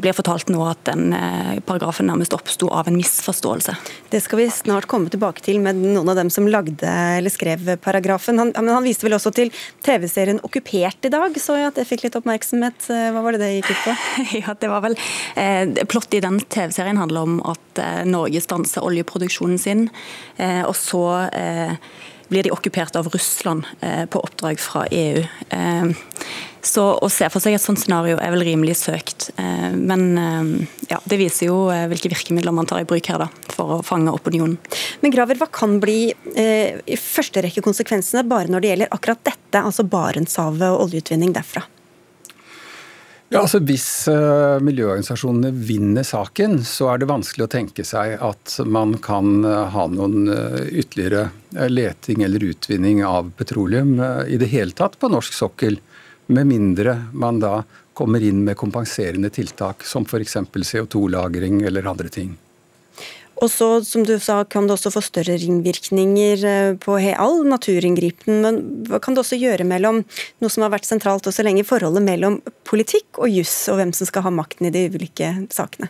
blir 0.00 0.14
fortalt 0.16 0.48
nå 0.52 0.62
at 0.68 0.82
den 0.88 1.14
eh, 1.16 1.58
paragrafen 1.66 2.08
nærmest 2.08 2.34
oppsto 2.36 2.70
av 2.72 2.88
en 2.88 2.96
misforståelse. 2.96 3.74
Det 4.12 4.20
skal 4.24 4.40
vi 4.42 4.48
snart 4.52 4.88
komme 4.90 5.10
tilbake 5.12 5.42
til 5.44 5.60
med 5.62 5.78
noen 5.80 6.08
av 6.12 6.18
dem 6.18 6.30
som 6.32 6.48
lagde 6.48 6.88
eller 6.88 7.32
skrev 7.32 7.74
paragrafen. 7.82 8.40
Han, 8.40 8.52
han 8.56 8.86
viste 8.86 9.06
vel 9.06 9.16
også 9.18 9.32
til 9.36 9.52
TV-serien 9.86 10.40
Okkupert 10.46 11.08
i 11.08 11.12
dag, 11.12 11.36
så 11.40 11.58
jeg 11.58 11.70
at 11.70 11.80
det 11.80 11.86
fikk 11.88 12.06
litt 12.06 12.18
oppmerksomhet. 12.18 12.88
Hva 12.88 13.24
var 13.24 13.36
det 13.36 13.42
det 13.42 13.50
gikk 13.56 13.72
ut 13.72 13.84
på? 13.84 13.96
ja, 14.42 14.54
det 14.60 14.70
var 14.72 14.84
vel 14.86 14.96
eh, 15.36 15.84
Plott 15.90 16.14
i 16.14 16.22
den 16.22 16.40
TV-serien 16.40 17.00
handler 17.00 17.26
om 17.26 17.40
at 17.50 17.82
eh, 17.82 18.02
Norge 18.08 18.42
stanser 18.44 18.86
oljeproduksjonen 18.86 19.60
sin. 19.60 19.88
Eh, 20.36 20.62
og 20.66 20.76
så 20.78 21.04
eh, 21.28 21.76
blir 22.30 22.46
de 22.46 22.54
okkupert 22.54 22.96
av 22.96 23.08
Russland 23.10 23.66
eh, 23.80 24.04
på 24.06 24.22
oppdrag 24.22 24.60
fra 24.62 24.86
EU. 24.86 25.24
Eh, 25.50 25.90
så 26.66 26.84
Å 27.00 27.08
se 27.12 27.28
for 27.32 27.42
seg 27.42 27.56
et 27.56 27.62
sånt 27.62 27.80
scenario 27.80 28.18
er 28.20 28.34
vel 28.34 28.44
rimelig 28.44 28.76
søkt. 28.82 29.30
Men 29.36 30.02
ja, 30.90 30.98
det 31.08 31.18
viser 31.20 31.48
jo 31.48 31.56
hvilke 31.88 32.10
virkemidler 32.12 32.52
man 32.52 32.68
tar 32.68 32.82
i 32.82 32.88
bruk 32.88 33.08
her 33.08 33.22
da, 33.22 33.28
for 33.54 33.78
å 33.78 33.80
fange 33.86 34.12
opinionen. 34.12 34.58
Men 35.00 35.14
Graver, 35.14 35.40
Hva 35.40 35.48
kan 35.48 35.78
bli 35.80 36.12
i 36.12 37.00
første 37.00 37.44
rekke 37.46 37.64
konsekvensene 37.64 38.26
bare 38.28 38.52
når 38.52 38.64
det 38.64 38.72
gjelder 38.72 38.94
akkurat 38.96 39.24
dette, 39.30 39.62
altså 39.62 39.88
Barentshavet 39.88 40.68
og 40.68 40.88
oljeutvinning 40.88 41.32
derfra? 41.36 41.64
Ja, 43.30 43.44
altså 43.44 43.60
Hvis 43.62 43.86
uh, 44.10 44.58
miljøorganisasjonene 44.66 45.52
vinner 45.54 46.02
saken, 46.06 46.58
så 46.66 46.88
er 46.90 46.98
det 46.98 47.06
vanskelig 47.12 47.46
å 47.46 47.52
tenke 47.52 47.84
seg 47.86 48.16
at 48.26 48.56
man 48.66 48.96
kan 49.04 49.44
uh, 49.46 49.68
ha 49.70 49.84
noen 49.86 50.26
uh, 50.26 50.58
ytterligere 50.66 51.28
leting 51.70 52.24
eller 52.26 52.42
utvinning 52.48 53.04
av 53.06 53.30
petroleum 53.38 53.96
i 54.26 54.36
det 54.38 54.50
hele 54.50 54.74
tatt 54.74 54.98
på 54.98 55.08
norsk 55.10 55.34
sokkel, 55.34 55.78
med 56.30 56.46
mindre 56.50 56.96
man 57.12 57.40
da 57.42 57.62
kommer 57.96 58.22
inn 58.22 58.44
med 58.46 58.56
kompenserende 58.56 59.30
tiltak, 59.34 59.84
som 59.84 60.06
f.eks. 60.06 60.38
CO2-lagring 60.54 61.60
eller 61.68 61.90
andre 61.90 62.08
ting. 62.08 62.38
Og 63.40 63.48
så, 63.48 63.68
som 63.84 64.04
du 64.04 64.18
sa, 64.20 64.42
kan 64.44 64.66
det 64.68 64.74
også 64.74 64.92
få 64.92 65.00
større 65.04 65.38
ringvirkninger 65.40 66.42
eh, 66.44 66.72
på 66.80 66.98
all 67.14 67.38
naturinngripende. 67.48 68.40
Men 68.44 68.58
hva 68.88 69.00
kan 69.00 69.16
det 69.16 69.22
også 69.22 69.38
gjøre 69.40 69.64
mellom 69.68 70.02
noe 70.04 70.52
som 70.52 70.66
har 70.66 70.74
vært 70.74 70.88
sentralt 70.88 71.28
også 71.28 71.46
lenge, 71.46 71.64
forholdet 71.64 72.04
mellom 72.04 72.40
politikk 72.68 73.22
og 73.22 73.32
juss, 73.32 73.54
og 73.72 73.80
hvem 73.80 73.94
som 73.96 74.08
skal 74.08 74.26
ha 74.28 74.34
makten 74.34 74.68
i 74.68 74.74
de 74.74 74.84
ulike 74.92 75.32
sakene? 75.52 75.88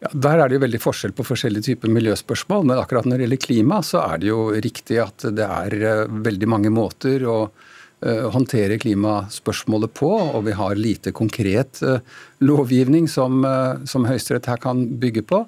Ja, 0.00 0.12
der 0.14 0.38
er 0.38 0.48
det 0.48 0.56
jo 0.56 0.62
veldig 0.62 0.80
forskjell 0.80 1.12
på 1.12 1.26
forskjellige 1.26 1.72
typer 1.72 1.90
miljøspørsmål, 1.92 2.70
men 2.70 2.78
akkurat 2.80 3.08
når 3.08 3.18
det 3.18 3.26
gjelder 3.26 3.42
klima, 3.42 3.80
så 3.84 4.04
er 4.06 4.22
det 4.22 4.30
jo 4.30 4.46
riktig 4.54 5.02
at 5.02 5.26
det 5.36 5.50
er 5.50 5.76
eh, 5.80 6.06
veldig 6.30 6.48
mange 6.54 6.72
måter 6.72 7.26
å 7.26 7.40
håndtere 8.00 8.78
klimaspørsmålet 8.80 9.92
på, 9.92 10.08
og 10.08 10.46
vi 10.46 10.54
har 10.56 10.78
lite 10.78 11.12
konkret 11.12 11.82
uh, 11.84 11.98
lovgivning 12.40 13.08
som, 13.12 13.42
uh, 13.44 13.82
som 13.84 14.06
Høyesterett 14.08 14.48
her 14.48 14.62
kan 14.62 14.86
bygge 15.02 15.26
på. 15.28 15.42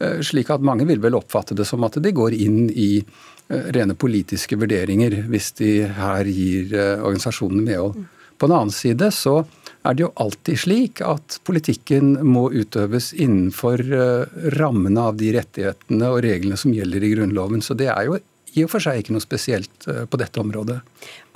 Eh, 0.00 0.20
slik 0.24 0.48
at 0.50 0.64
mange 0.64 0.86
vil 0.88 1.00
vel 1.02 1.18
oppfatte 1.18 1.56
det 1.56 1.66
som 1.68 1.84
at 1.84 1.98
de 2.00 2.12
går 2.16 2.32
inn 2.32 2.70
i 2.72 3.02
eh, 3.02 3.66
rene 3.76 3.96
politiske 3.98 4.56
vurderinger 4.56 5.18
hvis 5.28 5.52
de 5.60 5.74
her 5.84 6.24
gir 6.24 6.72
organisasjonene 6.72 7.04
organisasjonen 7.10 7.66
medhold. 7.66 8.06
På 8.40 8.48
den 8.48 8.56
annen 8.56 8.72
side 8.72 9.10
så 9.12 9.42
er 9.84 9.96
det 9.96 10.06
jo 10.06 10.14
alltid 10.22 10.60
slik 10.62 11.02
at 11.04 11.36
politikken 11.44 12.14
må 12.24 12.46
utøves 12.48 13.10
innenfor 13.12 13.82
rammene 14.56 15.02
av 15.10 15.18
de 15.20 15.34
rettighetene 15.36 16.08
og 16.08 16.22
reglene 16.24 16.56
som 16.60 16.72
gjelder 16.72 17.04
i 17.04 17.10
Grunnloven. 17.12 17.60
Så 17.60 17.76
det 17.76 17.90
er 17.92 18.08
jo 18.08 18.16
i 18.56 18.64
og 18.64 18.70
for 18.72 18.82
seg 18.82 19.00
ikke 19.00 19.14
noe 19.14 19.24
spesielt 19.24 19.88
eh, 19.90 20.04
på 20.10 20.20
dette 20.20 20.42
området. 20.42 20.80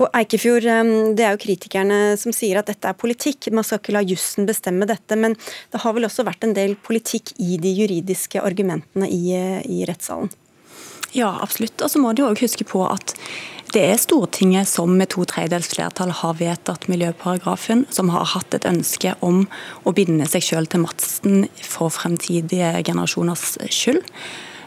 Og 0.02 0.09
Eikefjord, 0.18 0.66
Det 1.14 1.25
er 1.25 1.37
jo 1.37 1.42
kritikerne 1.44 1.99
som 2.18 2.35
sier 2.35 2.59
at 2.59 2.71
dette 2.71 2.88
er 2.90 2.99
politikk, 2.99 3.52
man 3.54 3.66
skal 3.66 3.78
ikke 3.78 3.94
la 3.94 4.02
jussen 4.02 4.49
bestemme 4.49 4.88
dette. 4.90 5.16
Men 5.16 5.37
det 5.73 5.83
har 5.85 5.94
vel 5.94 6.09
også 6.09 6.26
vært 6.26 6.44
en 6.44 6.56
del 6.56 6.75
politikk 6.75 7.35
i 7.38 7.59
de 7.62 7.71
juridiske 7.75 8.42
argumentene 8.42 9.09
i, 9.09 9.33
eh, 9.35 9.61
i 9.62 9.85
rettssalen? 9.87 10.33
Ja, 11.14 11.38
absolutt. 11.40 11.78
Og 11.80 11.90
så 11.90 12.00
må 12.02 12.12
du 12.14 12.25
òg 12.26 12.40
huske 12.42 12.66
på 12.66 12.83
at 12.90 13.14
det 13.75 13.83
er 13.90 13.97
Stortinget 13.99 14.68
som 14.71 14.92
med 14.99 15.11
to 15.11 15.25
tredjedels 15.26 15.73
flertall 15.73 16.12
har 16.14 16.37
vedtatt 16.38 16.87
miljøparagrafen, 16.90 17.87
som 17.90 18.12
har 18.14 18.28
hatt 18.35 18.54
et 18.54 18.66
ønske 18.71 19.16
om 19.25 19.49
å 19.83 19.94
binde 19.97 20.28
seg 20.30 20.44
sjøl 20.47 20.68
til 20.71 20.85
Madsen 20.85 21.49
for 21.59 21.90
fremtidige 21.90 22.71
generasjoners 22.87 23.56
skyld. 23.75 24.02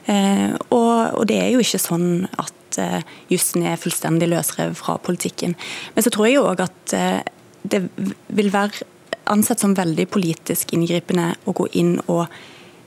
Eh, 0.07 0.53
og, 0.71 1.23
det 1.27 1.39
er 1.41 1.49
jo 1.53 1.63
ikke 1.63 1.81
sånn 1.81 2.27
at 2.39 2.79
eh, 2.81 3.01
jussen 3.31 3.65
er 3.67 3.79
fullstendig 3.81 4.29
løsrevet 4.31 4.79
fra 4.79 4.97
politikken. 5.03 5.57
Men 5.95 6.05
så 6.05 6.13
tror 6.13 6.29
jeg 6.29 6.43
òg 6.43 6.63
at 6.63 6.95
eh, 6.95 7.19
det 7.67 7.83
vil 8.31 8.53
være 8.53 8.87
ansett 9.27 9.59
som 9.59 9.75
veldig 9.75 10.07
politisk 10.07 10.71
inngripende 10.75 11.33
å 11.43 11.55
gå 11.57 11.67
inn 11.79 11.97
og 12.07 12.27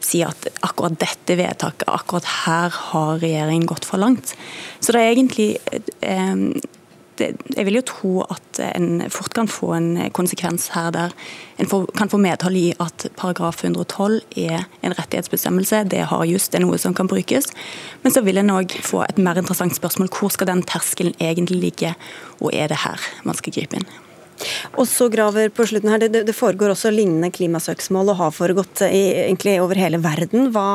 si 0.01 0.23
at 0.25 0.47
akkurat 0.65 0.97
dette 1.03 1.37
vedtaket, 1.37 1.85
akkurat 1.93 2.29
her 2.47 2.73
har 2.73 3.19
regjeringen 3.21 3.69
gått 3.69 3.85
for 3.85 4.01
langt. 4.01 4.33
Så 4.81 4.97
det 4.97 5.03
er 5.03 5.13
egentlig 5.13 5.51
jeg 7.21 7.67
vil 7.67 7.79
jo 7.79 7.85
tro 7.87 8.13
at 8.25 8.61
en 8.71 9.05
fort 9.13 9.35
kan 9.37 9.49
få 9.51 9.73
en 9.77 9.89
konsekvens 10.17 10.71
her 10.75 10.91
der 10.95 11.15
en 11.61 11.71
kan 11.97 12.11
få 12.11 12.21
medhold 12.21 12.57
i 12.57 12.73
at 12.81 13.07
paragraf 13.21 13.63
112 13.65 14.21
er 14.41 14.67
en 14.83 14.97
rettighetsbestemmelse. 14.97 15.85
Det 15.93 16.05
har 16.11 16.25
just, 16.29 16.53
det 16.53 16.61
er 16.61 16.67
noe 16.67 16.79
som 16.81 16.97
kan 16.97 17.11
brukes. 17.11 17.51
Men 18.03 18.15
så 18.15 18.25
vil 18.25 18.41
en 18.41 18.55
òg 18.55 18.77
få 18.85 19.05
et 19.07 19.21
mer 19.21 19.41
interessant 19.41 19.77
spørsmål. 19.77 20.13
Hvor 20.15 20.33
skal 20.33 20.51
den 20.53 20.65
terskelen 20.65 21.17
egentlig 21.21 21.61
ligge, 21.65 21.97
og 22.41 22.55
er 22.55 22.73
det 22.73 22.85
her 22.87 23.11
man 23.29 23.37
skal 23.37 23.57
gripe 23.57 23.81
inn? 23.81 23.91
Og 24.81 24.87
så 24.89 25.09
graver 25.13 25.51
på 25.53 25.67
slutten 25.69 25.91
her, 25.93 26.01
det, 26.01 26.23
det 26.29 26.37
foregår 26.37 26.73
også 26.73 26.93
lignende 26.95 27.29
klimasøksmål 27.35 28.13
og 28.13 28.21
har 28.23 28.33
foregått 28.35 28.85
i, 28.87 29.03
egentlig 29.27 29.59
over 29.61 29.81
hele 29.81 30.01
verden. 30.03 30.49
Hva, 30.55 30.69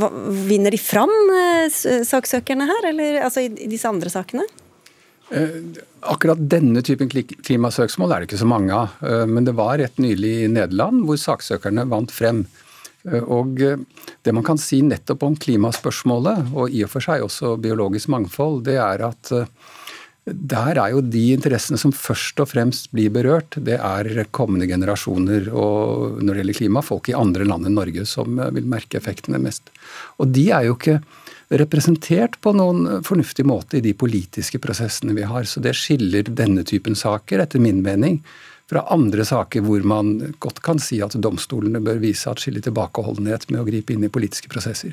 hva, 0.00 0.10
vinner 0.48 0.72
de 0.72 0.80
fram, 0.80 1.12
eh, 1.36 1.68
saksøkerne 2.08 2.68
her, 2.70 2.88
eller 2.92 3.20
altså 3.28 3.44
i, 3.44 3.52
i 3.66 3.68
disse 3.70 3.90
andre 3.90 4.12
sakene? 4.12 4.46
Eh, 5.30 5.82
akkurat 6.08 6.40
denne 6.40 6.80
typen 6.84 7.10
klimasøksmål 7.10 8.14
er 8.14 8.22
det 8.22 8.30
ikke 8.30 8.40
så 8.40 8.48
mange 8.48 8.72
av. 8.74 8.96
Eh, 9.04 9.26
men 9.28 9.44
det 9.44 9.56
var 9.58 9.78
rett 9.80 10.00
nylig 10.00 10.34
i 10.44 10.52
Nederland 10.52 11.04
hvor 11.08 11.20
saksøkerne 11.20 11.84
vant 11.90 12.14
frem. 12.14 12.46
Eh, 13.04 13.20
og 13.22 13.60
Det 14.22 14.32
man 14.34 14.44
kan 14.44 14.58
si 14.58 14.82
nettopp 14.82 15.22
om 15.24 15.36
klimaspørsmålet, 15.36 16.50
og 16.52 16.72
i 16.74 16.82
og 16.84 16.90
for 16.92 17.00
seg 17.00 17.22
også 17.24 17.54
biologisk 17.62 18.10
mangfold, 18.12 18.64
det 18.66 18.76
er 18.76 19.04
at 19.06 19.30
der 20.28 20.76
er 20.76 20.90
jo 20.92 21.00
de 21.00 21.22
interessene 21.32 21.78
som 21.80 21.94
først 21.94 22.42
og 22.42 22.50
fremst 22.50 22.90
blir 22.92 23.08
berørt, 23.14 23.56
det 23.64 23.78
er 23.78 24.26
kommende 24.34 24.68
generasjoner 24.68 25.48
og 25.48 26.18
når 26.20 26.34
det 26.34 26.42
gjelder 26.42 26.58
klima, 26.58 26.82
folk 26.84 27.08
i 27.08 27.16
andre 27.16 27.46
land 27.48 27.64
enn 27.64 27.78
Norge 27.78 28.04
som 28.04 28.36
vil 28.36 28.68
merke 28.68 28.98
effektene 28.98 29.40
mest. 29.40 29.70
Og 30.18 30.28
de 30.34 30.50
er 30.52 30.68
jo 30.68 30.76
ikke 30.76 30.98
representert 31.48 32.36
på 32.44 32.52
noen 32.56 33.02
fornuftig 33.06 33.46
måte 33.48 33.78
i 33.78 33.84
de 33.84 33.94
politiske 33.96 34.60
prosessene 34.60 35.16
vi 35.16 35.24
har. 35.28 35.48
Så 35.48 35.62
det 35.64 35.76
skiller 35.78 36.28
denne 36.28 36.64
typen 36.68 36.96
saker, 36.98 37.40
etter 37.44 37.62
min 37.62 37.80
mening, 37.84 38.20
fra 38.68 38.84
andre 38.92 39.24
saker 39.24 39.64
hvor 39.64 39.84
man 39.88 40.34
godt 40.44 40.60
kan 40.64 40.80
si 40.82 41.00
at 41.04 41.16
domstolene 41.16 41.80
bør 41.80 42.02
vise 42.02 42.28
atskillig 42.28 42.66
tilbakeholdenhet 42.66 43.48
med 43.48 43.62
å 43.62 43.68
gripe 43.68 43.94
inn 43.94 44.04
i 44.04 44.12
politiske 44.12 44.50
prosesser. 44.52 44.92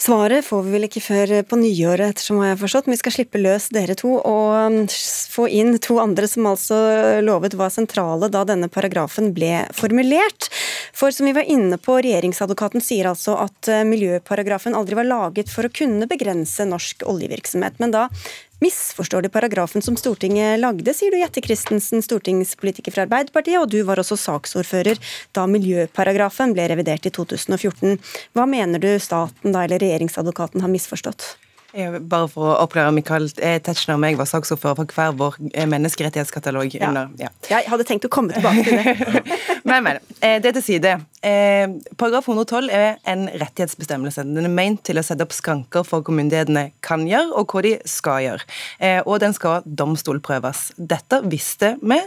Svaret 0.00 0.46
får 0.46 0.62
vi 0.64 0.70
vel 0.72 0.86
ikke 0.86 1.02
før 1.04 1.32
på 1.44 1.58
nyåret, 1.60 2.14
ettersom 2.14 2.38
jeg 2.40 2.54
har 2.54 2.60
forstått. 2.60 2.86
Men 2.88 2.96
vi 2.96 3.00
skal 3.02 3.14
slippe 3.18 3.40
løs 3.42 3.66
dere 3.74 3.92
to 4.00 4.14
og 4.16 4.54
um, 4.56 4.78
få 5.28 5.44
inn 5.52 5.76
to 5.76 5.98
andre 6.00 6.24
som 6.30 6.48
altså 6.48 6.78
lovet 7.20 7.56
var 7.60 7.68
sentrale 7.74 8.30
da 8.32 8.46
denne 8.48 8.70
paragrafen 8.72 9.34
ble 9.36 9.66
formulert. 9.76 10.48
For 10.96 11.12
som 11.12 11.28
vi 11.28 11.36
var 11.36 11.44
inne 11.44 11.76
på, 11.76 11.98
regjeringsadvokaten 12.00 12.80
sier 12.84 13.10
altså 13.12 13.36
at 13.44 13.68
uh, 13.68 13.82
miljøparagrafen 13.84 14.78
aldri 14.78 14.96
var 15.02 15.10
laget 15.10 15.52
for 15.52 15.68
å 15.68 15.74
kunne 15.82 16.08
begrense 16.08 16.64
norsk 16.64 17.04
oljevirksomhet. 17.04 17.76
Men 17.84 17.92
da 17.92 18.08
misforstår 18.60 19.22
du 19.22 19.28
paragrafen 19.32 19.82
som 19.82 19.96
Stortinget 19.98 20.60
lagde, 20.60 20.94
sier 20.96 21.12
du 21.12 21.18
Jette 21.20 21.42
Christensen, 21.44 22.04
stortingspolitiker 22.04 22.94
fra 22.94 23.06
Arbeiderpartiet, 23.08 23.60
og 23.60 23.68
du 23.72 23.80
var 23.88 24.00
også 24.02 24.18
saksordfører 24.20 25.00
da 25.36 25.46
miljøparagrafen 25.50 26.54
ble 26.56 26.68
revidert 26.72 27.08
i 27.08 27.14
2014. 27.14 28.00
Hva 28.36 28.48
mener 28.48 28.82
du 28.82 28.90
staten 29.02 29.54
da, 29.54 29.64
eller 29.64 29.82
regjeringsadvokaten 29.82 30.64
har 30.64 30.72
misforstått? 30.72 31.32
Bare 31.70 32.26
for 32.26 32.48
å 32.48 32.54
oppklare, 32.64 32.90
Michael 32.94 33.28
Tetzschner 33.30 33.94
og 33.94 34.00
meg 34.02 34.16
var 34.18 34.26
saksordfører 34.26 34.80
for 34.80 34.94
hver 34.96 35.12
vår 35.18 35.36
eh, 35.52 35.68
menneskerettighetskatalog. 35.70 36.74
Ja. 36.74 36.88
Under, 36.90 37.12
ja. 37.20 37.30
Jeg 37.46 37.70
hadde 37.70 37.86
tenkt 37.86 38.08
å 38.08 38.10
komme 38.10 38.34
tilbake 38.34 38.64
til 38.66 38.80
det. 38.80 39.22
men, 39.68 39.86
men. 39.86 40.00
Eh, 40.18 40.40
det 40.42 40.56
til 40.56 40.66
side. 40.66 40.96
Eh, 41.22 41.68
Paragraf 41.96 42.28
112 42.28 42.70
er 42.72 42.98
en 43.08 43.26
rettighetsbestemmelse. 43.40 44.24
Den 44.24 44.46
er 44.46 44.52
ment 44.52 44.82
til 44.86 45.00
å 45.00 45.04
sette 45.04 45.24
opp 45.24 45.34
skranker 45.36 45.84
for 45.86 46.04
hva 46.04 46.14
myndighetene 46.16 46.70
kan 46.84 47.04
gjøre, 47.08 47.34
og 47.36 47.52
hva 47.52 47.62
de 47.66 47.74
skal 47.88 48.22
gjøre. 48.24 48.46
Eh, 48.80 49.00
og 49.04 49.20
den 49.22 49.34
skal 49.36 49.66
domstolprøves. 49.66 50.70
Dette 50.76 51.20
visste 51.30 51.74
vi, 51.82 51.98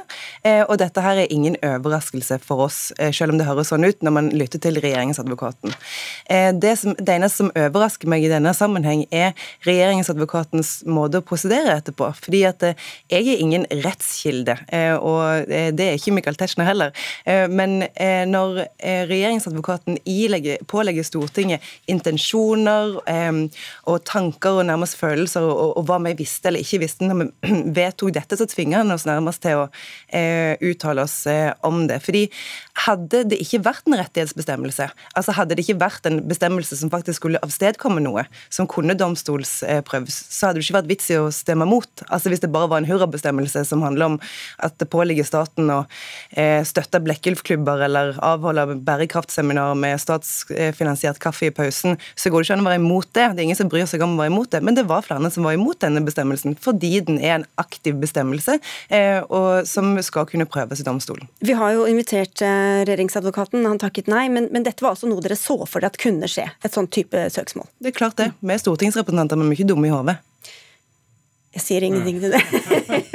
eh, 0.44 0.64
og 0.64 0.78
dette 0.82 1.02
her 1.02 1.24
er 1.24 1.32
ingen 1.34 1.58
overraskelse 1.62 2.40
for 2.42 2.66
oss, 2.68 2.92
eh, 3.00 3.12
selv 3.12 3.34
om 3.34 3.38
det 3.38 3.48
høres 3.48 3.70
sånn 3.72 3.86
ut 3.86 4.02
når 4.02 4.12
man 4.12 4.30
lytter 4.30 4.60
til 4.60 4.80
regjeringsadvokaten. 4.82 5.76
Eh, 6.30 6.52
det, 6.52 6.78
som, 6.80 6.96
det 6.98 7.18
eneste 7.18 7.44
som 7.44 7.52
overrasker 7.56 8.08
meg 8.08 8.26
i 8.26 8.32
denne 8.32 8.54
sammenheng, 8.54 9.06
er 9.12 9.34
regjeringsadvokatens 9.66 10.86
måte 10.86 11.22
å 11.22 11.26
prosedere 11.26 11.78
etterpå. 11.78 12.14
Fordi 12.18 12.44
at 12.50 12.64
eh, 12.64 12.76
jeg 13.10 13.28
er 13.28 13.44
ingen 13.44 13.66
rettskilde, 13.84 14.58
og 15.04 15.48
det 15.48 15.86
er 15.86 15.98
ikke 15.98 16.14
Michael 16.16 16.36
Tetzschner 16.38 16.66
heller. 16.68 16.92
Men 17.50 17.84
når 18.30 18.64
regjeringsadvokaten 19.10 20.00
pålegger 20.70 21.06
Stortinget 21.08 21.64
intensjoner 21.92 23.00
og 23.90 24.04
tanker 24.08 24.60
og 24.62 24.68
nærmest 24.70 24.98
følelser 25.00 25.46
og, 25.46 25.78
og 25.78 25.88
hva 25.88 26.00
vi 26.08 26.16
visste 26.24 26.50
eller 26.50 26.64
ikke 26.64 26.82
visste 26.84 27.08
når 27.08 27.20
vi 27.22 27.54
vedtok 27.78 28.14
dette, 28.16 28.38
så 28.40 28.48
tvinger 28.50 28.82
han 28.82 28.94
oss 28.94 29.06
nærmest 29.10 29.44
til 29.44 29.64
å 29.64 29.66
eh, 30.16 30.56
uttale 30.64 31.06
oss 31.06 31.16
eh, 31.30 31.52
om 31.66 31.86
det. 31.90 32.00
Fordi 32.04 32.26
hadde 32.86 33.24
det 33.32 33.40
ikke 33.44 33.64
vært 33.66 33.90
en 33.90 33.98
rettighetsbestemmelse, 34.00 34.90
altså 35.18 35.36
hadde 35.38 35.58
det 35.58 35.66
ikke 35.66 35.80
vært 35.82 36.10
en 36.10 36.22
bestemmelse 36.30 36.78
som 36.80 36.92
faktisk 36.94 37.22
skulle 37.22 37.42
avstedkomme 37.46 38.04
noe, 38.04 38.26
som 38.54 38.70
kunne 38.70 38.98
domstolsprøves, 39.00 40.20
så 40.34 40.50
hadde 40.50 40.60
det 40.60 40.68
ikke 40.68 40.80
vært 40.80 40.92
vits 40.92 41.12
i 41.14 41.20
å 41.20 41.30
stemme 41.34 41.68
mot. 41.70 42.06
Altså 42.10 42.32
Hvis 42.34 42.44
det 42.44 42.52
bare 42.54 42.70
var 42.72 42.82
en 42.82 42.90
hurrabestemmelse 42.90 43.66
som 43.70 43.84
handler 43.86 44.14
om 44.14 44.20
at 44.64 44.78
det 44.82 44.90
påligger 44.92 45.28
staten 45.28 45.72
å 45.74 45.84
eh, 46.32 46.62
støtte 46.68 47.02
Blekkulfklubber 47.04 47.86
eller 47.88 48.18
avholde 48.24 48.80
bærekraftseminar 48.94 49.74
med 49.80 50.02
statsfinansiert 50.02 51.20
kaffe 51.24 51.48
i 51.50 51.54
pausen, 51.54 51.98
så 52.16 52.32
går 52.32 52.42
det 52.42 52.48
ikke 52.48 52.58
an 52.58 52.64
å 52.64 52.68
være 52.68 52.82
imot 52.82 53.10
det. 53.12 53.28
Det 53.34 53.42
er 53.42 53.48
ingen 53.48 53.60
som 53.60 53.72
bryr 53.72 53.88
seg 53.90 54.04
om 54.06 54.16
å 54.16 54.22
være 54.22 54.34
imot 54.34 54.52
det. 54.54 54.64
Men 54.66 54.78
det 54.78 54.86
var 54.90 55.06
flere 55.06 55.32
som 55.34 55.48
var 55.48 55.58
imot 55.58 55.82
denne 55.84 56.04
bestemmelsen, 56.06 56.58
fordi 56.62 56.94
den 57.08 57.20
er 57.22 57.40
en 57.40 57.48
aktiv 57.62 57.98
bestemmelse 58.02 58.58
eh, 58.90 59.22
og 59.30 59.68
som 59.70 59.96
skal 60.06 60.28
kunne 60.30 60.48
prøves 60.50 60.82
i 60.82 60.88
domstolen. 60.88 61.30
Vi 61.44 61.56
har 61.58 61.76
jo 61.76 61.88
invitert 61.90 62.44
eh, 62.46 62.84
regjeringsadvokaten, 62.88 63.66
han 63.68 63.82
takket 63.82 64.12
nei, 64.12 64.26
men, 64.34 64.50
men 64.54 64.68
dette 64.68 64.86
var 64.86 64.96
altså 64.96 65.10
noe 65.10 65.24
dere 65.24 65.40
så 65.40 65.60
for 65.64 65.80
dere 65.80 65.94
at 65.94 66.02
kunne 66.02 66.30
skje? 66.30 66.50
Et 66.64 66.74
sånn 66.74 66.90
type 66.92 67.28
søksmål? 67.34 67.70
Det 67.84 67.94
er 67.94 67.98
klart 67.98 68.20
det. 68.20 68.32
Vi 68.42 68.54
er 68.54 68.62
stortingsrepresentanter, 68.62 69.40
men 69.40 69.50
vi 69.50 69.58
er 69.58 69.64
ikke 69.64 69.74
dumme 69.74 69.90
i 69.90 69.94
hodet. 69.94 70.20
Jeg 71.54 71.62
sier 71.62 71.86
ingenting 71.86 72.18
til 72.24 72.34
det. 72.34 72.42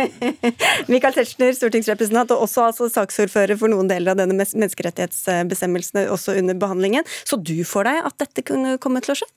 Michael 0.93 1.17
Tetzschner, 1.17 1.57
stortingsrepresentant 1.57 2.31
og 2.37 2.45
også 2.45 2.69
altså 2.69 2.87
saksordfører 2.93 3.59
for 3.59 3.73
noen 3.73 3.91
deler 3.91 4.15
av 4.15 4.21
denne 4.21 4.37
menneskerettighetsbestemmelsene 4.39 6.07
også 6.13 6.37
under 6.39 6.59
behandlingen. 6.59 7.07
Så 7.27 7.41
du 7.43 7.57
får 7.67 7.91
deg 7.91 8.07
at 8.07 8.23
dette 8.23 8.47
kunne 8.47 8.77
komme 8.83 9.03
til 9.03 9.17
å 9.17 9.19
skje? 9.23 9.31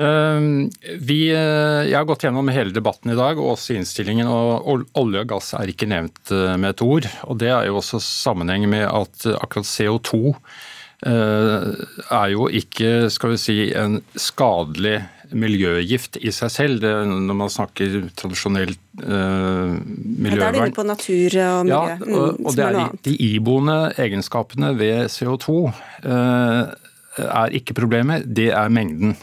Ehm, 0.00 0.70
vi, 0.98 1.28
eh, 1.28 1.84
jeg 1.84 1.96
har 1.96 2.08
gått 2.08 2.24
gjennom 2.24 2.48
hele 2.48 2.72
debatten 2.72 3.12
i 3.12 3.18
dag, 3.18 3.38
og 3.38 3.58
også 3.58 3.76
innstillingen. 3.76 4.26
og 4.26 4.88
Olje 4.96 5.24
og 5.24 5.28
gass 5.28 5.52
er 5.58 5.68
ikke 5.68 5.90
nevnt 5.90 6.32
eh, 6.32 6.56
med 6.56 6.72
et 6.72 6.82
ord. 6.82 7.08
og 7.28 7.38
Det 7.38 7.50
er 7.52 7.66
jo 7.68 7.80
også 7.80 8.00
sammenheng 8.00 8.68
med 8.68 8.88
at 8.88 9.26
akkurat 9.36 9.68
CO2 9.68 10.34
eh, 11.04 11.68
er 12.08 12.28
jo 12.32 12.48
ikke 12.48 13.10
skal 13.12 13.34
vi 13.34 13.42
si, 13.42 13.58
en 13.76 14.00
skadelig 14.16 15.02
miljøgift 15.38 16.18
i 16.20 16.32
seg 16.34 16.52
selv. 16.52 16.80
Det, 16.82 16.92
når 17.08 17.38
man 17.38 17.52
snakker 17.52 17.98
tradisjonelt 18.18 18.78
eh, 19.02 19.74
miljøvern. 19.76 20.38
Da 20.38 20.48
er 20.48 20.56
du 20.56 20.60
inne 20.62 20.76
på 20.76 20.86
natur 20.88 21.38
og 21.46 21.66
miljø. 21.66 21.74
Ja, 21.74 21.98
og, 22.06 22.40
og 22.44 22.56
det 22.58 22.68
er 22.68 22.78
de, 22.78 22.86
de 23.08 23.16
iboende 23.32 23.80
egenskapene 24.02 24.72
ved 24.78 25.12
CO2 25.12 25.58
eh, 25.68 26.72
er 27.28 27.58
ikke 27.58 27.76
problemet, 27.76 28.26
det 28.26 28.50
er 28.56 28.72
mengden. 28.72 29.16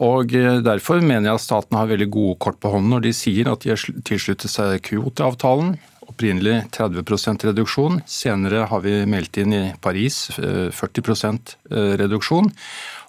Og 0.00 0.32
eh, 0.36 0.60
Derfor 0.64 1.02
mener 1.02 1.30
jeg 1.30 1.40
at 1.40 1.44
staten 1.44 1.78
har 1.78 1.90
veldig 1.90 2.10
gode 2.12 2.38
kort 2.42 2.60
på 2.62 2.72
hånden 2.72 2.94
når 2.94 3.06
de 3.08 3.16
sier 3.16 3.50
at 3.52 3.64
de 3.64 3.74
har 3.74 3.88
tilsluttet 4.08 4.52
seg 4.52 4.80
Kyoto-avtalen. 4.86 5.76
Opprinnelig 6.12 6.66
30 6.74 7.46
reduksjon, 7.46 8.00
senere 8.10 8.66
har 8.68 8.82
vi 8.84 9.04
meldt 9.08 9.38
inn 9.40 9.54
i 9.54 9.62
Paris 9.80 10.26
40 10.34 10.72
eh, 10.74 11.38
eh, 11.70 11.92
reduksjon. 12.02 12.50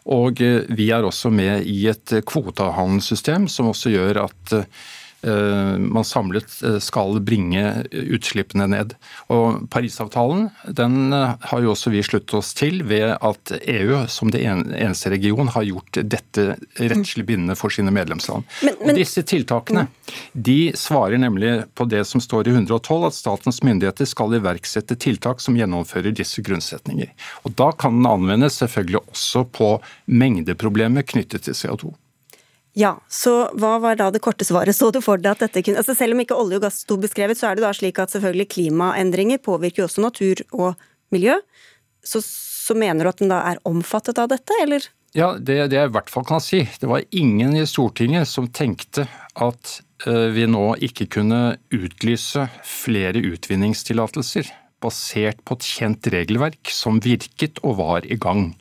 Og 0.03 0.39
vi 0.75 0.89
er 0.91 1.05
også 1.07 1.29
med 1.31 1.63
i 1.69 1.85
et 1.87 2.11
kvotehandelssystem 2.27 3.47
som 3.47 3.69
også 3.71 3.93
gjør 3.93 4.25
at 4.25 4.53
Eh, 4.53 4.65
man 5.23 6.03
samlet 6.03 6.63
eh, 6.63 6.79
skal 6.83 7.19
bringe 7.23 7.63
utslippene 7.91 8.67
ned. 8.67 8.95
Og 9.33 9.63
Parisavtalen 9.71 10.49
den 10.67 11.13
eh, 11.15 11.35
har 11.39 11.63
jo 11.63 11.71
også 11.73 11.93
vi 11.93 12.03
sluttet 12.05 12.35
oss 12.37 12.53
til 12.57 12.83
ved 12.89 13.15
at 13.15 13.53
EU 13.61 14.03
som 14.11 14.31
det 14.33 14.43
eneste 14.43 15.13
region 15.13 15.51
har 15.53 15.67
gjort 15.67 16.01
dette 16.01 16.57
rettslig 16.79 17.25
bindende 17.29 17.55
for 17.59 17.73
sine 17.73 17.93
medlemsland. 17.95 18.47
Men, 18.61 18.77
men, 18.81 18.93
og 18.93 18.99
disse 18.99 19.23
tiltakene 19.27 19.87
de 20.33 20.73
svarer 20.77 21.19
nemlig 21.21 21.55
på 21.77 21.87
det 21.89 22.03
som 22.09 22.21
står 22.23 22.49
i 22.49 22.55
112, 22.57 23.07
at 23.07 23.17
statens 23.17 23.61
myndigheter 23.65 24.07
skal 24.09 24.35
iverksette 24.37 24.97
tiltak 24.99 25.41
som 25.43 25.57
gjennomfører 25.57 26.15
disse 26.15 26.43
grunnsetninger. 26.45 27.13
Og 27.47 27.55
Da 27.57 27.71
kan 27.71 27.99
den 27.99 28.09
anvendes 28.09 28.59
selvfølgelig 28.59 29.03
også 29.07 29.45
på 29.53 29.75
mengdeproblemer 30.05 31.05
knyttet 31.07 31.47
til 31.47 31.57
CO2. 31.57 31.93
Ja, 32.73 32.95
så 33.05 33.51
hva 33.53 33.75
var 33.81 33.99
da 33.99 34.07
det 34.09 34.23
korte 34.25 34.45
svaret? 34.47 34.73
Så 34.73 34.89
du 34.89 34.97
for 35.03 35.21
deg 35.21 35.35
at 35.35 35.43
dette 35.45 35.61
kunne 35.61 35.81
altså 35.83 35.93
Selv 35.97 36.15
om 36.15 36.23
ikke 36.23 36.37
olje 36.37 36.57
og 36.57 36.65
gass 36.65 36.81
sto 36.81 36.97
beskrevet, 36.97 37.37
så 37.37 37.51
er 37.51 37.57
det 37.57 37.65
da 37.65 37.73
slik 37.77 38.01
at 38.01 38.13
selvfølgelig 38.13 38.49
klimaendringer 38.55 39.41
påvirker 39.45 39.85
også 39.85 40.01
natur 40.01 40.41
og 40.51 40.73
miljø. 41.13 41.37
Så, 42.03 42.23
så 42.25 42.73
mener 42.77 43.05
du 43.05 43.11
at 43.13 43.21
den 43.21 43.31
da 43.31 43.43
er 43.51 43.61
omfattet 43.69 44.17
av 44.19 44.31
dette, 44.33 44.57
eller? 44.63 44.89
Ja, 45.13 45.35
det, 45.37 45.59
det 45.69 45.77
jeg 45.77 45.91
i 45.91 45.93
hvert 45.93 46.09
fall 46.09 46.25
kan 46.25 46.41
si. 46.41 46.63
Det 46.81 46.89
var 46.89 47.05
ingen 47.13 47.53
i 47.55 47.67
Stortinget 47.69 48.25
som 48.31 48.49
tenkte 48.49 49.05
at 49.37 49.75
uh, 50.07 50.33
vi 50.33 50.49
nå 50.49 50.65
ikke 50.81 51.05
kunne 51.19 51.43
utlyse 51.69 52.47
flere 52.65 53.21
utvinningstillatelser 53.21 54.49
basert 54.83 55.39
på 55.47 55.57
et 55.57 55.67
kjent 55.67 56.09
regelverk 56.13 56.71
som 56.73 56.99
virket 57.03 57.61
og 57.63 57.77
var 57.79 58.07
i 58.07 58.17
gang. 58.19 58.51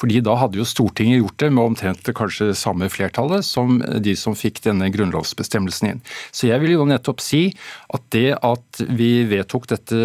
Fordi 0.00 0.22
da 0.24 0.36
hadde 0.40 0.60
jo 0.60 0.68
Stortinget 0.68 1.20
gjort 1.20 1.40
det 1.42 1.50
med 1.52 1.64
omtrent 1.72 2.04
det 2.06 2.16
kanskje 2.16 2.52
samme 2.58 2.88
flertallet 2.92 3.46
som 3.46 3.80
de 3.82 4.14
som 4.18 4.38
fikk 4.38 4.62
denne 4.68 4.88
grunnlovsbestemmelsen 4.94 5.90
inn. 5.92 6.04
Så 6.30 6.48
jeg 6.50 6.62
vil 6.62 6.76
jo 6.76 6.88
nettopp 6.88 7.22
si 7.24 7.48
at 7.94 8.06
det 8.14 8.30
at 8.40 8.84
vi 8.94 9.12
vedtok 9.30 9.68
dette 9.74 10.00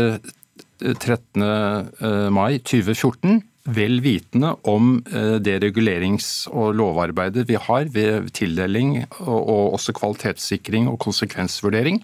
13. 0.80 1.44
Eh, 1.44 2.30
mai 2.32 2.60
2014 2.64 3.42
vel 3.70 4.00
vitende 4.02 4.54
om 4.70 5.00
eh, 5.12 5.38
det 5.44 5.60
regulerings- 5.64 6.48
og 6.50 6.76
lovarbeidet 6.80 7.46
vi 7.50 7.60
har 7.60 7.90
ved 7.94 8.32
tildeling 8.38 9.04
og 9.20 9.76
også 9.76 9.94
kvalitetssikring 9.98 10.90
og 10.90 11.00
konsekvensvurdering. 11.04 12.02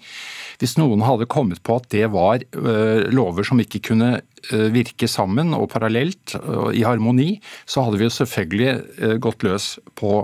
Hvis 0.62 0.78
noen 0.80 1.04
hadde 1.06 1.28
kommet 1.32 1.62
på 1.65 1.80
at 1.80 1.89
det 1.94 2.06
var 2.13 2.44
eh, 2.44 3.04
lover 3.13 3.48
som 3.48 3.62
ikke 3.62 3.84
kunne 3.91 4.12
eh, 4.20 4.68
virke 4.74 5.10
sammen 5.12 5.54
og 5.58 5.70
parallelt 5.74 6.38
i 6.76 6.86
harmoni, 6.86 7.36
så 7.70 7.86
hadde 7.86 8.00
vi 8.02 8.08
jo 8.08 8.13
selvfølgelig 8.13 9.20
gått 9.24 9.46
løs 9.46 9.76
på 9.98 10.18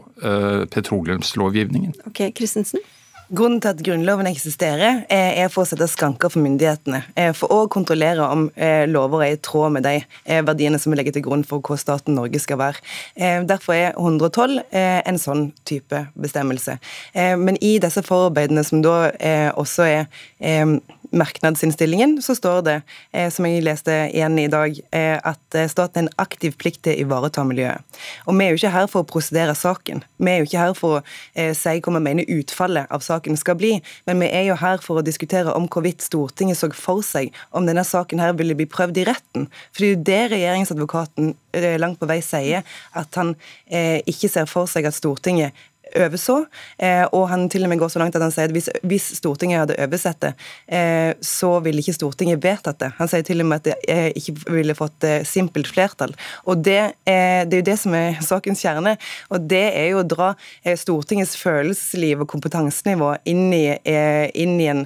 petroleumslovgivningen. 0.73 1.95
Ok, 2.09 2.27
Christensen? 2.37 2.83
Grunnen 3.31 3.61
til 3.63 3.71
at 3.71 3.79
Grunnloven 3.79 4.27
eksisterer, 4.27 5.05
er 5.07 5.47
for 5.47 5.63
å 5.63 5.69
sette 5.69 5.85
skranker 5.87 6.27
for 6.33 6.43
myndighetene. 6.43 6.99
For 7.37 7.53
å 7.55 7.69
kontrollere 7.71 8.25
om 8.27 8.49
lover 8.91 9.23
er 9.23 9.37
i 9.37 9.39
tråd 9.39 9.77
med 9.77 9.85
de 9.87 10.01
verdiene 10.43 10.79
som 10.81 10.91
vi 10.91 10.99
legger 10.99 11.15
til 11.15 11.23
grunn 11.29 11.45
for 11.47 11.63
hva 11.63 11.77
staten 11.79 12.17
Norge 12.19 12.41
skal 12.43 12.59
være. 12.59 12.83
Derfor 13.47 13.77
er 13.77 13.95
112 13.95 14.59
en 14.75 15.21
sånn 15.23 15.45
type 15.63 16.03
bestemmelse. 16.19 16.75
Men 17.15 17.55
i 17.63 17.77
disse 17.79 18.03
forarbeidene, 18.03 18.65
som 18.67 18.83
da 18.83 19.13
også 19.55 19.87
er 19.87 20.81
merknadsinnstillingen 21.11 22.21
så 22.21 22.35
står 22.35 22.61
det, 22.61 22.81
eh, 23.11 23.29
som 23.29 23.45
jeg 23.45 23.63
leste 23.65 23.93
igjen 24.11 24.37
i 24.39 24.47
dag, 24.51 24.79
eh, 24.91 25.17
at 25.17 25.55
eh, 25.55 25.67
staten 25.67 26.07
har 26.07 26.07
en 26.07 26.23
aktiv 26.23 26.55
plikt 26.59 26.83
til 26.85 26.95
å 26.95 27.05
ivareta 27.05 27.43
miljøet. 27.47 27.83
Og 28.25 28.37
Vi 28.37 28.45
er 28.45 28.49
jo 28.51 28.59
ikke 28.59 28.73
her 28.73 28.87
for 28.87 29.03
å 29.03 29.09
prosedere 29.09 29.55
saken. 29.55 30.03
Vi 30.17 30.31
er 30.31 30.39
jo 30.39 30.47
ikke 30.47 30.63
her 30.63 30.73
for 30.77 31.01
å 31.01 31.03
si 31.55 31.75
hva 31.83 31.93
vi 31.93 32.01
mener 32.01 32.31
utfallet 32.31 32.89
av 32.89 33.03
saken 33.05 33.37
skal 33.37 33.55
bli, 33.59 33.81
men 34.07 34.19
vi 34.23 34.29
er 34.31 34.47
jo 34.47 34.55
her 34.55 34.81
for 34.81 35.01
å 35.01 35.05
diskutere 35.05 35.53
om 35.53 35.67
hvorvidt 35.67 36.01
Stortinget 36.01 36.57
så 36.57 36.71
for 36.73 37.03
seg 37.05 37.33
om 37.51 37.67
denne 37.67 37.83
saken 37.85 38.19
her 38.19 38.33
ville 38.33 38.55
bli 38.55 38.65
prøvd 38.65 39.01
i 39.01 39.05
retten. 39.05 39.49
For 39.71 39.83
det 39.83 39.87
er 39.87 39.91
jo 39.91 40.03
det 40.11 40.21
regjeringsadvokaten 40.31 41.35
langt 41.83 41.99
på 41.99 42.07
vei 42.07 42.21
sier, 42.23 42.63
at 42.95 43.19
han 43.19 43.35
ikke 43.69 44.29
ser 44.31 44.47
for 44.49 44.69
seg 44.71 44.87
at 44.87 44.95
Stortinget 44.95 45.53
overså. 45.97 46.37
Eh, 46.77 47.03
og 47.15 47.27
han 47.31 47.47
til 47.51 47.65
og 47.65 47.71
med 47.71 47.81
går 47.81 47.91
så 47.93 48.01
langt 48.01 48.15
at 48.17 48.23
han 48.23 48.33
sier 48.33 48.49
at 48.49 48.55
hvis, 48.55 48.69
hvis 48.87 49.07
Stortinget 49.19 49.63
hadde 49.63 49.77
oversett 49.81 50.19
det, 50.23 50.33
eh, 50.67 51.11
så 51.25 51.53
ville 51.63 51.83
ikke 51.83 51.95
Stortinget 51.97 52.41
vedtatt 52.43 52.79
det. 52.81 52.91
Han 52.99 53.11
sier 53.11 53.25
til 53.27 53.43
og 53.43 53.49
med 53.49 53.61
at 53.61 53.69
det 53.69 53.77
eh, 53.91 54.09
ikke 54.19 54.35
ville 54.57 54.77
fått 54.77 55.07
simpelt 55.27 55.69
flertall. 55.69 56.13
Og 56.49 56.61
det 56.65 56.79
er, 56.81 57.47
det 57.47 57.57
er 57.57 57.63
jo 57.63 57.69
det 57.71 57.77
som 57.81 57.95
er 57.97 58.19
sakens 58.31 58.63
kjerne. 58.63 58.95
Og 59.31 59.47
det 59.51 59.65
er 59.69 59.91
jo 59.91 60.01
å 60.03 60.07
dra 60.07 60.31
Stortingets 60.77 61.35
følelsesliv 61.39 62.23
og 62.23 62.29
kompetansenivå 62.31 63.13
inn 63.29 63.49
i, 63.55 63.65
inn 63.81 64.57
i 64.61 64.69
en 64.71 64.85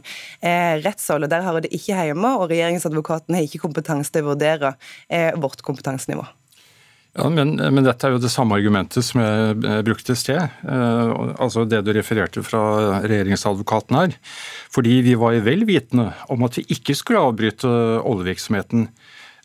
rettssal. 0.85 1.25
Og 1.25 1.31
der 1.31 1.45
har 1.45 1.59
det 1.63 1.73
ikke 1.75 2.07
hjemme, 2.09 2.35
og 2.39 2.49
regjeringsadvokaten 2.53 3.37
har 3.37 3.45
ikke 3.45 3.63
kompetanse 3.65 4.13
til 4.13 4.25
å 4.25 4.33
vurdere 4.33 4.75
vårt 5.41 5.63
kompetansenivå. 5.65 6.25
Ja, 7.15 7.29
men, 7.31 7.55
men, 7.55 7.85
dette 7.85 8.09
er 8.09 8.15
jo 8.15 8.19
det 8.19 8.31
samme 8.33 8.57
argumentet 8.57 9.05
som 9.07 9.21
jeg 9.23 9.83
brukte 9.87 10.11
i 10.11 10.19
sted. 10.19 10.41
Eh, 10.67 11.11
altså 11.39 11.63
det 11.63 11.79
du 11.87 11.93
refererte 11.95 12.43
fra 12.43 13.01
regjeringsadvokaten 13.07 13.95
her. 14.01 14.17
Fordi 14.75 14.97
vi 15.05 15.15
var 15.19 15.37
vel 15.45 15.63
vitende 15.67 16.09
om 16.33 16.43
at 16.47 16.59
vi 16.59 16.65
ikke 16.75 16.97
skulle 16.99 17.23
avbryte 17.23 17.71
oljevirksomheten 18.03 18.89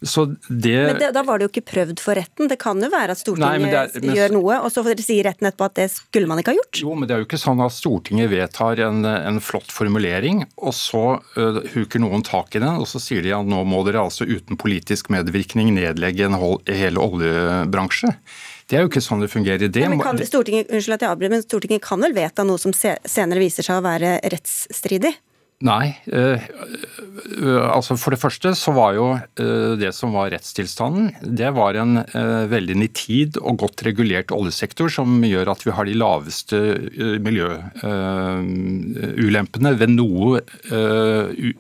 det, 0.01 0.77
men 0.87 0.99
det, 0.99 1.11
da 1.13 1.23
var 1.27 1.39
det 1.39 1.45
jo 1.45 1.51
ikke 1.51 1.67
prøvd 1.69 2.01
for 2.01 2.17
retten. 2.17 2.49
Det 2.49 2.57
kan 2.61 2.81
jo 2.81 2.89
være 2.89 3.13
at 3.13 3.21
Stortinget 3.21 3.67
Nei, 3.67 3.73
er, 3.77 3.91
men, 4.01 4.15
gjør 4.17 4.33
noe, 4.33 4.61
og 4.65 4.73
så 4.73 4.85
sier 4.97 5.27
retten 5.29 5.51
etterpå 5.51 5.67
at 5.69 5.77
det 5.77 5.89
skulle 5.93 6.31
man 6.31 6.41
ikke 6.41 6.55
ha 6.55 6.57
gjort? 6.57 6.81
Jo, 6.81 6.95
men 6.97 7.09
det 7.09 7.17
er 7.17 7.21
jo 7.21 7.29
ikke 7.29 7.41
sånn 7.43 7.61
at 7.61 7.75
Stortinget 7.77 8.31
vedtar 8.33 8.81
en, 8.87 9.05
en 9.05 9.41
flott 9.45 9.69
formulering, 9.75 10.47
og 10.57 10.73
så 10.77 11.05
uh, 11.37 11.61
huker 11.75 12.01
noen 12.01 12.25
tak 12.25 12.57
i 12.57 12.65
den, 12.65 12.81
og 12.81 12.89
så 12.89 13.03
sier 13.03 13.27
de 13.27 13.37
at 13.37 13.53
nå 13.53 13.61
må 13.69 13.83
dere 13.85 14.07
altså 14.07 14.25
uten 14.25 14.57
politisk 14.61 15.13
medvirkning 15.13 15.75
nedlegge 15.77 16.31
en 16.31 16.41
hol, 16.41 16.57
hele 16.65 17.05
oljebransje. 17.05 18.15
Det 18.71 18.79
er 18.79 18.87
jo 18.87 18.89
ikke 18.93 19.03
sånn 19.03 19.21
det 19.21 19.29
fungerer. 19.33 19.69
Det 19.69 19.83
Nei, 19.83 19.97
men 19.99 20.05
kan, 20.05 20.17
Stortinget, 20.25 20.71
unnskyld 20.71 20.97
at 20.97 21.05
jeg 21.05 21.13
avbryter, 21.13 21.35
men 21.35 21.45
Stortinget 21.45 21.85
kan 21.85 22.01
vel 22.01 22.15
vedta 22.17 22.47
noe 22.47 22.61
som 22.63 22.73
senere 22.73 23.43
viser 23.43 23.67
seg 23.67 23.83
å 23.83 23.85
være 23.85 24.21
rettsstridig? 24.33 25.13
Nei. 25.61 25.93
Eh, 26.09 26.41
altså 27.69 27.93
For 28.01 28.15
det 28.15 28.21
første 28.23 28.55
så 28.57 28.73
var 28.73 28.95
jo 28.97 29.11
eh, 29.13 29.77
det 29.77 29.93
som 29.93 30.15
var 30.17 30.31
rettstilstanden, 30.33 31.13
det 31.37 31.51
var 31.53 31.77
en 31.77 32.01
eh, 32.01 32.49
veldig 32.49 32.77
nitid 32.81 33.37
og 33.43 33.59
godt 33.67 33.83
regulert 33.85 34.33
oljesektor 34.33 34.89
som 34.93 35.25
gjør 35.27 35.51
at 35.53 35.67
vi 35.67 35.73
har 35.77 35.85
de 35.85 35.95
laveste 36.01 36.57
miljøulempene 37.21 39.71
ved 39.77 39.89
noe 39.93 40.41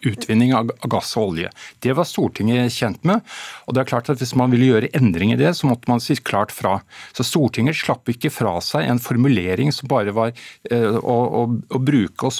utvinning 0.08 0.54
av 0.56 0.70
gass 0.88 1.16
og 1.18 1.24
olje. 1.34 1.50
Det 1.84 1.92
var 1.96 2.04
Stortinget 2.08 2.72
kjent 2.72 3.04
med. 3.04 3.20
og 3.66 3.74
det 3.74 3.80
er 3.82 3.90
klart 3.92 4.08
at 4.08 4.18
Hvis 4.20 4.36
man 4.36 4.50
ville 4.52 4.66
gjøre 4.70 4.92
endring 4.96 5.32
i 5.34 5.40
det, 5.40 5.54
så 5.56 5.66
måtte 5.68 5.90
man 5.90 6.00
si 6.00 6.14
klart 6.16 6.52
fra. 6.52 6.80
Så 7.16 7.22
Stortinget 7.26 7.76
slapp 7.76 8.08
ikke 8.08 8.30
fra 8.32 8.60
seg 8.64 8.88
en 8.88 8.98
formulering 9.02 9.72
som 9.72 9.88
bare 9.92 10.12
var 10.16 10.32
å, 10.70 11.16
å, 11.42 11.44
å 11.68 11.78
bruke 11.80 12.26
og 12.28 12.32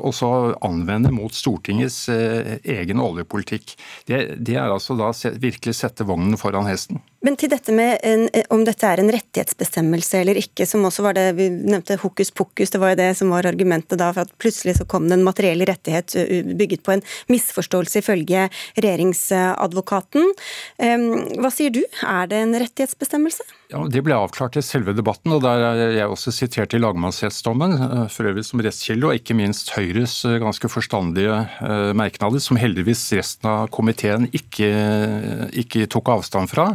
og 0.00 0.14
så 0.14 0.54
anvende 0.66 0.79
anvende 0.80 1.12
mot 1.12 1.34
Stortingets 1.34 2.08
eh, 2.08 2.56
egen 2.64 3.00
oljepolitikk. 3.00 3.76
Det, 4.08 4.20
det 4.40 4.56
er 4.56 4.72
altså 4.72 4.96
da 4.98 5.12
virkelig 5.40 5.76
sette 5.76 6.06
vognen 6.08 6.38
foran 6.40 6.68
hesten. 6.68 7.00
Men 7.20 7.36
til 7.36 7.52
dette 7.52 7.72
med 7.76 7.98
en, 8.06 8.26
om 8.54 8.64
dette 8.64 8.88
er 8.88 9.02
en 9.02 9.12
rettighetsbestemmelse 9.12 10.22
eller 10.22 10.40
ikke, 10.40 10.64
som 10.66 10.86
også 10.88 11.04
var 11.04 11.18
det 11.18 11.26
vi 11.36 11.50
nevnte 11.52 11.98
hokus 12.00 12.32
pokus, 12.32 12.72
det 12.72 12.80
var 12.80 12.94
jo 12.94 13.00
det 13.02 13.10
som 13.18 13.32
var 13.34 13.48
argumentet 13.50 14.00
da, 14.00 14.08
for 14.16 14.24
at 14.24 14.32
plutselig 14.40 14.78
så 14.78 14.88
kom 14.88 15.08
det 15.10 15.18
en 15.18 15.26
materiell 15.26 15.66
rettighet 15.68 16.16
bygget 16.56 16.84
på 16.86 16.96
en 16.96 17.04
misforståelse 17.28 18.00
ifølge 18.00 18.48
regjeringsadvokaten. 18.80 20.32
Hva 20.80 21.52
sier 21.52 21.76
du, 21.76 21.82
er 22.08 22.30
det 22.30 22.40
en 22.40 22.56
rettighetsbestemmelse? 22.64 23.59
Ja, 23.70 23.84
Det 23.86 24.00
ble 24.02 24.16
avklart 24.18 24.56
i 24.58 24.62
selve 24.66 24.90
debatten, 24.98 25.30
og 25.30 25.44
der 25.44 25.62
er 25.62 25.92
jeg 25.94 26.10
også 26.10 26.32
sitert 26.34 26.74
i 26.74 26.80
lagmannsrettsdommen, 26.80 27.76
eh, 27.78 28.08
for 28.10 28.26
øvrig 28.26 28.42
som 28.48 28.58
rettskilde, 28.58 29.06
og 29.06 29.14
ikke 29.14 29.36
minst 29.38 29.70
Høyres 29.76 30.24
eh, 30.26 30.40
ganske 30.42 30.66
forstandige 30.66 31.36
eh, 31.62 31.92
merknader, 31.94 32.42
som 32.42 32.58
heldigvis 32.58 33.04
resten 33.14 33.46
av 33.46 33.70
komiteen 33.70 34.26
ikke, 34.34 34.70
ikke 35.62 35.86
tok 35.86 36.10
avstand 36.16 36.50
fra. 36.50 36.66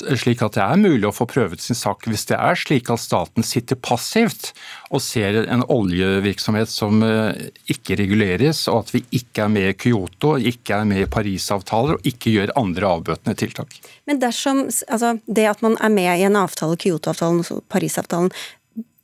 Slik 0.00 0.40
at 0.40 0.56
det 0.56 0.64
er 0.64 0.80
mulig 0.80 1.04
å 1.10 1.12
få 1.12 1.28
prøvet 1.28 1.60
sin 1.60 1.76
sak 1.76 2.08
hvis 2.08 2.24
det 2.30 2.40
er 2.40 2.56
slik 2.56 2.88
at 2.88 3.02
staten 3.02 3.44
sitter 3.44 3.76
passivt 3.76 4.54
og 4.92 5.00
ser 5.00 5.40
en 5.42 5.64
oljevirksomhet 5.72 6.68
som 6.68 7.00
ikke 7.72 7.96
reguleres, 7.96 8.66
og 8.68 8.82
at 8.82 8.94
vi 8.94 9.02
ikke 9.18 9.46
er 9.46 9.52
med 9.52 9.70
i 9.70 9.76
Kyoto, 9.86 10.34
ikke 10.36 10.82
er 10.82 10.88
med 10.88 11.04
i 11.04 11.10
Parisavtaler 11.10 11.96
og 11.96 12.08
ikke 12.08 12.34
gjør 12.34 12.54
andre 12.60 12.90
avbøtende 12.98 13.36
tiltak. 13.40 13.78
Men 14.08 14.20
dersom 14.20 14.66
altså, 14.68 15.14
det 15.26 15.48
at 15.48 15.64
man 15.64 15.78
er 15.80 15.94
med 15.94 16.10
i 16.12 16.26
en 16.28 16.36
avtale, 16.40 16.76
Kyoto-avtalen 16.76 17.40
og 17.42 17.64
Parisavtalen, 17.72 18.32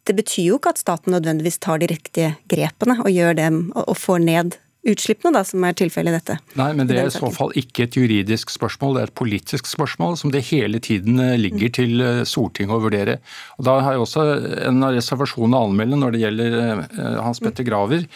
det 0.09 0.17
betyr 0.17 0.47
jo 0.47 0.61
ikke 0.61 0.73
at 0.73 0.81
staten 0.81 1.13
nødvendigvis 1.13 1.61
tar 1.65 1.81
de 1.81 1.91
riktige 1.91 2.35
grepene 2.49 2.97
og 3.03 3.13
gjør 3.13 3.37
dem 3.37 3.61
og 3.77 3.97
får 4.01 4.25
ned 4.25 4.57
utslippene, 4.91 5.35
da, 5.37 5.45
som 5.47 5.65
er 5.67 5.77
tilfellet 5.79 6.13
i 6.13 6.19
dette. 6.19 6.39
Nei, 6.59 6.71
men 6.77 6.89
det 6.89 6.99
er 7.01 7.11
i 7.11 7.15
så 7.15 7.31
fall 7.35 7.55
ikke 7.59 7.87
et 7.87 7.99
juridisk 7.99 8.53
spørsmål, 8.55 8.97
det 8.97 9.03
er 9.03 9.13
et 9.13 9.19
politisk 9.21 9.71
spørsmål 9.71 10.19
som 10.21 10.33
det 10.35 10.47
hele 10.51 10.81
tiden 10.85 11.21
eh, 11.23 11.37
ligger 11.41 11.73
til 11.81 12.03
eh, 12.05 12.25
Stortinget 12.29 12.77
å 12.77 12.83
vurdere. 12.83 13.19
Og 13.59 13.69
Da 13.69 13.79
har 13.85 13.97
jeg 13.97 14.05
også 14.05 14.27
en 14.69 14.85
reservasjon 14.89 15.57
å 15.57 15.65
anmelde 15.69 16.01
når 16.01 16.15
det 16.15 16.23
gjelder 16.25 16.61
eh, 16.61 17.17
Hans 17.25 17.43
Petter 17.45 17.67
Graver. 17.69 18.07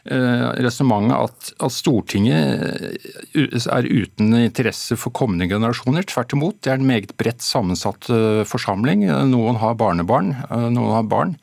Resonnementet 0.00 1.12
at, 1.12 1.48
at, 1.60 1.74
Stortinget 1.76 3.66
er 3.68 3.84
uten 3.84 4.32
interesse 4.38 4.96
for 4.96 5.12
kommende 5.12 5.44
generasjoner. 5.50 6.06
Tvert 6.08 6.32
imot, 6.32 6.56
det 6.64 6.72
er 6.72 6.80
en 6.80 6.88
meget 6.88 7.12
bredt 7.20 7.44
sammensatt 7.44 8.08
forsamling. 8.48 9.04
Noen 9.28 9.60
har 9.60 9.76
barnebarn, 9.76 10.32
noen 10.48 10.94
har 10.96 11.04
barn. 11.04 11.36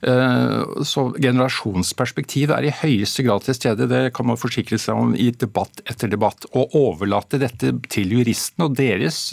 Så 0.00 1.02
generasjonsperspektivet 1.20 2.54
er 2.56 2.68
i 2.68 2.72
høyeste 2.72 3.24
grad 3.26 3.44
til 3.44 3.56
stede. 3.58 3.88
Det 3.90 4.02
kan 4.16 4.30
man 4.30 4.40
forsikre 4.40 4.78
seg 4.80 4.96
om 4.96 5.12
i 5.12 5.28
debatt 5.36 5.82
etter 5.84 6.08
debatt. 6.08 6.46
Å 6.56 6.66
overlate 6.80 7.40
dette 7.42 7.74
til 7.92 8.14
juristene 8.16 8.70
og 8.70 8.78
deres 8.80 9.26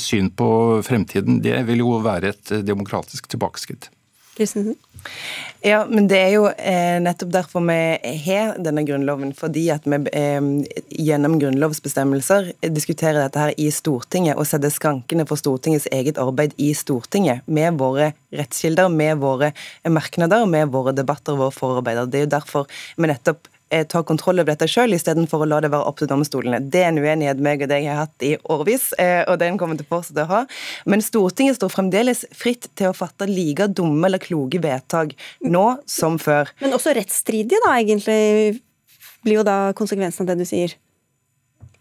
syn 0.00 0.32
på 0.32 0.48
fremtiden, 0.86 1.42
det 1.44 1.58
vil 1.68 1.84
jo 1.84 1.98
være 2.04 2.32
et 2.32 2.54
demokratisk 2.64 3.28
tilbakeskritt. 3.34 3.90
Kristensen? 4.36 4.76
Ja, 5.64 5.84
men 5.88 6.08
det 6.08 6.18
er 6.20 6.32
jo 6.34 6.44
eh, 6.50 6.98
nettopp 7.00 7.30
derfor 7.32 7.64
vi 7.64 7.76
har 8.24 8.58
denne 8.60 8.84
grunnloven. 8.84 9.32
Fordi 9.36 9.64
at 9.72 9.86
vi 9.88 10.00
eh, 10.12 10.48
gjennom 11.04 11.38
grunnlovsbestemmelser 11.40 12.52
diskuterer 12.72 13.22
dette 13.22 13.40
her 13.40 13.54
i 13.60 13.70
Stortinget 13.72 14.36
og 14.40 14.48
setter 14.48 14.72
skrankene 14.72 15.26
for 15.28 15.40
Stortingets 15.40 15.88
eget 15.92 16.20
arbeid 16.20 16.56
i 16.60 16.72
Stortinget. 16.76 17.44
Med 17.46 17.80
våre 17.80 18.12
rettskilder, 18.34 18.92
med 18.92 19.22
våre 19.24 19.54
merknader, 19.88 20.44
med 20.50 20.72
våre 20.74 20.96
debatter 20.96 21.36
og 21.36 21.46
våre 21.46 21.58
forarbeider. 21.58 22.10
Det 22.10 22.20
er 22.20 22.28
jo 22.28 22.36
derfor 22.36 22.70
vi 22.96 23.08
nettopp 23.08 23.48
ta 23.90 24.02
kontroll 24.06 24.42
over 24.42 24.52
dette 24.52 24.68
sjøl, 24.70 24.94
istedenfor 24.96 25.42
å 25.44 25.48
la 25.50 25.60
det 25.64 25.70
være 25.72 25.88
opp 25.90 25.98
til 26.00 26.10
domstolene. 26.10 26.60
Det 26.70 26.84
er 26.84 26.92
en 26.92 27.00
uenighet 27.02 27.42
meg 27.42 27.64
og 27.66 27.72
deg 27.72 27.88
har 27.90 28.04
hatt 28.04 28.26
i 28.26 28.34
årevis, 28.52 28.92
eh, 29.02 29.22
og 29.30 29.40
den 29.42 29.58
kommer 29.60 29.78
til 29.80 29.88
å 29.88 29.92
fortsette 29.96 30.26
å 30.26 30.30
ha. 30.30 30.42
Men 30.86 31.02
Stortinget 31.04 31.58
står 31.58 31.72
fremdeles 31.74 32.24
fritt 32.36 32.70
til 32.78 32.92
å 32.92 32.96
fatte 32.96 33.28
like 33.30 33.66
dumme 33.74 34.06
eller 34.08 34.22
kloke 34.22 34.62
vedtak 34.62 35.16
nå 35.42 35.66
som 35.90 36.20
før. 36.22 36.52
Men 36.62 36.76
også 36.76 36.94
rettsstridige, 36.96 37.62
da, 37.66 37.74
egentlig, 37.80 38.60
blir 39.24 39.40
jo 39.40 39.46
da 39.46 39.58
konsekvensen 39.76 40.24
av 40.24 40.32
det 40.32 40.44
du 40.44 40.48
sier. 40.48 40.76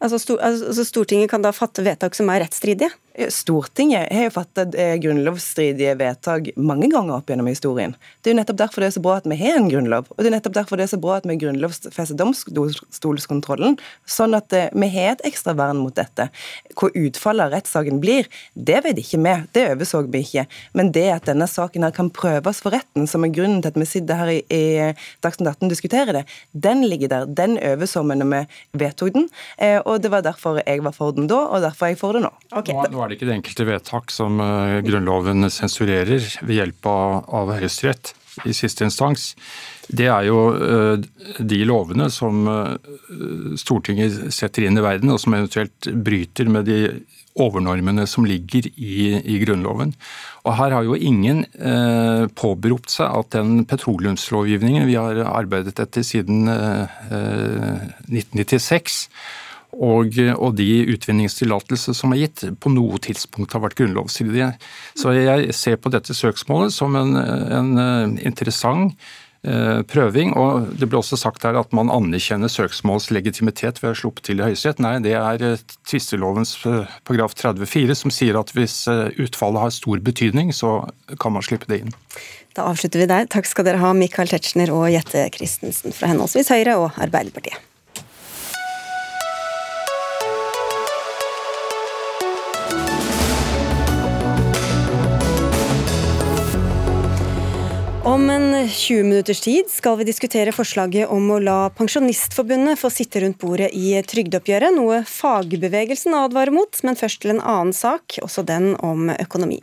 Altså, 0.04 0.38
altså 0.40 0.84
Stortinget 0.88 1.32
kan 1.32 1.44
da 1.44 1.54
fatte 1.56 1.84
vedtak 1.86 2.16
som 2.18 2.32
er 2.32 2.44
rettsstridige? 2.44 2.92
Stortinget 3.14 4.10
har 4.14 4.26
jo 4.26 4.32
fattet 4.34 4.74
eh, 4.80 4.96
grunnlovsstridige 4.98 5.92
vedtak 6.00 6.48
mange 6.58 6.88
ganger 6.90 7.20
opp 7.20 7.30
gjennom 7.30 7.46
historien. 7.52 7.92
Det 8.22 8.32
er 8.32 8.34
jo 8.34 8.40
nettopp 8.40 8.58
derfor 8.64 8.82
det 8.82 8.88
er 8.90 8.96
så 8.96 9.04
bra 9.06 9.18
at 9.20 9.28
vi 9.30 9.38
har 9.38 9.60
en 9.60 9.68
grunnlov, 9.70 10.08
og 10.10 10.18
det 10.18 10.32
er 10.32 10.34
nettopp 10.34 10.56
derfor 10.58 10.82
det 10.82 10.88
er 10.88 10.92
så 10.96 11.00
bra 11.02 11.20
at 11.20 11.28
vi 11.30 11.36
grunnlovfester 11.44 12.18
domstolskontrollen, 12.18 13.78
sånn 14.10 14.34
at 14.34 14.56
eh, 14.58 14.72
vi 14.74 14.90
har 14.96 15.12
et 15.12 15.22
ekstra 15.30 15.54
vern 15.60 15.84
mot 15.84 15.94
dette. 15.94 16.26
Hvor 16.74 16.90
utfallet 16.98 17.46
av 17.46 17.54
rettssaken 17.54 18.00
blir, 18.02 18.30
det 18.58 18.82
vet 18.88 19.04
ikke 19.04 19.22
vi, 19.22 19.36
det 19.54 19.68
overså 19.76 20.02
vi 20.08 20.24
ikke. 20.26 20.48
Men 20.74 20.90
det 20.98 21.06
at 21.14 21.30
denne 21.30 21.46
saken 21.50 21.86
her 21.86 21.94
kan 21.94 22.10
prøves 22.14 22.64
for 22.66 22.74
retten, 22.74 23.06
som 23.10 23.28
er 23.28 23.36
grunnen 23.36 23.62
til 23.62 23.76
at 23.76 23.78
vi 23.78 23.90
sitter 23.90 24.24
her 24.24 24.34
i, 24.34 24.42
i 24.50 24.90
Dagsnytt 25.22 25.52
18 25.54 25.70
og 25.70 25.76
diskuterer 25.76 26.18
det, 26.18 26.26
den 26.66 26.82
ligger 26.90 27.14
der. 27.14 27.30
Den 27.30 27.60
overså 27.62 28.02
vi 28.10 28.18
når 28.18 28.34
vi 28.34 28.42
vedtok 28.82 29.14
den, 29.20 29.30
eh, 29.62 29.78
og 29.86 30.02
det 30.02 30.10
var 30.10 30.26
derfor 30.26 30.64
jeg 30.66 30.82
var 30.82 30.98
for 30.98 31.14
den 31.14 31.30
da, 31.30 31.44
og 31.46 31.62
derfor 31.62 31.92
er 31.92 31.94
jeg 31.94 32.02
for 32.02 32.18
det 32.18 32.26
nå. 32.26 32.34
Okay 32.58 32.74
er 33.04 33.12
det 33.12 33.20
ikke 33.20 33.30
det 33.30 33.38
enkelte 33.38 33.68
vedtak 33.68 34.14
som 34.14 34.42
eh, 34.44 34.82
Grunnloven 34.86 35.50
sensurerer 35.54 36.26
ved 36.42 36.60
hjelp 36.60 36.90
av, 36.90 37.24
av 37.42 37.56
Høyesterett 37.58 38.14
i 38.50 38.54
siste 38.56 38.86
instans. 38.88 39.34
Det 39.88 40.08
er 40.10 40.28
jo 40.30 40.40
eh, 40.56 41.04
de 41.40 41.60
lovene 41.68 42.10
som 42.14 42.48
eh, 42.50 42.94
Stortinget 43.60 44.34
setter 44.34 44.68
inn 44.68 44.80
i 44.80 44.86
verden, 44.86 45.12
og 45.14 45.22
som 45.22 45.36
eventuelt 45.38 45.92
bryter 46.06 46.50
med 46.52 46.70
de 46.70 46.80
overnormene 47.34 48.06
som 48.10 48.26
ligger 48.30 48.68
i, 48.78 49.18
i 49.18 49.40
Grunnloven. 49.42 49.94
Og 50.46 50.58
Her 50.60 50.76
har 50.78 50.86
jo 50.86 50.98
ingen 50.98 51.44
eh, 51.58 52.26
påberopt 52.38 52.94
seg 52.94 53.10
at 53.10 53.32
den 53.36 53.64
petroleumslovgivningen 53.70 54.86
vi 54.90 55.00
har 55.00 55.24
arbeidet 55.26 55.80
etter 55.82 56.06
siden 56.06 56.46
eh, 56.52 57.00
1996 58.10 59.08
og, 59.74 60.20
og 60.38 60.56
de 60.58 60.70
utvinningstillatelser 60.94 61.98
som 61.98 62.14
er 62.14 62.26
gitt, 62.26 62.46
på 62.62 62.72
noe 62.74 63.00
tidspunkt 63.02 63.56
har 63.56 63.64
vært 63.64 63.78
grunnlovsstridige. 63.80 64.54
Så 65.00 65.16
jeg 65.18 65.54
ser 65.58 65.80
på 65.82 65.92
dette 65.94 66.16
søksmålet 66.16 66.74
som 66.76 66.96
en, 67.00 67.16
en 67.18 67.72
eh, 67.82 68.26
interessant 68.28 68.94
eh, 69.48 69.82
prøving. 69.90 70.36
og 70.38 70.70
Det 70.80 70.90
ble 70.90 71.02
også 71.02 71.20
sagt 71.20 71.48
her 71.48 71.58
at 71.60 71.74
man 71.76 71.92
anerkjenner 71.94 72.52
søksmålets 72.52 73.10
legitimitet 73.16 73.82
ved 73.84 73.96
å 73.96 74.00
sluppe 74.04 74.26
til 74.26 74.42
i 74.42 74.48
Høyesterett. 74.48 74.84
Nei, 74.84 74.96
det 75.06 75.18
er 75.18 75.48
eh, 75.50 75.66
tvistelovens 75.90 76.56
paragraf 76.64 77.36
34 77.40 77.98
som 78.04 78.14
sier 78.14 78.40
at 78.40 78.54
hvis 78.54 78.84
utfallet 79.18 79.66
har 79.66 79.76
stor 79.76 80.06
betydning, 80.06 80.54
så 80.54 80.84
kan 81.20 81.36
man 81.36 81.46
slippe 81.46 81.72
det 81.72 81.84
inn. 81.84 81.94
Da 82.54 82.70
avslutter 82.70 83.02
vi 83.02 83.10
der. 83.10 83.26
Takk 83.34 83.50
skal 83.50 83.66
dere 83.66 83.82
ha, 83.82 83.94
Michael 83.98 84.30
Tetzschner 84.30 84.70
og 84.74 84.86
Jette 84.94 85.26
Christensen 85.34 85.96
fra 85.96 86.14
henholdsvis 86.14 86.54
Høyre 86.54 86.78
og 86.84 86.92
Arbeiderpartiet. 87.02 87.73
20 98.68 99.04
minutters 99.04 99.40
tid 99.44 99.68
skal 99.72 99.98
vi 100.00 100.06
diskutere 100.08 100.54
forslaget 100.56 101.10
om 101.12 101.26
å 101.34 101.40
la 101.44 101.56
Pensjonistforbundet 101.76 102.80
få 102.80 102.90
sitte 102.94 103.20
rundt 103.24 103.40
bordet 103.42 103.70
i 103.76 103.96
trygdeoppgjøret, 104.08 104.76
noe 104.76 105.02
fagbevegelsen 105.10 106.16
advarer 106.16 106.54
mot, 106.56 106.80
men 106.88 106.98
først 107.00 107.24
til 107.24 107.34
en 107.34 107.42
annen 107.42 107.74
sak, 107.76 108.20
også 108.24 108.46
den 108.48 108.72
om 108.86 109.12
økonomi. 109.14 109.60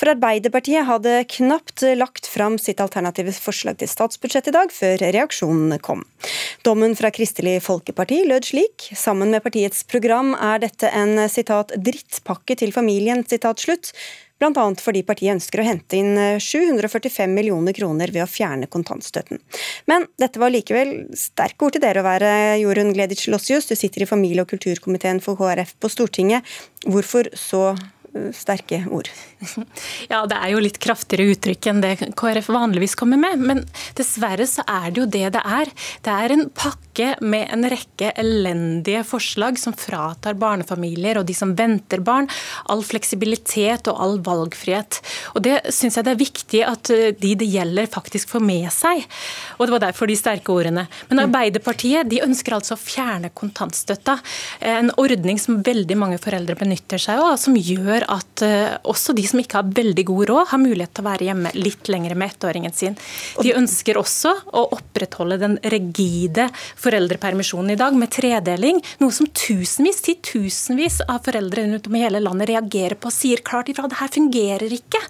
For 0.00 0.12
Arbeiderpartiet 0.14 0.88
hadde 0.88 1.16
knapt 1.34 1.84
lagt 2.00 2.30
fram 2.30 2.56
sitt 2.62 2.80
alternative 2.84 3.34
forslag 3.36 3.80
til 3.82 3.90
statsbudsjett 3.92 4.48
i 4.48 4.56
dag, 4.56 4.72
før 4.72 5.04
reaksjonen 5.04 5.76
kom. 5.84 6.06
Dommen 6.64 6.96
fra 6.98 7.12
Kristelig 7.14 7.58
Folkeparti 7.66 8.22
lød 8.28 8.48
slik, 8.48 8.88
sammen 8.96 9.34
med 9.34 9.44
partiets 9.44 9.84
program 9.88 10.32
er 10.38 10.64
dette 10.64 10.88
en 10.88 11.20
sitat, 11.28 11.76
drittpakke 11.76 12.56
til 12.58 12.72
familien, 12.76 13.26
sitat 13.28 13.60
slutt 13.66 13.92
bl.a. 14.38 14.66
fordi 14.80 15.02
partiet 15.06 15.34
ønsker 15.36 15.62
å 15.62 15.66
hente 15.66 15.98
inn 15.98 16.14
745 16.42 17.24
eh, 17.24 17.30
millioner 17.32 17.76
kroner 17.76 18.12
ved 18.14 18.24
å 18.24 18.30
fjerne 18.30 18.70
kontantstøtten. 18.70 19.42
Men 19.90 20.06
dette 20.20 20.40
var 20.40 20.54
likevel 20.54 21.10
sterke 21.18 21.66
ord 21.66 21.76
til 21.76 21.84
dere 21.84 22.02
å 22.02 22.06
være, 22.06 22.32
Jorunn 22.62 22.94
Gleditsch 22.96 23.30
Lossius. 23.32 23.68
Du 23.68 23.76
sitter 23.78 24.04
i 24.04 24.10
familie- 24.10 24.46
og 24.46 24.50
kulturkomiteen 24.52 25.22
for 25.24 25.38
KrF 25.38 25.76
på 25.82 25.90
Stortinget. 25.92 26.58
Hvorfor 26.86 27.30
så 27.36 27.64
eh, 27.74 28.30
sterke 28.36 28.84
ord? 28.86 29.10
Ja, 30.12 30.24
det 30.30 30.38
er 30.38 30.54
jo 30.54 30.62
litt 30.62 30.80
kraftigere 30.82 31.34
uttrykk 31.34 31.70
enn 31.70 31.82
det 31.84 31.94
KrF 32.18 32.48
vanligvis 32.54 32.96
kommer 32.98 33.20
med. 33.20 33.42
Men 33.42 33.64
dessverre 33.98 34.46
så 34.48 34.64
er 34.66 34.90
det 34.92 35.02
jo 35.02 35.10
det 35.18 35.26
det 35.36 35.42
er. 35.60 35.74
Det 36.06 36.14
er 36.14 36.36
en 36.36 36.48
pakke 36.54 36.87
med 37.20 37.48
en 37.54 37.66
rekke 37.70 38.12
elendige 38.18 39.04
forslag 39.06 39.58
som 39.60 39.74
fratar 39.76 40.36
barnefamilier 40.38 41.20
og 41.20 41.26
de 41.28 41.36
som 41.36 41.54
venter 41.58 42.02
barn, 42.04 42.28
all 42.70 42.82
fleksibilitet 42.86 43.88
og 43.90 44.02
all 44.04 44.18
valgfrihet. 44.24 45.00
Og 45.34 45.42
Det 45.44 45.56
syns 45.74 45.98
jeg 45.98 46.06
det 46.06 46.14
er 46.14 46.20
viktig 46.22 46.62
at 46.66 46.90
eh, 46.94 47.10
de 47.16 47.34
det 47.38 47.48
gjelder 47.48 47.90
faktisk 47.90 48.32
får 48.34 48.44
med 48.44 48.68
seg. 48.74 49.04
Og 49.58 49.66
Det 49.66 49.76
var 49.76 49.84
derfor 49.86 50.10
de 50.10 50.18
sterke 50.18 50.52
ordene. 50.54 50.86
Men 51.10 51.24
Arbeiderpartiet 51.26 52.08
de 52.10 52.22
ønsker 52.24 52.56
altså 52.56 52.76
å 52.76 52.80
fjerne 52.80 53.30
kontantstøtta. 53.34 54.18
En 54.60 54.92
ordning 55.00 55.38
som 55.40 55.62
veldig 55.64 55.96
mange 55.98 56.18
foreldre 56.22 56.56
benytter 56.58 57.00
seg 57.02 57.20
av, 57.22 57.36
som 57.40 57.56
gjør 57.56 58.06
at 58.12 58.44
eh, 58.46 58.76
også 58.88 59.14
de 59.16 59.26
som 59.28 59.40
ikke 59.42 59.60
har 59.60 59.72
veldig 59.78 60.04
god 60.08 60.24
råd, 60.32 60.44
har 60.52 60.62
mulighet 60.62 60.94
til 60.96 61.04
å 61.04 61.08
være 61.10 61.28
hjemme 61.30 61.54
litt 61.58 61.90
lenger 61.92 62.16
med 62.18 62.32
ettåringen 62.32 62.74
sin. 62.74 62.98
De 63.42 63.54
ønsker 63.56 63.98
også 64.00 64.34
å 64.56 64.64
opprettholde 64.76 65.40
den 65.40 65.58
rigide 65.72 66.48
foreldrepermisjonen 66.88 67.74
i 67.74 67.78
dag, 67.78 67.96
med 67.98 68.10
tredeling. 68.12 68.80
Noe 69.02 69.14
som 69.14 69.28
tusenvis, 69.28 70.00
titusenvis 70.06 71.00
av 71.06 71.20
foreldre 71.26 71.66
rundt 71.66 71.88
om 71.88 71.96
i 71.96 72.02
hele 72.04 72.22
landet 72.24 72.50
reagerer 72.52 72.96
på 72.98 73.10
og 73.10 73.14
sier 73.14 73.42
klart 73.44 73.70
ifra. 73.72 73.88
Det 73.88 73.98
her 74.00 74.12
fungerer 74.12 74.72
ikke. 74.74 75.00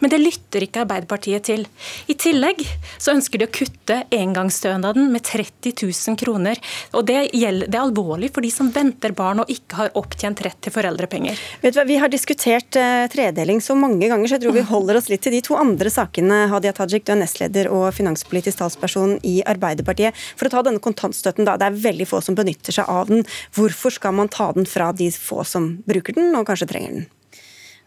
Men 0.00 0.12
det 0.12 0.20
lytter 0.20 0.66
ikke 0.66 0.82
Arbeiderpartiet 0.84 1.46
til. 1.48 1.66
I 2.10 2.16
tillegg 2.18 2.62
så 2.98 3.14
ønsker 3.14 3.40
de 3.40 3.48
å 3.48 3.52
kutte 3.52 3.98
engangsstønaden 4.12 5.10
med 5.12 5.24
30 5.28 5.74
000 5.82 6.18
kroner. 6.20 6.60
Og 6.96 7.06
det, 7.08 7.18
gjelder, 7.36 7.68
det 7.68 7.78
er 7.78 7.84
alvorlig 7.86 8.32
for 8.34 8.44
de 8.44 8.52
som 8.52 8.70
venter 8.72 9.14
barn 9.16 9.42
og 9.42 9.52
ikke 9.52 9.80
har 9.80 9.92
opptjent 9.98 10.42
rett 10.44 10.60
til 10.64 10.74
foreldrepenger. 10.74 11.40
Vet 11.62 11.76
du 11.76 11.80
hva, 11.80 11.86
Vi 11.88 11.98
har 12.00 12.12
diskutert 12.12 12.78
uh, 12.80 13.06
tredeling 13.12 13.60
så 13.64 13.76
mange 13.78 14.08
ganger, 14.08 14.28
så 14.28 14.38
jeg 14.38 14.46
tror 14.46 14.56
vi 14.56 14.66
holder 14.72 15.00
oss 15.00 15.10
litt 15.12 15.24
til 15.24 15.36
de 15.36 15.42
to 15.44 15.58
andre 15.58 15.92
sakene. 15.92 16.46
Hadia 16.52 16.74
Tajik, 16.76 17.06
du 17.06 17.14
er 17.14 17.20
nestleder 17.22 17.70
og 17.72 17.90
finanspolitisk 17.96 18.62
talsperson 18.62 19.18
i 19.28 19.40
Arbeiderpartiet. 19.48 20.16
For 20.36 20.48
å 20.48 20.54
ta 20.56 20.64
denne 20.66 20.82
kontantstøtten, 20.82 21.21
da. 21.22 21.56
Det 21.56 21.68
er 21.68 21.80
veldig 21.88 22.08
få 22.10 22.22
som 22.24 22.38
benytter 22.38 22.74
seg 22.74 22.90
av 22.90 23.10
den. 23.10 23.26
Hvorfor 23.56 23.94
skal 23.94 24.14
man 24.18 24.30
ta 24.32 24.52
den 24.56 24.68
fra 24.68 24.92
de 24.96 25.10
få 25.14 25.44
som 25.48 25.74
bruker 25.88 26.18
den, 26.18 26.34
og 26.36 26.46
kanskje 26.50 26.70
trenger 26.70 27.00
den? 27.00 27.10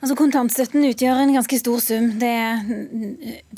Altså 0.04 0.20
Kontantstøtten 0.20 0.84
utgjør 0.86 1.18
en 1.18 1.32
ganske 1.34 1.58
stor 1.58 1.80
sum. 1.82 2.10
Er, 2.22 2.60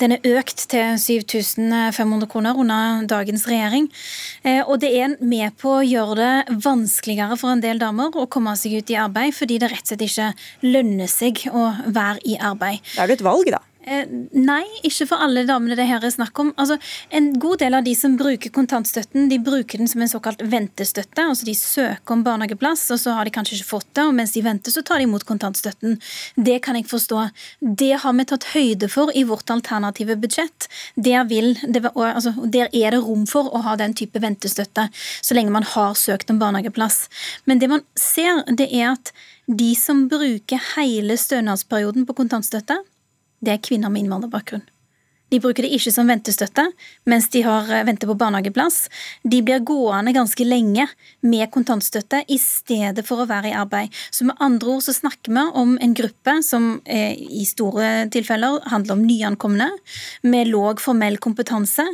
den 0.00 0.14
er 0.14 0.28
økt 0.38 0.62
til 0.72 0.94
7500 0.96 2.24
kroner 2.30 2.56
under 2.56 3.02
dagens 3.10 3.44
regjering. 3.50 3.90
Eh, 4.46 4.62
og 4.62 4.78
det 4.80 4.94
er 4.96 5.18
med 5.20 5.58
på 5.60 5.74
å 5.80 5.84
gjøre 5.84 6.16
det 6.16 6.58
vanskeligere 6.64 7.36
for 7.36 7.52
en 7.52 7.64
del 7.64 7.82
damer 7.82 8.16
å 8.16 8.28
komme 8.32 8.54
seg 8.56 8.78
ut 8.78 8.94
i 8.94 8.96
arbeid, 8.96 9.36
fordi 9.36 9.58
det 9.60 9.72
rett 9.74 9.84
og 9.84 9.92
slett 9.92 10.06
ikke 10.06 10.30
lønner 10.64 11.10
seg 11.12 11.44
å 11.52 11.68
være 11.84 12.22
i 12.24 12.38
arbeid. 12.40 12.80
Da 12.94 13.04
er 13.04 13.12
det 13.12 13.18
et 13.18 13.28
valg, 13.28 13.52
da. 13.52 13.60
Eh, 13.88 14.08
nei, 14.36 14.64
ikke 14.84 15.06
for 15.08 15.22
alle 15.24 15.46
damene 15.48 15.76
det 15.78 15.86
her 15.88 16.02
er 16.04 16.12
snakk 16.12 16.36
om. 16.42 16.50
Altså, 16.60 16.76
en 17.14 17.30
god 17.40 17.62
del 17.62 17.76
av 17.78 17.86
de 17.86 17.94
som 17.96 18.18
bruker 18.20 18.52
kontantstøtten, 18.52 19.30
de 19.30 19.38
bruker 19.40 19.80
den 19.80 19.88
som 19.88 20.02
en 20.04 20.10
såkalt 20.10 20.42
ventestøtte. 20.44 21.24
altså 21.24 21.46
De 21.48 21.54
søker 21.56 22.12
om 22.12 22.24
barnehageplass, 22.26 22.84
og 22.92 23.00
så 23.00 23.14
har 23.16 23.24
de 23.24 23.32
kanskje 23.32 23.56
ikke 23.56 23.70
fått 23.70 23.88
det. 23.94 24.04
og 24.04 24.12
Mens 24.18 24.34
de 24.36 24.42
venter, 24.44 24.74
så 24.74 24.82
tar 24.84 25.00
de 25.00 25.06
imot 25.08 25.24
kontantstøtten. 25.28 25.96
Det 26.36 26.58
kan 26.64 26.76
jeg 26.76 26.88
forstå. 26.90 27.22
Det 27.60 27.94
har 28.02 28.18
vi 28.18 28.28
tatt 28.28 28.50
høyde 28.52 28.90
for 28.92 29.14
i 29.14 29.24
vårt 29.24 29.48
alternative 29.50 30.18
budsjett. 30.20 30.68
Der, 30.96 31.24
vil, 31.24 31.56
altså, 31.94 32.34
der 32.44 32.68
er 32.72 32.92
det 32.92 33.00
rom 33.06 33.24
for 33.30 33.48
å 33.48 33.62
ha 33.64 33.76
den 33.80 33.96
type 33.96 34.20
ventestøtte, 34.20 34.88
så 34.92 35.34
lenge 35.34 35.54
man 35.54 35.64
har 35.64 35.96
søkt 35.96 36.28
om 36.30 36.42
barnehageplass. 36.42 37.06
Men 37.48 37.58
det 37.62 37.72
man 37.72 37.86
ser, 37.96 38.44
det 38.52 38.68
er 38.68 38.92
at 38.92 39.14
de 39.48 39.72
som 39.78 40.04
bruker 40.12 40.60
hele 40.76 41.16
stønadsperioden 41.16 42.04
på 42.04 42.16
kontantstøtte, 42.20 42.82
det 43.40 43.52
er 43.54 43.62
kvinner 43.62 43.92
med 43.92 44.04
innvandrerbakgrunn. 44.04 44.66
De 45.32 45.40
bruker 45.42 45.66
det 45.66 45.72
ikke 45.76 45.92
som 45.92 46.08
ventestøtte 46.08 46.64
mens 47.08 47.28
de 47.32 47.42
har 47.44 47.68
eh, 47.72 47.84
venter 47.86 48.08
på 48.08 48.16
barnehageplass. 48.18 48.86
De 49.22 49.40
blir 49.44 49.62
gående 49.66 50.14
ganske 50.16 50.44
lenge 50.46 50.86
med 51.26 51.50
kontantstøtte 51.52 52.22
i 52.32 52.38
stedet 52.40 53.04
for 53.06 53.22
å 53.22 53.28
være 53.28 53.50
i 53.50 53.56
arbeid. 53.56 53.94
Så 54.10 54.26
med 54.28 54.38
andre 54.44 54.76
ord 54.76 54.84
så 54.86 54.94
snakker 54.96 55.34
vi 55.34 55.44
om 55.60 55.76
en 55.82 55.94
gruppe 55.96 56.38
som 56.46 56.70
eh, 56.84 57.16
i 57.16 57.44
store 57.48 58.08
tilfeller 58.12 58.62
handler 58.72 58.96
om 58.96 59.04
nyankomne 59.04 59.68
med 60.28 60.52
låg 60.52 60.80
formell 60.82 61.18
kompetanse, 61.22 61.84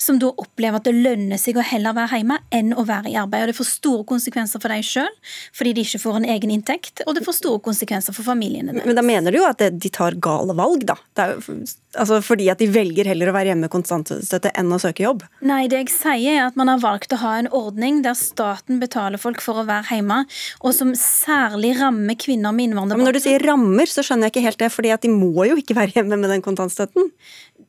som 0.00 0.20
da 0.20 0.32
opplever 0.32 0.80
at 0.80 0.88
det 0.88 0.96
lønner 0.96 1.40
seg 1.40 1.58
å 1.58 1.66
heller 1.66 1.96
være 1.96 2.20
hjemme 2.20 2.40
enn 2.52 2.74
å 2.76 2.86
være 2.88 3.12
i 3.12 3.18
arbeid. 3.20 3.46
Og 3.46 3.52
Det 3.52 3.58
får 3.60 3.70
store 3.70 4.08
konsekvenser 4.12 4.62
for 4.62 4.72
dem 4.72 4.84
sjøl, 4.86 5.10
fordi 5.56 5.74
de 5.76 5.86
ikke 5.86 6.02
får 6.02 6.20
en 6.20 6.28
egen 6.36 6.52
inntekt, 6.54 7.04
og 7.06 7.16
det 7.16 7.24
får 7.26 7.38
store 7.40 7.64
konsekvenser 7.64 8.16
for 8.16 8.26
familiene 8.26 8.74
deres. 8.74 8.88
Men 8.88 8.98
da 8.98 9.06
mener 9.06 9.32
du 9.32 9.40
jo 9.40 9.48
at 9.48 9.62
de 9.62 9.92
tar 9.92 10.18
gale 10.22 10.56
valg, 10.58 10.84
da? 10.88 10.98
Altså 11.22 12.20
fordi 12.24 12.48
at 12.52 12.60
de 12.60 12.68
velger 12.72 12.81
velger 12.82 13.08
heller 13.10 13.30
å 13.30 13.34
være 13.36 13.52
hjemme 13.52 13.66
med 13.66 13.72
kontantstøtte 13.72 14.52
enn 14.58 14.72
å 14.74 14.80
søke 14.82 15.06
jobb? 15.06 15.24
Nei, 15.46 15.64
det 15.70 15.84
jeg 15.84 15.92
sier 15.94 16.36
er 16.36 16.46
at 16.48 16.58
man 16.58 16.70
har 16.72 16.82
valgt 16.82 17.14
å 17.14 17.20
ha 17.22 17.36
en 17.40 17.50
ordning 17.54 18.02
der 18.04 18.18
staten 18.18 18.80
betaler 18.82 19.22
folk 19.22 19.42
for 19.44 19.62
å 19.62 19.66
være 19.68 19.98
hjemme, 19.98 20.22
og 20.62 20.76
som 20.76 20.92
særlig 20.98 21.74
rammer 21.80 22.18
kvinner 22.20 22.54
med 22.54 22.70
innvandrerbakgrunn. 22.70 23.04
Men 23.04 23.10
når 23.12 23.18
du 23.20 23.24
sier 23.24 23.46
rammer, 23.46 23.90
så 23.90 24.04
skjønner 24.06 24.28
jeg 24.28 24.36
ikke 24.36 24.46
helt 24.48 24.62
det, 24.62 24.70
fordi 24.74 24.94
at 24.94 25.04
de 25.06 25.12
må 25.12 25.48
jo 25.48 25.58
ikke 25.60 25.78
være 25.78 25.96
hjemme 25.98 26.18
med 26.20 26.32
den 26.32 26.44
kontantstøtten? 26.44 27.10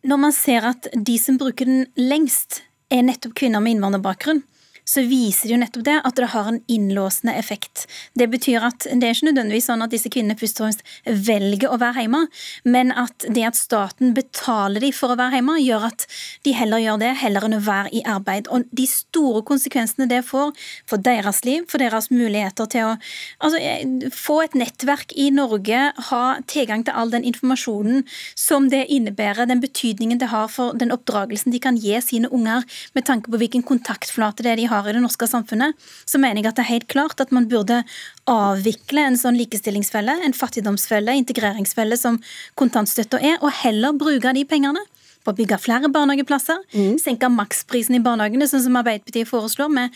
Når 0.03 0.19
man 0.19 0.35
ser 0.35 0.67
at 0.73 0.89
de 0.93 1.17
som 1.21 1.39
bruker 1.39 1.69
den 1.69 1.85
lengst, 1.99 2.63
er 2.93 3.05
nettopp 3.05 3.37
kvinner 3.39 3.63
med 3.63 3.77
innvandrerbakgrunn, 3.77 4.43
så 4.85 5.03
viser 5.07 5.47
det 5.47 5.53
jo 5.55 5.59
nettopp 5.61 5.85
det 5.87 5.95
at 6.03 6.17
det 6.19 6.29
har 6.33 6.49
en 6.49 6.59
innlåsende 6.71 7.35
effekt. 7.39 7.85
Det 8.19 8.27
betyr 8.31 8.65
at 8.67 8.87
det 8.87 9.07
er 9.07 9.15
ikke 9.15 9.29
nødvendigvis 9.29 9.69
sånn 9.69 9.83
at 9.85 9.93
disse 9.93 10.11
kvinnene 10.11 10.37
først 10.39 10.59
og 10.59 10.67
fremst 10.67 10.83
velger 11.27 11.71
å 11.71 11.79
være 11.81 12.03
hjemme, 12.03 12.23
men 12.67 12.91
at 12.99 13.27
det 13.31 13.45
at 13.47 13.59
staten 13.59 14.13
betaler 14.17 14.83
dem 14.83 14.95
for 14.95 15.13
å 15.13 15.19
være 15.19 15.39
hjemme, 15.39 15.57
gjør 15.63 15.87
at 15.91 16.07
de 16.43 16.55
heller 16.57 16.83
gjør 16.83 16.99
det, 17.03 17.13
heller 17.23 17.47
enn 17.47 17.57
å 17.57 17.61
være 17.63 17.93
i 17.95 18.03
arbeid. 18.09 18.49
Og 18.51 18.67
de 18.75 18.87
store 18.89 19.43
konsekvensene 19.47 20.09
det 20.11 20.23
får 20.27 20.51
for 20.89 21.03
deres 21.03 21.43
liv, 21.47 21.63
for 21.71 21.81
deres 21.81 22.09
muligheter 22.11 22.69
til 22.71 22.91
å 22.91 22.95
altså, 23.43 24.11
få 24.15 24.41
et 24.43 24.57
nettverk 24.59 25.15
i 25.19 25.29
Norge, 25.33 25.85
ha 26.09 26.23
tilgang 26.51 26.83
til 26.83 26.97
all 26.97 27.13
den 27.13 27.27
informasjonen 27.27 28.03
som 28.39 28.69
det 28.73 28.85
innebærer, 28.91 29.47
den 29.47 29.63
betydningen 29.63 30.19
det 30.19 30.31
har 30.33 30.49
for 30.51 30.75
den 30.77 30.91
oppdragelsen 30.93 31.53
de 31.53 31.61
kan 31.63 31.79
gi 31.79 31.95
sine 32.03 32.29
unger, 32.33 32.67
med 32.93 33.07
tanke 33.07 33.31
på 33.31 33.39
hvilken 33.39 33.63
kontaktflate 33.65 34.43
det 34.43 34.53
er 34.53 34.59
de 34.59 34.69
har 34.69 34.72
har 34.73 34.89
i 34.89 34.95
det 34.95 35.03
norske 35.03 35.27
samfunnet, 35.29 35.77
så 36.05 36.21
mener 36.21 36.41
jeg 36.41 36.51
at 36.51 36.59
det 36.59 36.65
er 36.65 36.73
helt 36.73 36.89
klart 36.91 37.21
at 37.23 37.33
man 37.35 37.47
burde 37.51 37.83
avvikle 38.29 39.07
en 39.09 39.19
sånn 39.19 39.37
likestillingsfelle, 39.39 40.19
en 40.25 40.35
fattigdomsfelle, 40.37 41.15
integreringsfelle 41.23 41.99
som 41.99 42.19
kontantstøtta 42.59 43.21
er, 43.21 43.39
og 43.41 43.53
heller 43.63 43.95
bruke 43.97 44.35
de 44.35 44.45
pengene 44.49 44.83
på 45.23 45.31
å 45.31 45.37
bygge 45.37 45.57
flere 45.61 45.89
barnehageplasser, 45.91 46.59
mm. 46.73 46.97
senke 47.01 47.29
maksprisen 47.31 47.95
i 47.97 48.01
barnehagene, 48.03 48.47
sånn 48.49 48.63
som 48.65 48.79
Arbeiderpartiet 48.79 49.29
foreslår, 49.29 49.71
med 49.71 49.93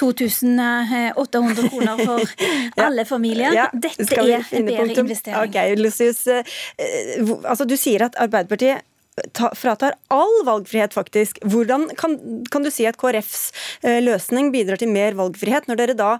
2800 0.00 1.68
kroner 1.68 2.00
for 2.00 2.24
ja. 2.24 2.86
alle 2.86 3.04
familier. 3.08 3.56
Ja. 3.56 3.68
Dette 3.72 4.08
er 4.16 4.40
en 4.40 4.70
bedre 4.70 5.04
investering. 5.04 5.50
Okay, 5.50 5.76
Lucius, 5.76 6.24
eh, 6.30 6.40
altså, 7.44 7.68
du 7.68 7.76
sier 7.80 8.08
at 8.08 8.16
Arbeiderpartiet 8.20 8.86
ta, 9.36 9.52
fratar 9.56 9.96
all 10.12 10.36
valgfrihet, 10.48 10.94
faktisk. 10.96 11.40
Hvordan 11.46 11.88
kan, 11.98 12.18
kan 12.52 12.66
du 12.66 12.70
si 12.72 12.86
at 12.88 12.98
KrFs 13.00 13.50
eh, 13.82 14.00
løsning 14.04 14.52
bidrar 14.54 14.80
til 14.80 14.92
mer 14.92 15.18
valgfrihet, 15.18 15.68
når 15.70 15.82
dere 15.82 15.98
da 15.98 16.12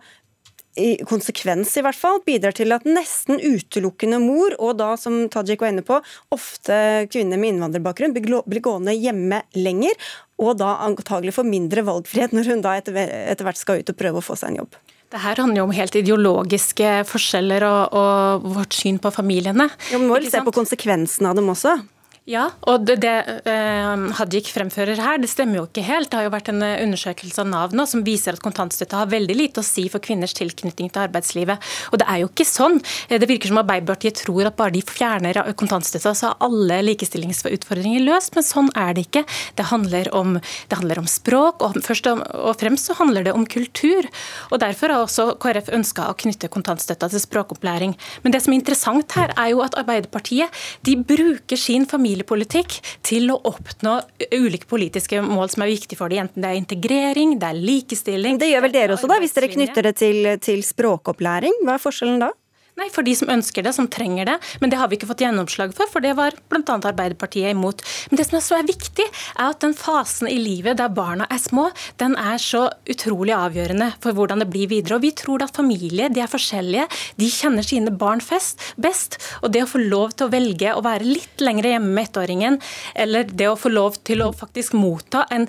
i 0.79 0.93
konsekvens 1.07 1.73
i 1.79 1.83
hvert 1.83 1.99
fall, 1.99 2.21
bidrar 2.27 2.55
til 2.57 2.73
at 2.75 2.87
nesten 2.87 3.41
utelukkende 3.43 4.21
mor, 4.23 4.55
og 4.63 4.79
da, 4.79 4.93
som 5.01 5.25
Tajik 5.33 5.65
var 5.65 5.73
inne 5.73 5.85
på, 5.87 5.99
ofte 6.35 7.09
kvinner 7.11 7.41
med 7.41 7.57
innvandrerbakgrunn, 7.57 8.15
blir 8.15 8.63
gående 8.65 8.95
hjemme 8.95 9.43
lenger, 9.59 9.99
og 10.41 10.57
da 10.63 10.77
antagelig 10.87 11.35
får 11.37 11.49
mindre 11.49 11.85
valgfrihet 11.89 12.37
når 12.37 12.55
hun 12.55 12.65
da 12.65 12.79
etter, 12.79 12.97
etter 13.03 13.47
hvert 13.47 13.61
skal 13.61 13.83
ut 13.83 13.93
og 13.93 13.99
prøve 13.99 14.23
å 14.23 14.25
få 14.25 14.39
seg 14.39 14.55
en 14.55 14.63
jobb. 14.63 14.81
Det 15.11 15.19
her 15.25 15.41
handler 15.43 15.59
jo 15.59 15.67
om 15.67 15.73
helt 15.75 15.97
ideologiske 15.99 16.91
forskjeller 17.11 17.65
og, 17.67 17.97
og 17.99 18.51
vårt 18.55 18.77
syn 18.79 19.01
på 19.03 19.11
familiene. 19.11 19.67
Ja, 19.91 19.99
vi 19.99 20.07
må 20.07 20.15
vel 20.15 20.31
se 20.31 20.43
på 20.47 20.55
konsekvensene 20.55 21.33
av 21.33 21.41
dem 21.41 21.51
også? 21.51 21.81
Ja, 22.29 22.51
og 22.69 22.83
det, 22.85 22.99
det 23.01 23.13
eh, 23.49 24.03
Hajik 24.19 24.51
fremfører 24.53 25.01
her, 25.01 25.17
det 25.19 25.31
stemmer 25.33 25.63
jo 25.63 25.63
ikke 25.65 25.85
helt. 25.87 26.11
Det 26.13 26.19
har 26.19 26.27
jo 26.27 26.33
vært 26.35 26.51
en 26.53 26.61
eh, 26.63 26.83
undersøkelse 26.85 27.41
av 27.41 27.49
Nav 27.49 27.73
nå 27.73 27.87
som 27.89 28.03
viser 28.05 28.37
at 28.37 28.43
kontantstøtte 28.45 28.99
har 28.99 29.09
veldig 29.09 29.37
lite 29.39 29.63
å 29.63 29.65
si 29.65 29.87
for 29.89 30.05
kvinners 30.05 30.37
tilknytning 30.37 30.93
til 30.93 31.01
arbeidslivet. 31.07 31.65
Og 31.91 32.03
det 32.03 32.07
er 32.13 32.21
jo 32.21 32.29
ikke 32.29 32.45
sånn. 32.45 32.77
Eh, 33.09 33.17
det 33.17 33.29
virker 33.31 33.49
som 33.49 33.63
Arbeiderpartiet 33.63 34.21
tror 34.21 34.51
at 34.51 34.59
bare 34.59 34.75
de 34.75 34.83
fjerner 34.85 35.41
kontantstøtta, 35.57 36.13
så 36.13 36.29
er 36.29 36.45
alle 36.45 36.83
likestillingsutfordringer 36.91 38.05
løst, 38.05 38.37
men 38.37 38.47
sånn 38.47 38.69
er 38.77 38.93
det 38.99 39.07
ikke. 39.09 39.25
Det 39.57 39.71
handler 39.73 40.13
om, 40.21 40.37
det 40.37 40.81
handler 40.83 41.01
om 41.01 41.09
språk, 41.09 41.65
og 41.65 41.81
først 41.89 42.11
og 42.13 42.53
fremst 42.61 42.93
så 42.93 42.99
handler 43.01 43.31
det 43.31 43.35
om 43.35 43.49
kultur. 43.49 44.11
Og 44.53 44.61
Derfor 44.61 44.93
har 44.93 45.07
også 45.07 45.39
KrF 45.41 45.73
ønska 45.73 46.11
å 46.13 46.19
knytte 46.21 46.53
kontantstøtta 46.53 47.09
til 47.09 47.25
språkopplæring. 47.25 47.97
Men 48.21 48.37
det 48.37 48.45
som 48.45 48.53
er 48.53 48.61
interessant 48.61 49.17
her, 49.17 49.33
er 49.41 49.55
jo 49.55 49.65
at 49.65 49.81
Arbeiderpartiet 49.81 50.63
de 50.85 50.99
bruker 51.01 51.57
sin 51.57 51.89
familie 51.89 52.10
familiepolitikk 52.11 52.79
til 53.07 53.31
å 53.31 53.39
oppnå 53.51 53.97
ulike 54.35 54.69
politiske 54.71 55.21
mål 55.23 55.51
som 55.53 55.65
er 55.65 55.73
viktige 55.73 55.99
for 55.99 56.11
dem. 56.11 56.27
Enten 56.27 56.43
det 56.43 56.51
er 56.51 56.59
integrering, 56.59 57.39
det 57.41 57.49
er 57.49 57.59
likestilling 57.59 58.39
Det 58.41 58.51
gjør 58.51 58.67
vel 58.67 58.75
dere 58.75 58.97
også, 58.97 59.09
da, 59.11 59.19
hvis 59.23 59.37
dere 59.37 59.51
knytter 59.53 59.89
det 59.89 59.97
til, 60.01 60.31
til 60.43 60.63
språkopplæring? 60.67 61.63
Hva 61.65 61.77
er 61.77 61.83
forskjellen 61.83 62.23
da? 62.27 62.33
Nei, 62.79 62.89
for 62.93 63.07
de 63.07 63.15
som 63.19 63.31
ønsker 63.33 63.65
det, 63.67 63.73
som 63.77 63.89
trenger 63.91 64.29
det. 64.29 64.37
Men 64.63 64.73
det 64.73 64.79
har 64.81 64.91
vi 64.91 64.99
ikke 64.99 65.09
fått 65.11 65.25
gjennomslag 65.25 65.75
for, 65.77 65.91
for 65.91 66.05
det 66.05 66.15
var 66.19 66.37
bl.a. 66.53 66.77
Arbeiderpartiet 66.77 67.53
imot. 67.53 67.83
Men 68.11 68.21
det 68.21 68.29
som 68.29 68.39
er 68.39 68.45
så 68.45 68.61
viktig, 68.67 69.07
er 69.35 69.51
at 69.51 69.61
den 69.65 69.75
fasen 69.77 70.31
i 70.31 70.39
livet 70.41 70.79
der 70.81 70.93
barna 70.95 71.27
er 71.31 71.41
små, 71.43 71.69
den 72.01 72.17
er 72.21 72.41
så 72.41 72.67
utrolig 72.91 73.35
avgjørende 73.37 73.91
for 74.03 74.17
hvordan 74.17 74.45
det 74.45 74.49
blir 74.53 74.71
videre. 74.71 74.99
Og 74.99 75.05
vi 75.05 75.13
tror 75.17 75.45
at 75.45 75.57
familier 75.57 76.13
de 76.13 76.23
er 76.25 76.31
forskjellige, 76.31 76.87
de 77.21 77.31
kjenner 77.31 77.67
sine 77.67 77.93
barn 78.01 78.23
fest, 78.25 78.63
best. 78.81 79.19
Og 79.43 79.53
det 79.55 79.65
å 79.67 79.71
få 79.71 79.83
lov 79.83 80.15
til 80.15 80.29
å 80.29 80.33
velge 80.33 80.75
å 80.75 80.85
være 80.85 81.09
litt 81.09 81.45
lenger 81.45 81.73
hjemme 81.73 81.93
med 81.97 82.09
ettåringen, 82.09 82.61
eller 82.95 83.29
det 83.29 83.51
å 83.51 83.59
få 83.59 83.73
lov 83.73 84.01
til 84.07 84.25
å 84.25 84.33
faktisk 84.37 84.77
motta 84.79 85.27
en 85.35 85.47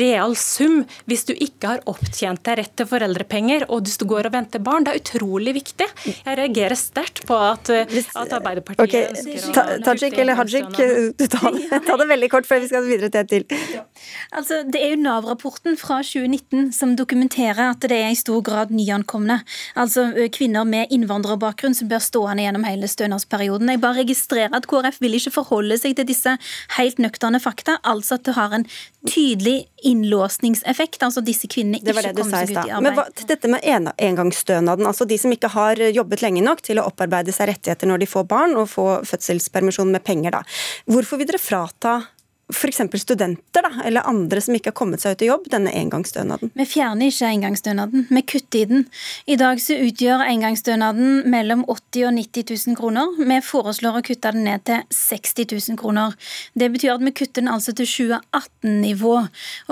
real 0.00 0.36
sum 0.38 0.82
hvis 1.08 1.26
du 1.28 1.34
ikke 1.34 1.74
har 1.74 1.84
opptjent 1.90 2.44
deg 2.44 2.60
rett 2.60 2.76
til 2.76 2.88
foreldrepenger, 2.90 3.68
og 3.70 3.84
du 3.84 3.92
går 4.04 4.28
og 4.28 4.34
venter 4.34 4.62
barn, 4.64 4.84
det 4.84 4.94
er 4.94 5.02
utrolig 5.02 5.54
viktig. 5.56 5.86
Jeg 6.04 6.38
reagerer 6.38 6.73
reagerer 6.74 6.80
sterkt 6.80 7.26
på 7.26 7.36
at, 7.36 7.68
eh, 7.70 7.86
at 8.14 8.32
Arbeiderpartiet 8.32 8.84
okay. 8.84 9.06
ønsker 9.14 9.60
å 9.60 9.78
Tajik 9.84 10.18
eller 10.18 10.36
Hajik, 10.38 10.70
ta, 11.34 11.52
ta, 11.86 11.96
det 11.96 12.08
veldig 12.08 12.30
kort 12.30 12.46
før 12.46 12.62
vi 12.62 12.68
skal 12.70 12.84
videre 12.86 13.10
til 13.10 13.20
et 13.20 13.30
til. 13.30 13.46
Ja. 13.74 13.84
Altså, 14.34 14.62
det 14.66 14.80
er 14.82 14.94
jo 14.94 15.00
Nav-rapporten 15.02 15.78
fra 15.80 16.00
2019 16.02 16.72
som 16.74 16.94
dokumenterer 16.96 17.70
at 17.70 17.84
det 17.84 17.96
er 17.96 18.12
i 18.12 18.18
stor 18.18 18.42
grad 18.44 18.72
nyankomne. 18.74 19.40
Altså 19.76 20.08
kvinner 20.34 20.66
med 20.68 20.92
innvandrerbakgrunn 20.94 21.76
som 21.76 21.90
blir 21.90 22.02
stående 22.02 22.44
gjennom 22.44 22.66
hele 22.66 22.88
stønadsperioden. 22.90 23.70
Jeg 23.72 23.82
bare 23.82 24.02
registrerer 24.02 24.54
at 24.56 24.68
KrF 24.70 25.00
vil 25.02 25.18
ikke 25.18 25.34
forholde 25.38 25.78
seg 25.80 25.96
til 25.98 26.08
disse 26.08 26.36
helt 26.78 27.00
nøkterne 27.02 27.40
fakta, 27.42 27.78
altså 27.84 28.18
at 28.18 28.26
det 28.28 28.36
har 28.38 28.54
en 28.56 28.68
tydelig 29.08 29.64
innlåsningseffekt. 29.84 31.02
altså 31.02 31.22
disse 31.24 31.48
kvinnene 31.50 31.80
ikke 31.80 31.92
kommer 31.92 32.46
seg 32.46 32.50
ut 32.50 32.56
i 32.56 32.58
arbeid. 32.62 32.82
Men 32.86 32.98
hva, 32.98 33.06
dette 33.28 33.50
med 33.52 33.68
en, 33.68 33.90
engangsstønaden, 34.08 34.88
altså 34.88 35.06
de 35.08 35.18
som 35.20 35.34
ikke 35.34 35.52
har 35.54 35.80
jobbet 35.90 36.24
lenge 36.24 36.44
nok 36.44 36.64
til 36.64 36.80
å 36.80 36.88
opparbeide 36.90 37.34
seg 37.34 37.52
rettigheter 37.52 37.90
når 37.90 38.04
de 38.04 38.10
får 38.10 38.26
barn, 38.30 38.56
og 38.58 38.70
få 38.72 38.88
fødselspermisjon 39.08 39.92
med 39.94 40.04
penger, 40.06 40.38
da. 40.38 40.44
Hvorfor 40.90 41.20
vil 41.20 41.30
dere 41.30 41.42
frata 41.42 41.98
f.eks. 42.52 42.80
studenter 43.00 43.62
da, 43.64 43.70
eller 43.84 44.04
andre 44.08 44.40
som 44.44 44.54
ikke 44.56 44.72
har 44.72 44.76
kommet 44.76 45.00
seg 45.00 45.16
ut 45.16 45.22
i 45.24 45.28
jobb, 45.30 45.46
denne 45.52 45.72
engangsstønaden? 45.72 46.50
Vi 46.54 46.66
fjerner 46.68 47.08
ikke 47.08 47.30
engangsstønaden, 47.30 48.06
vi 48.10 48.22
kutter 48.22 48.58
i 48.58 48.64
den. 48.68 48.84
I 49.30 49.38
dag 49.40 49.60
så 49.62 49.78
utgjør 49.80 50.24
engangsstønaden 50.26 51.22
mellom 51.32 51.64
80 51.64 52.08
og 52.10 52.12
90 52.18 52.52
000 52.68 52.78
kroner. 52.78 53.14
Vi 53.16 53.38
foreslår 53.44 54.00
å 54.00 54.04
kutte 54.04 54.34
den 54.36 54.44
ned 54.48 54.64
til 54.68 54.82
60 54.92 55.48
000 55.72 55.80
kroner. 55.80 56.12
Det 56.52 56.68
betyr 56.74 56.94
at 56.96 57.06
vi 57.06 57.14
kutter 57.16 57.40
den 57.40 57.52
altså 57.52 57.72
til 57.76 57.88
2018-nivå. 57.88 59.14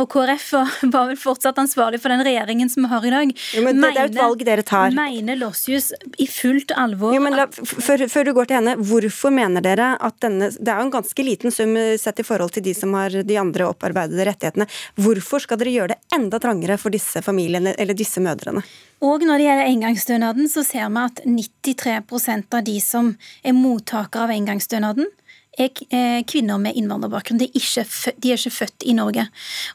Og 0.00 0.08
KrF 0.16 0.48
var 0.94 1.10
vel 1.12 1.20
fortsatt 1.20 1.60
ansvarlig 1.60 2.00
for 2.02 2.14
den 2.14 2.24
regjeringen 2.24 2.72
som 2.72 2.86
vi 2.86 2.92
har 2.94 3.06
i 3.06 3.12
dag. 3.12 3.34
Jo, 3.56 3.66
men 3.66 3.80
det, 3.82 3.92
det 3.92 4.04
er 4.06 4.10
et 4.10 4.18
valg 4.18 4.46
dere 4.48 4.66
tar. 4.66 4.96
Mener 4.96 5.38
Lossius 5.40 5.92
i 6.16 6.28
fullt 6.30 6.72
alvor 6.78 7.12
jo, 7.12 7.20
men 7.22 7.36
la, 7.36 7.46
før, 7.52 8.06
før, 8.08 8.24
du 8.24 8.32
går 8.36 8.48
til 8.48 8.58
henne, 8.60 8.76
hvorfor 8.80 9.32
mener 9.34 9.64
dere 9.64 9.92
at 10.00 10.16
denne 10.22 10.48
Det 10.52 10.70
er 10.70 10.80
jo 10.80 10.88
en 10.88 10.94
ganske 10.94 11.24
liten 11.26 11.52
sum 11.54 11.76
sett 12.00 12.20
i 12.22 12.26
forhold 12.26 12.54
til 12.56 12.61
til 12.62 12.70
de 12.70 12.78
som 12.78 12.94
har 12.96 13.22
de 13.26 13.38
andre 13.38 13.66
opparbeidede 13.68 14.26
rettighetene. 14.28 14.68
Hvorfor 15.02 15.42
skal 15.42 15.60
dere 15.60 15.74
gjøre 15.74 15.94
det 15.94 16.16
enda 16.18 16.38
trangere 16.42 16.78
for 16.78 16.94
disse 16.94 17.22
familiene 17.24 17.74
eller 17.78 17.98
disse 17.98 18.22
mødrene? 18.22 18.62
Og 19.02 19.24
når 19.26 19.40
det 19.40 19.46
gjelder 19.48 19.70
engangsstønaden, 19.72 20.48
så 20.50 20.62
ser 20.66 20.86
vi 20.94 21.02
at 21.02 21.24
93% 21.26 22.54
av 22.54 22.62
de 22.68 22.76
som 22.82 23.10
er 23.42 23.56
mottakere 23.56 24.28
av 24.28 24.34
engangsstønaden, 24.36 25.10
er 25.58 25.70
eh, 25.92 26.22
kvinner 26.24 26.58
med 26.58 26.76
innvandrerbakgrunn. 26.78 27.40
De 27.40 27.48
er, 27.50 27.56
ikke, 27.58 27.84
de 28.22 28.32
er 28.32 28.40
ikke 28.40 28.54
født 28.54 28.86
i 28.88 28.94
Norge. 28.96 29.26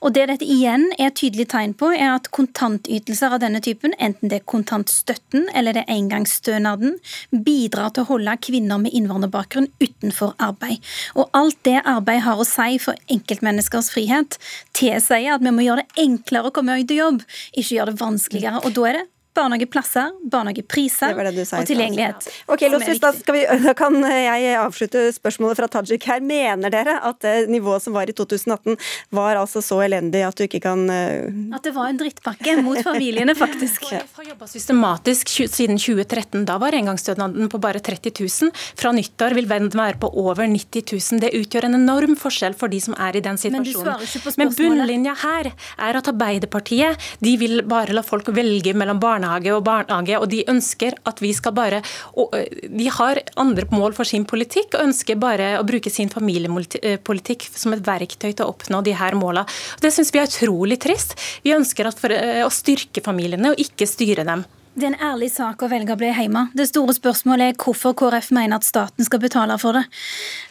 Og 0.01 0.13
Det 0.13 0.25
dette 0.31 0.45
igjen 0.45 0.87
er 0.97 1.11
et 1.11 1.17
tydelig 1.19 1.47
tegn 1.53 1.75
på, 1.77 1.91
er 1.93 2.15
at 2.15 2.29
kontantytelser 2.33 3.35
av 3.35 3.43
denne 3.43 3.61
typen, 3.63 3.93
enten 3.99 4.31
det 4.31 4.41
er 4.41 4.47
kontantstøtten 4.49 5.47
eller 5.53 5.77
det 5.77 5.85
er 5.85 5.97
engangsstønaden, 5.97 6.97
bidrar 7.31 7.93
til 7.93 8.05
å 8.05 8.11
holde 8.13 8.37
kvinner 8.41 8.81
med 8.81 8.95
innvandrerbakgrunn 8.97 9.69
utenfor 9.83 10.33
arbeid. 10.41 10.81
Og 11.15 11.29
alt 11.37 11.59
det 11.67 11.81
arbeid 11.83 12.23
har 12.25 12.41
å 12.41 12.47
si 12.47 12.79
for 12.81 12.97
enkeltmenneskers 13.13 13.91
frihet, 13.93 14.39
tilsier 14.77 15.35
at 15.35 15.45
vi 15.45 15.53
må 15.53 15.65
gjøre 15.65 15.85
det 15.85 16.07
enklere 16.07 16.49
å 16.49 16.55
komme 16.55 16.79
ut 16.81 16.91
i 16.91 16.99
jobb, 17.01 17.21
ikke 17.53 17.77
gjøre 17.77 17.93
det 17.93 18.01
vanskeligere. 18.01 18.63
Og 18.65 18.73
da 18.77 18.89
er 18.89 18.99
det 19.01 19.05
barnehageplasser, 19.37 20.13
barnehagepriser 20.31 21.13
det 21.17 21.33
det 21.37 21.45
og 21.45 21.67
tilgjengelighet. 21.69 22.27
Ok, 22.49 22.63
Lossis, 22.71 22.99
da, 23.01 23.11
vi, 23.33 23.43
da, 23.63 23.73
kan 23.77 23.97
jeg 24.01 24.55
avslutte 24.59 25.03
spørsmålet 25.15 25.59
fra 25.59 25.69
Tajik 25.77 26.07
her. 26.09 26.23
Mener 26.25 26.73
dere 26.73 26.97
at 27.05 27.19
det 27.23 27.35
nivået 27.51 27.85
som 27.85 27.95
var 27.95 28.09
i 28.09 28.15
2018 28.17 28.77
var 29.15 29.39
altså 29.39 29.61
så 29.63 29.79
elendig 29.85 30.23
at 30.25 30.37
du 30.37 30.45
ikke 30.47 30.61
kan 30.65 30.85
uh... 30.89 31.55
At 31.55 31.65
det 31.67 31.73
var 31.75 31.91
en 31.91 31.99
drittpakke 31.99 32.57
mot 32.65 32.79
familiene, 32.85 33.35
faktisk. 33.37 33.85
KrF 33.91 34.21
har 34.21 34.29
jobba 34.31 34.49
systematisk 34.51 35.33
siden 35.37 35.79
2013. 35.81 36.45
Da 36.49 36.57
var 36.61 36.75
engangsstønaden 36.77 37.51
på 37.51 37.61
bare 37.61 37.81
30 37.83 38.15
000. 38.17 38.51
Fra 38.79 38.93
nyttår 38.95 39.37
vil 39.37 39.49
den 39.49 39.69
være 39.73 40.01
på 40.01 40.11
over 40.17 40.45
90 40.47 40.87
000. 40.93 41.21
Det 41.23 41.33
utgjør 41.37 41.69
en 41.69 41.79
enorm 41.79 42.17
forskjell 42.19 42.57
for 42.57 42.73
de 42.73 42.81
som 42.83 42.97
er 42.97 43.19
i 43.19 43.23
den 43.23 43.39
situasjonen. 43.39 44.05
Men, 44.37 44.41
Men 44.41 44.55
bunnlinja 44.57 45.15
her 45.23 45.51
er 45.53 46.01
at 46.01 46.11
Arbeiderpartiet 46.11 47.07
de 47.23 47.37
vil 47.39 47.61
bare 47.67 47.95
la 47.95 48.03
folk 48.05 48.29
velge 48.35 48.73
mellom 48.77 48.99
barnehage 49.01 49.26
barnehage 49.27 49.55
og 49.55 49.63
barnehage, 49.63 50.19
og 50.19 50.29
de 50.31 50.43
ønsker 50.47 50.95
at 51.05 51.21
vi 51.21 51.33
skal 51.33 51.53
bare 51.53 51.81
De 52.15 52.89
har 52.89 53.21
andre 53.35 53.65
mål 53.71 53.93
for 53.93 54.05
sin 54.05 54.25
politikk 54.25 54.75
og 54.75 54.87
ønsker 54.87 55.15
bare 55.19 55.57
å 55.59 55.65
bruke 55.67 55.89
sin 55.89 56.09
familiepolitikk 56.09 57.47
som 57.53 57.73
et 57.73 57.85
verktøy 57.85 58.33
til 58.33 58.45
å 58.45 58.51
oppnå 58.51 58.83
de 58.83 58.95
her 58.95 59.15
målene. 59.15 59.47
Det 59.81 59.91
syns 59.93 60.13
vi 60.13 60.19
er 60.19 60.27
utrolig 60.27 60.79
trist. 60.79 61.17
Vi 61.43 61.55
ønsker 61.55 61.91
for, 61.91 62.11
å 62.11 62.49
styrke 62.51 63.03
familiene 63.03 63.53
og 63.53 63.59
ikke 63.61 63.87
styre 63.87 64.25
dem. 64.27 64.45
Det 64.77 64.85
er 64.85 64.91
en 64.93 65.13
ærlig 65.13 65.31
sak 65.33 65.63
å 65.65 65.69
velge 65.71 65.95
å 65.95 65.97
bli 65.97 66.11
hjemme. 66.13 66.43
Det 66.53 66.67
store 66.69 66.93
spørsmålet 66.93 67.49
er 67.49 67.55
hvorfor 67.57 67.95
KrF 67.97 68.29
mener 68.37 68.59
at 68.59 68.67
staten 68.67 69.07
skal 69.07 69.21
betale 69.23 69.57
for 69.57 69.73
det. 69.73 69.87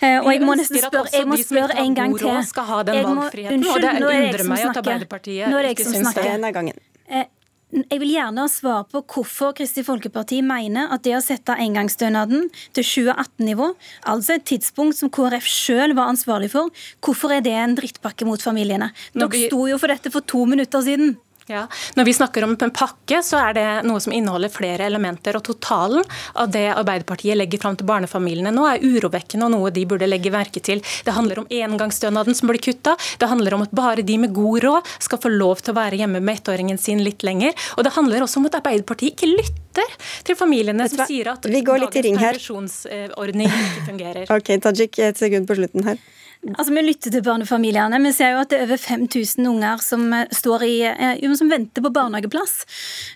Eh, 0.01 0.19
og 0.19 0.33
jeg 0.33 0.43
må 0.43 0.57
nesten 0.59 0.83
spørre, 0.83 1.13
jeg 1.15 1.29
må 1.31 1.39
spørre 1.39 1.79
en 1.85 1.95
gang 1.95 2.17
til. 2.19 2.33
Jeg 2.35 3.07
må, 3.07 3.29
unnskyld, 3.29 3.87
nå 4.03 4.11
er 4.11 4.27
det 4.27 4.33
jeg 4.35 4.43
som 4.43 4.59
snakker. 4.65 5.07
Nå 5.47 5.61
er 5.61 5.69
det 5.69 5.73
jeg 5.77 5.87
som 5.87 5.99
snakker. 6.03 7.36
Jeg 7.77 8.01
vil 8.01 8.15
gjerne 8.15 8.41
ha 8.41 8.49
svar 8.49 8.87
på 8.89 9.03
hvorfor 9.05 9.53
Kristelig 9.59 9.85
Folkeparti 9.85 10.39
mener 10.45 10.89
at 10.95 11.03
det 11.05 11.13
å 11.19 11.21
sette 11.25 11.57
engangsstønaden 11.61 12.47
til 12.77 12.87
2018-nivå, 12.87 13.69
altså 14.09 14.39
et 14.39 14.47
tidspunkt 14.49 14.97
som 14.97 15.13
KrF 15.13 15.45
sjøl 15.51 15.93
var 15.99 16.09
ansvarlig 16.15 16.49
for, 16.55 16.73
hvorfor 17.05 17.37
er 17.37 17.45
det 17.45 17.53
en 17.53 17.77
drittpakke 17.77 18.29
mot 18.29 18.41
familiene? 18.41 18.93
Dere 19.13 19.47
sto 19.51 19.67
jo 19.69 19.77
for 19.83 19.93
dette 19.93 20.13
for 20.15 20.25
to 20.25 20.47
minutter 20.49 20.85
siden. 20.87 21.19
Ja. 21.47 21.67
Når 21.95 22.05
vi 22.05 22.15
snakker 22.15 22.45
om 22.45 22.57
en 22.61 22.71
pakke, 22.75 23.21
så 23.23 23.39
er 23.39 23.53
det 23.55 23.67
noe 23.87 24.01
som 24.03 24.13
inneholder 24.13 24.51
flere 24.51 24.87
elementer. 24.89 25.37
og 25.39 25.45
Totalen 25.47 26.03
av 26.35 26.51
det 26.51 26.65
Arbeiderpartiet 26.73 27.39
legger 27.39 27.63
fram 27.63 27.77
til 27.79 27.87
barnefamiliene 27.87 28.51
nå, 28.55 28.65
er 28.67 28.83
urovekkende 28.83 29.47
og 29.47 29.55
noe 29.55 29.71
de 29.71 29.85
burde 29.87 30.09
legge 30.11 30.33
merke 30.35 30.61
til. 30.61 30.83
Det 31.07 31.15
handler 31.15 31.45
om 31.45 31.47
engangsstønaden 31.51 32.35
som 32.35 32.51
blir 32.51 32.63
kutta. 32.63 32.97
Det 33.21 33.31
handler 33.31 33.55
om 33.55 33.63
at 33.63 33.77
bare 33.77 34.03
de 34.07 34.19
med 34.19 34.35
god 34.35 34.67
råd 34.67 34.91
skal 34.99 35.23
få 35.23 35.31
lov 35.37 35.63
til 35.63 35.75
å 35.75 35.79
være 35.79 36.03
hjemme 36.03 36.21
med 36.21 36.41
ettåringen 36.41 36.83
sin 36.83 37.05
litt 37.07 37.23
lenger. 37.27 37.55
Og 37.77 37.87
det 37.87 37.95
handler 37.95 38.27
også 38.27 38.43
om 38.43 38.51
at 38.51 38.59
Arbeiderpartiet 38.59 39.15
ikke 39.15 39.31
lytter 39.31 39.97
til 40.27 40.39
familiene 40.39 40.89
som 40.91 41.07
sier 41.07 41.31
at 41.31 41.47
dagens 41.47 41.95
permisjonsordning 41.95 43.53
ikke 43.53 43.89
fungerer. 43.93 44.27
Ok, 44.37 44.51
Tajik, 44.63 44.99
et 45.01 45.19
sekund 45.19 45.47
på 45.49 45.57
slutten 45.59 45.87
her. 45.87 46.01
Altså, 46.45 46.73
Vi 46.75 46.83
lytter 46.85 47.11
til 47.11 47.23
barnefamiliene. 47.25 47.99
Vi 48.05 48.13
ser 48.15 48.35
jo 48.35 48.43
at 48.45 48.51
det 48.53 48.61
er 48.61 48.67
over 48.69 48.79
5000 48.79 49.49
unger 49.49 49.81
som, 49.83 50.13
eh, 50.13 50.27
står 50.31 50.63
i, 50.63 50.77
eh, 50.85 51.35
som 51.35 51.51
venter 51.51 51.83
på 51.83 51.91
barnehageplass. 51.93 52.55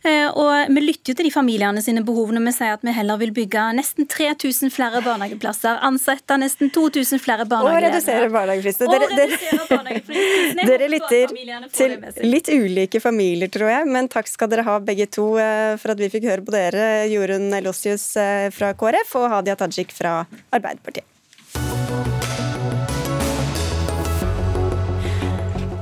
Eh, 0.04 0.28
og 0.30 0.68
Vi 0.68 0.80
lytter 0.80 1.12
jo 1.12 1.14
til 1.14 1.24
de 1.28 1.30
familiene 1.30 1.82
sine 1.82 2.02
behov 2.04 2.32
når 2.32 2.44
vi 2.46 2.52
sier 2.52 2.72
at 2.72 2.82
vi 2.82 2.92
heller 2.92 3.18
vil 3.18 3.30
bygge 3.30 3.74
nesten 3.76 4.08
3000 4.08 4.70
flere 4.70 5.02
barnehageplasser, 5.02 5.78
ansette 5.82 6.38
nesten 6.38 6.70
2000 6.70 7.20
flere 7.20 7.46
barnehageledere. 7.46 7.70
Og 7.70 7.94
redusere 7.94 8.30
barnehagepriser. 8.30 8.86
Dere, 8.90 9.08
dere, 9.14 10.66
dere 10.70 10.88
lytter 10.88 11.28
til 11.70 12.30
litt 12.30 12.48
ulike 12.48 13.00
familier, 13.00 13.48
tror 13.48 13.70
jeg. 13.70 13.86
Men 13.86 14.08
takk 14.08 14.26
skal 14.26 14.48
dere 14.48 14.64
ha 14.64 14.78
begge 14.80 15.06
to 15.10 15.30
for 15.30 15.92
at 15.92 15.98
vi 15.98 16.08
fikk 16.08 16.24
høre 16.24 16.42
på 16.42 16.50
dere, 16.50 17.06
Jorunn 17.10 17.50
Lossius 17.62 18.14
fra 18.54 18.74
KrF 18.74 19.14
og 19.20 19.30
Hadia 19.30 19.56
Tajik 19.56 19.92
fra 19.92 20.24
Arbeiderpartiet. 20.50 21.19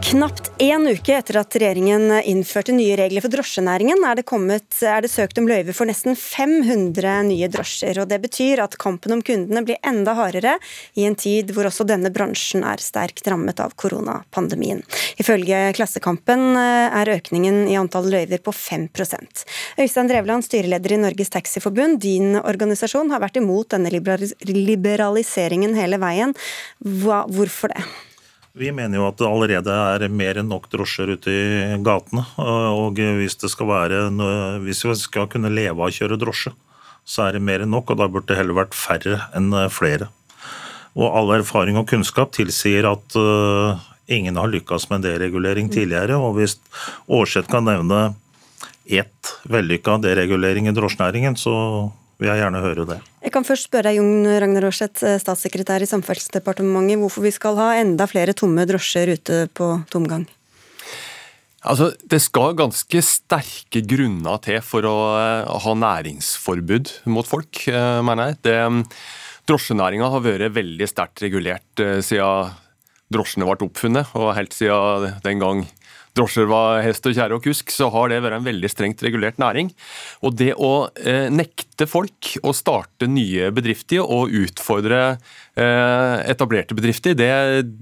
Knapt 0.08 0.46
én 0.56 0.86
uke 0.88 1.12
etter 1.12 1.36
at 1.36 1.52
regjeringen 1.60 2.08
innførte 2.24 2.72
nye 2.72 2.94
regler 2.96 3.20
for 3.20 3.28
drosjenæringen, 3.28 4.00
er 4.08 4.16
det, 4.16 4.22
kommet, 4.24 4.64
er 4.80 5.04
det 5.04 5.10
søkt 5.12 5.36
om 5.36 5.44
løyve 5.44 5.74
for 5.76 5.84
nesten 5.84 6.16
500 6.16 7.26
nye 7.28 7.50
drosjer. 7.52 8.00
og 8.00 8.08
Det 8.08 8.16
betyr 8.22 8.62
at 8.64 8.78
kampen 8.80 9.18
om 9.18 9.20
kundene 9.20 9.60
blir 9.68 9.76
enda 9.84 10.16
hardere 10.16 10.56
i 10.96 11.04
en 11.04 11.12
tid 11.12 11.52
hvor 11.52 11.68
også 11.68 11.84
denne 11.84 12.08
bransjen 12.08 12.64
er 12.64 12.80
sterkt 12.80 13.28
rammet 13.28 13.60
av 13.60 13.76
koronapandemien. 13.76 14.80
Ifølge 15.20 15.60
Klassekampen 15.76 16.56
eh, 16.56 16.98
er 17.02 17.12
økningen 17.18 17.66
i 17.68 17.76
antall 17.76 18.08
løyver 18.08 18.40
på 18.40 18.56
5% 18.56 19.44
Øystein 19.76 20.08
Drevland, 20.08 20.48
styreleder 20.48 20.96
i 20.96 21.02
Norges 21.04 21.36
Taxiforbund, 21.36 22.00
din 22.00 22.40
organisasjon 22.40 23.12
har 23.12 23.20
vært 23.28 23.44
imot 23.44 23.76
denne 23.76 23.92
liberaliseringen 23.92 25.76
hele 25.76 26.00
veien. 26.00 26.38
Hva, 26.80 27.26
hvorfor 27.28 27.76
det? 27.76 27.90
Vi 28.58 28.72
mener 28.74 28.98
jo 28.98 29.06
at 29.06 29.18
det 29.20 29.28
allerede 29.28 29.70
er 29.70 30.04
mer 30.10 30.40
enn 30.40 30.48
nok 30.50 30.66
drosjer 30.72 31.12
ute 31.14 31.30
i 31.30 31.76
gatene. 31.86 32.24
Og 32.38 32.98
hvis, 32.98 33.36
det 33.38 33.52
skal 33.52 33.70
være, 33.70 34.00
hvis 34.64 34.82
vi 34.86 34.96
skal 34.98 35.28
kunne 35.30 35.52
leve 35.52 35.76
av 35.76 35.86
å 35.86 35.94
kjøre 35.94 36.18
drosje, 36.18 36.52
så 37.08 37.28
er 37.28 37.36
det 37.36 37.44
mer 37.46 37.62
enn 37.62 37.70
nok. 37.70 37.92
Og 37.94 38.00
da 38.00 38.08
burde 38.10 38.32
det 38.32 38.40
heller 38.40 38.58
vært 38.58 38.74
færre 38.74 39.20
enn 39.38 39.54
flere. 39.70 40.10
Og 40.98 41.06
all 41.06 41.36
erfaring 41.36 41.78
og 41.78 41.86
kunnskap 41.90 42.32
tilsier 42.34 42.88
at 42.90 43.14
uh, 43.14 43.78
ingen 44.10 44.38
har 44.40 44.50
lykkes 44.50 44.88
med 44.90 45.06
deregulering 45.06 45.70
tidligere. 45.70 46.18
Og 46.18 46.40
hvis 46.40 46.58
Aarseth 47.06 47.50
kan 47.52 47.68
nevne 47.68 48.16
ett 48.88 49.34
vellykka 49.46 50.00
deregulering 50.02 50.66
i 50.66 50.74
drosjenæringen, 50.74 51.38
så 51.38 51.54
vil 52.18 52.30
jeg 52.32 52.40
gjerne 52.42 52.62
høre 52.62 52.86
det. 52.88 52.98
Jeg 53.22 53.34
kan 53.34 53.46
først 53.46 53.68
spørre 53.68 53.90
deg, 53.90 54.00
Jon 54.00 54.26
Ragnar 54.42 54.66
Aarseth, 54.68 55.04
eh, 55.06 55.20
statssekretær 55.22 55.84
i 55.84 55.88
Samferdselsdepartementet, 55.90 56.98
hvorfor 56.98 57.24
vi 57.26 57.32
skal 57.34 57.58
ha 57.60 57.68
enda 57.78 58.08
flere 58.10 58.34
tomme 58.34 58.66
drosjer 58.66 59.14
ute 59.14 59.46
på 59.54 59.70
tomgang? 59.92 60.26
Altså, 61.62 61.92
Det 62.06 62.20
skal 62.22 62.54
ganske 62.54 63.02
sterke 63.02 63.82
grunner 63.86 64.38
til 64.42 64.60
for 64.62 64.82
å 64.82 64.96
eh, 65.18 65.58
ha 65.62 65.74
næringsforbud 65.74 67.06
mot 67.06 67.26
folk, 67.26 67.68
eh, 67.68 68.02
mener 68.02 68.32
jeg. 68.32 68.42
Det, 68.42 68.58
drosjenæringa 69.48 70.10
har 70.10 70.20
vært 70.20 70.52
veldig 70.52 70.88
sterkt 70.90 71.22
regulert 71.24 71.80
siden 72.04 72.50
drosjene 73.08 73.46
ble 73.48 73.64
oppfunnet, 73.64 74.10
og 74.18 74.34
helt 74.36 74.52
siden 74.52 75.14
den 75.24 75.40
gang 75.40 75.62
drosjer 76.18 76.48
var 76.50 76.82
hest 76.84 77.06
og 77.08 77.16
kjerre 77.16 77.38
og 77.38 77.44
kusk, 77.44 77.72
så 77.72 77.88
har 77.94 78.10
det 78.10 78.20
vært 78.24 78.40
en 78.40 78.48
veldig 78.48 78.70
strengt 78.72 79.02
regulert 79.06 79.40
næring. 79.40 79.70
Og 80.26 80.36
det 80.38 80.52
å 80.54 80.88
eh, 80.98 81.28
nekte 81.32 81.88
folk 81.88 82.34
å 82.42 82.54
starte 82.56 83.08
nye 83.10 83.52
bedrifter 83.54 84.02
og 84.02 84.34
utfordre 84.34 85.18
etablerte 85.58 86.76
bedrifter, 86.76 87.16
det, 87.18 87.28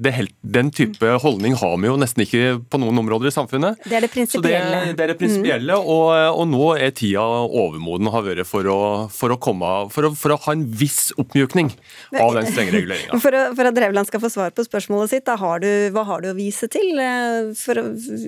det, 0.00 0.12
den 0.40 0.70
type 0.74 1.10
holdning 1.22 1.56
har 1.60 1.76
vi 1.82 1.90
jo 1.90 1.96
nesten 2.00 2.24
ikke 2.24 2.56
på 2.70 2.80
noen 2.80 3.02
områder 3.02 3.30
i 3.30 3.34
samfunnet. 3.34 3.80
Det 3.84 3.98
er 3.98 4.06
det 4.06 4.12
prinsipielle. 4.12 4.82
Det, 4.86 4.94
det, 4.96 5.04
er 5.04 5.12
det 5.12 5.18
prinsipielle, 5.20 5.76
mm. 5.76 5.90
og, 5.92 6.06
og, 6.40 6.44
nå 6.50 6.70
er 6.80 6.94
tida 6.96 7.24
overmoden 7.46 8.10
har 8.14 8.24
vært 8.26 8.48
for 8.48 8.68
å, 8.70 8.78
for 9.12 9.34
å, 9.34 9.38
komme, 9.42 9.72
for 9.92 10.08
å, 10.08 10.12
for 10.16 10.34
å 10.34 10.38
ha 10.46 10.54
en 10.56 10.64
viss 10.78 11.10
oppmjukning 11.20 11.72
av 12.20 12.36
den 12.36 12.48
strenge 12.50 12.74
reguleringa. 12.76 13.20
For, 13.26 13.34
for, 13.56 13.66
at 13.66 13.74
Drevland 13.74 14.06
skal 14.06 14.20
få 14.22 14.28
svar 14.30 14.52
på 14.54 14.62
spørsmålet 14.62 15.10
sitt, 15.10 15.28
har 15.40 15.62
du, 15.62 15.68
hva 15.94 16.04
har 16.06 16.22
du 16.22 16.28
å 16.30 16.36
vise 16.36 16.68
til 16.70 17.00
eh, 17.02 17.48
for 17.58 17.80
å 17.80 17.84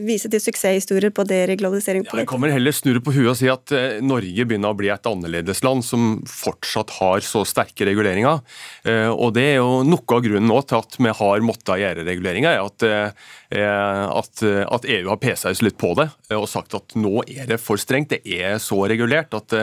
vise 0.09 0.31
til 0.33 0.43
suksesshistorier 0.43 1.13
på 1.15 1.23
deregularisering? 1.29 2.07
Ja, 2.09 2.17
jeg 2.23 2.29
kommer 2.31 2.51
heller 2.51 2.75
snurre 2.75 3.03
på 3.05 3.15
huet 3.15 3.31
og 3.31 3.39
si 3.39 3.51
at 3.53 3.73
eh, 3.77 4.01
Norge 4.05 4.47
begynner 4.49 4.75
å 4.75 4.79
bli 4.79 4.91
et 4.93 5.07
annerledesland 5.09 5.87
som 5.87 6.09
fortsatt 6.29 6.97
har 6.99 7.23
så 7.27 7.45
sterke 7.49 7.87
reguleringer. 7.89 8.43
Eh, 8.89 9.07
og 9.13 9.37
Det 9.38 9.38
er 9.45 9.59
jo 9.59 9.83
noe 9.87 10.17
av 10.17 10.25
grunnen 10.25 10.65
til 10.69 10.79
at 10.79 10.97
vi 10.99 11.13
har 11.21 11.45
måttet 11.45 11.83
gjøre 11.83 12.07
reguleringer, 12.07 12.57
er 12.57 12.65
at, 12.65 12.87
eh, 12.87 14.07
at, 14.09 14.43
at 14.45 14.89
EU 14.89 15.11
har 15.11 15.21
pesa 15.23 15.53
oss 15.53 15.63
litt 15.65 15.79
på 15.81 15.95
det 15.99 16.09
og 16.37 16.49
sagt 16.51 16.77
at 16.77 16.97
nå 16.99 17.23
er 17.27 17.49
det 17.49 17.61
for 17.63 17.81
strengt, 17.81 18.13
det 18.13 18.23
er 18.25 18.59
så 18.63 18.83
regulert. 18.91 19.35
At, 19.35 19.55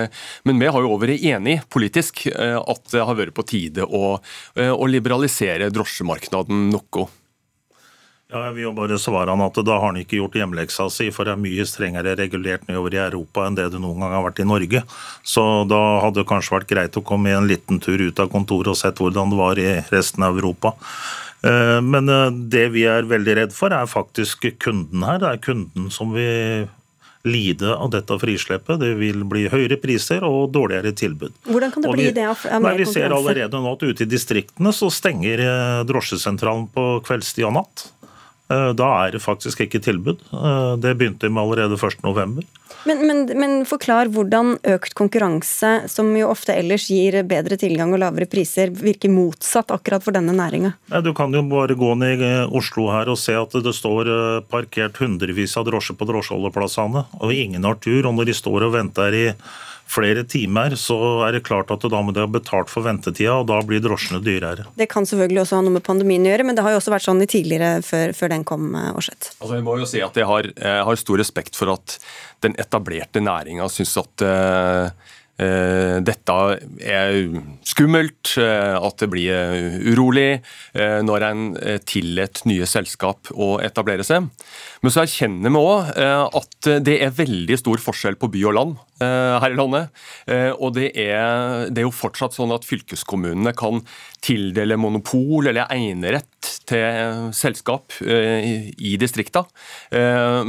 men 0.47 0.61
vi 0.61 0.71
har 0.71 0.86
jo 0.86 0.95
vært 1.01 1.21
enig 1.21 1.59
politisk 1.69 2.26
at 2.32 2.89
det 2.91 3.05
har 3.05 3.19
vært 3.19 3.36
på 3.38 3.45
tide 3.47 3.86
å, 3.86 4.15
å 4.55 4.89
liberalisere 4.89 5.69
drosjemarkedet 5.73 6.49
noe. 6.49 7.07
Ja, 8.34 8.47
jeg 8.47 8.55
vil 8.55 8.63
jo 8.63 8.71
bare 8.73 8.97
svare 8.97 9.30
han 9.30 9.43
at 9.45 9.57
Da 9.61 9.76
har 9.78 9.91
han 9.91 9.99
ikke 10.01 10.17
gjort 10.17 10.38
hjemmeleksa 10.39 10.88
si, 10.89 11.11
for 11.13 11.28
det 11.28 11.36
er 11.36 11.43
mye 11.43 11.65
strengere 11.69 12.15
regulert 12.17 12.63
nedover 12.65 12.95
i 12.97 13.03
Europa 13.03 13.45
enn 13.45 13.57
det 13.57 13.67
det 13.76 13.82
noen 13.84 14.01
gang 14.01 14.15
har 14.17 14.26
vært 14.26 14.41
i 14.41 14.47
Norge. 14.49 14.82
Så 15.21 15.43
da 15.69 15.82
hadde 16.01 16.23
det 16.23 16.30
kanskje 16.32 16.55
vært 16.57 16.71
greit 16.71 16.97
å 16.97 17.05
komme 17.05 17.36
en 17.36 17.49
liten 17.49 17.78
tur 17.84 18.01
ut 18.01 18.23
av 18.23 18.32
kontoret 18.34 18.73
og 18.73 18.80
sett 18.80 18.97
hvordan 19.01 19.30
det 19.30 19.39
var 19.39 19.61
i 19.61 19.67
resten 19.93 20.26
av 20.26 20.39
Europa. 20.39 20.73
Eh, 21.45 21.82
men 21.86 22.09
eh, 22.09 22.32
det 22.49 22.69
vi 22.73 22.88
er 22.89 23.05
veldig 23.09 23.38
redd 23.41 23.53
for, 23.53 23.73
er 23.76 23.86
faktisk 23.89 24.49
kunden 24.63 25.05
her. 25.05 25.21
Det 25.21 25.30
er 25.30 25.45
kunden 25.45 25.93
som 25.93 26.15
vil 26.15 26.65
lide 27.26 27.73
av 27.73 27.89
dette 27.89 28.17
frisleppet. 28.21 28.80
Det 28.80 28.91
vil 28.99 29.23
bli 29.28 29.47
høyere 29.49 29.78
priser 29.82 30.23
og 30.26 30.51
dårligere 30.53 30.93
tilbud. 30.97 31.34
Hvordan 31.49 31.73
kan 31.73 31.86
det 31.86 31.93
vi, 31.93 31.97
bli 31.97 32.11
det 32.13 32.26
av, 32.30 32.45
av 32.57 32.65
nei, 32.65 32.76
Vi 32.82 32.88
ser 32.89 33.13
allerede 33.15 33.61
nå 33.61 33.73
at 33.73 33.86
ute 33.86 34.05
i 34.05 34.09
distriktene 34.09 34.73
så 34.76 34.91
stenger 34.93 35.41
eh, 35.45 35.80
drosjesentralen 35.89 36.67
på 36.73 36.88
kveldstid 37.05 37.47
og 37.49 37.57
natt. 37.59 37.88
Eh, 38.51 38.71
da 38.77 38.89
er 39.01 39.15
det 39.15 39.23
faktisk 39.23 39.63
ikke 39.65 39.81
tilbud. 39.81 40.21
Eh, 40.29 40.75
det 40.77 40.93
begynte 40.99 41.31
med 41.33 41.41
allerede 41.41 41.79
1.11. 41.79 42.45
Men, 42.85 43.01
men, 43.07 43.21
men 43.41 43.53
forklar 43.65 44.11
hvordan 44.13 44.59
økt 44.75 44.93
konkurranse, 44.97 45.87
som 45.89 46.11
jo 46.13 46.29
ofte 46.29 46.53
ellers 46.53 46.85
gir 46.93 47.17
bedre 47.25 47.57
tilgang 47.57 47.95
og 47.95 48.03
lavere 48.03 48.29
priser, 48.29 48.69
virker 48.69 49.09
motsatt 49.09 49.73
akkurat 49.73 50.05
for 50.05 50.13
denne 50.13 50.35
næringa? 50.37 50.75
Du 51.01 51.09
kan 51.17 51.33
jo 51.33 51.41
bare 51.49 51.77
gå 51.77 51.93
ned 51.97 52.21
i 52.21 52.33
Oslo 52.45 52.91
her 52.93 53.09
og 53.09 53.17
se 53.17 53.33
at 53.39 53.57
det 53.65 53.73
står 53.73 54.11
eh, 54.13 54.41
parkert 54.51 55.01
hundrevis 55.01 55.57
av 55.57 55.65
drosjer 55.71 55.97
på 55.97 56.09
drosjeholdeplassene, 56.11 57.07
og 57.17 57.33
ingen 57.33 57.65
har 57.65 57.81
tur. 57.81 58.03
Og 58.05 58.13
når 58.13 58.29
de 58.29 58.37
står 58.37 58.67
og 58.69 58.77
venter 58.77 59.17
i 59.17 59.25
flere 59.88 60.23
timer, 60.27 60.75
så 60.79 60.97
er 61.27 61.38
det 61.38 61.43
klart 61.47 61.71
at 61.73 61.86
da 61.91 62.01
må 62.03 62.13
de 62.15 62.23
ha 62.23 62.29
betalt 62.29 62.71
for 62.71 62.86
ventetida, 62.86 63.38
og 63.41 63.49
da 63.51 63.61
blir 63.65 63.83
drosjene 63.83 64.21
dyrere. 64.25 64.67
Det 64.77 64.89
kan 64.91 65.07
selvfølgelig 65.07 65.43
også 65.43 65.59
ha 65.59 65.65
noe 65.65 65.77
med 65.77 65.86
pandemien 65.86 66.25
å 66.25 66.31
gjøre, 66.31 66.47
men 66.47 66.57
det 66.57 66.65
har 66.65 66.75
jo 66.75 66.81
også 66.81 66.95
vært 66.95 67.07
sånn 67.07 67.23
i 67.23 67.29
tidligere 67.29 67.83
før, 67.86 68.15
før 68.17 68.33
den 68.33 68.45
kom, 68.47 68.71
Aarseth. 68.79 69.36
Altså, 69.39 69.53
jeg 69.57 69.67
må 69.67 69.77
jo 69.81 69.89
si 69.89 70.01
at 70.05 70.17
jeg 70.17 70.29
har, 70.29 70.49
jeg 70.53 70.88
har, 70.89 71.01
stor 71.05 71.21
respekt 71.21 71.59
for 71.59 71.75
at 71.75 71.99
den 72.45 72.55
etablerte 72.61 73.21
næringa 73.21 73.67
syns 73.69 73.97
at 73.99 74.23
uh, 74.25 74.88
Uh, 75.36 75.99
dette 75.99 76.33
er 76.79 77.17
skummelt, 77.67 78.38
uh, 78.39 78.79
at 78.79 79.01
det 79.01 79.09
blir 79.11 79.65
urolig 79.83 80.38
uh, 80.39 81.01
når 81.03 81.25
en 81.27 81.41
tillater 81.83 82.47
nye 82.47 82.63
selskap 82.69 83.33
å 83.36 83.57
etablere 83.59 84.05
seg. 84.07 84.29
Men 84.79 84.93
så 84.95 85.03
erkjenner 85.03 85.51
vi 85.51 85.59
òg 85.59 85.91
at 86.39 86.69
det 86.86 86.99
er 87.03 87.15
veldig 87.17 87.57
stor 87.59 87.83
forskjell 87.83 88.15
på 88.21 88.29
by 88.31 88.45
og 88.47 88.55
land 88.55 88.79
her 89.01 89.51
i 89.51 89.57
landet. 89.57 89.91
Og 90.59 90.73
det 90.77 90.91
er, 90.93 91.67
det 91.69 91.81
er, 91.81 91.87
jo 91.87 91.93
fortsatt 91.95 92.35
sånn 92.37 92.53
at 92.55 92.67
fylkeskommunene 92.67 93.51
kan 93.57 93.81
tildele 94.23 94.77
monopol 94.79 95.49
eller 95.51 95.69
enerett 95.75 96.51
til 96.65 97.29
selskap 97.35 97.93
i 98.01 98.95
distrikta, 99.01 99.43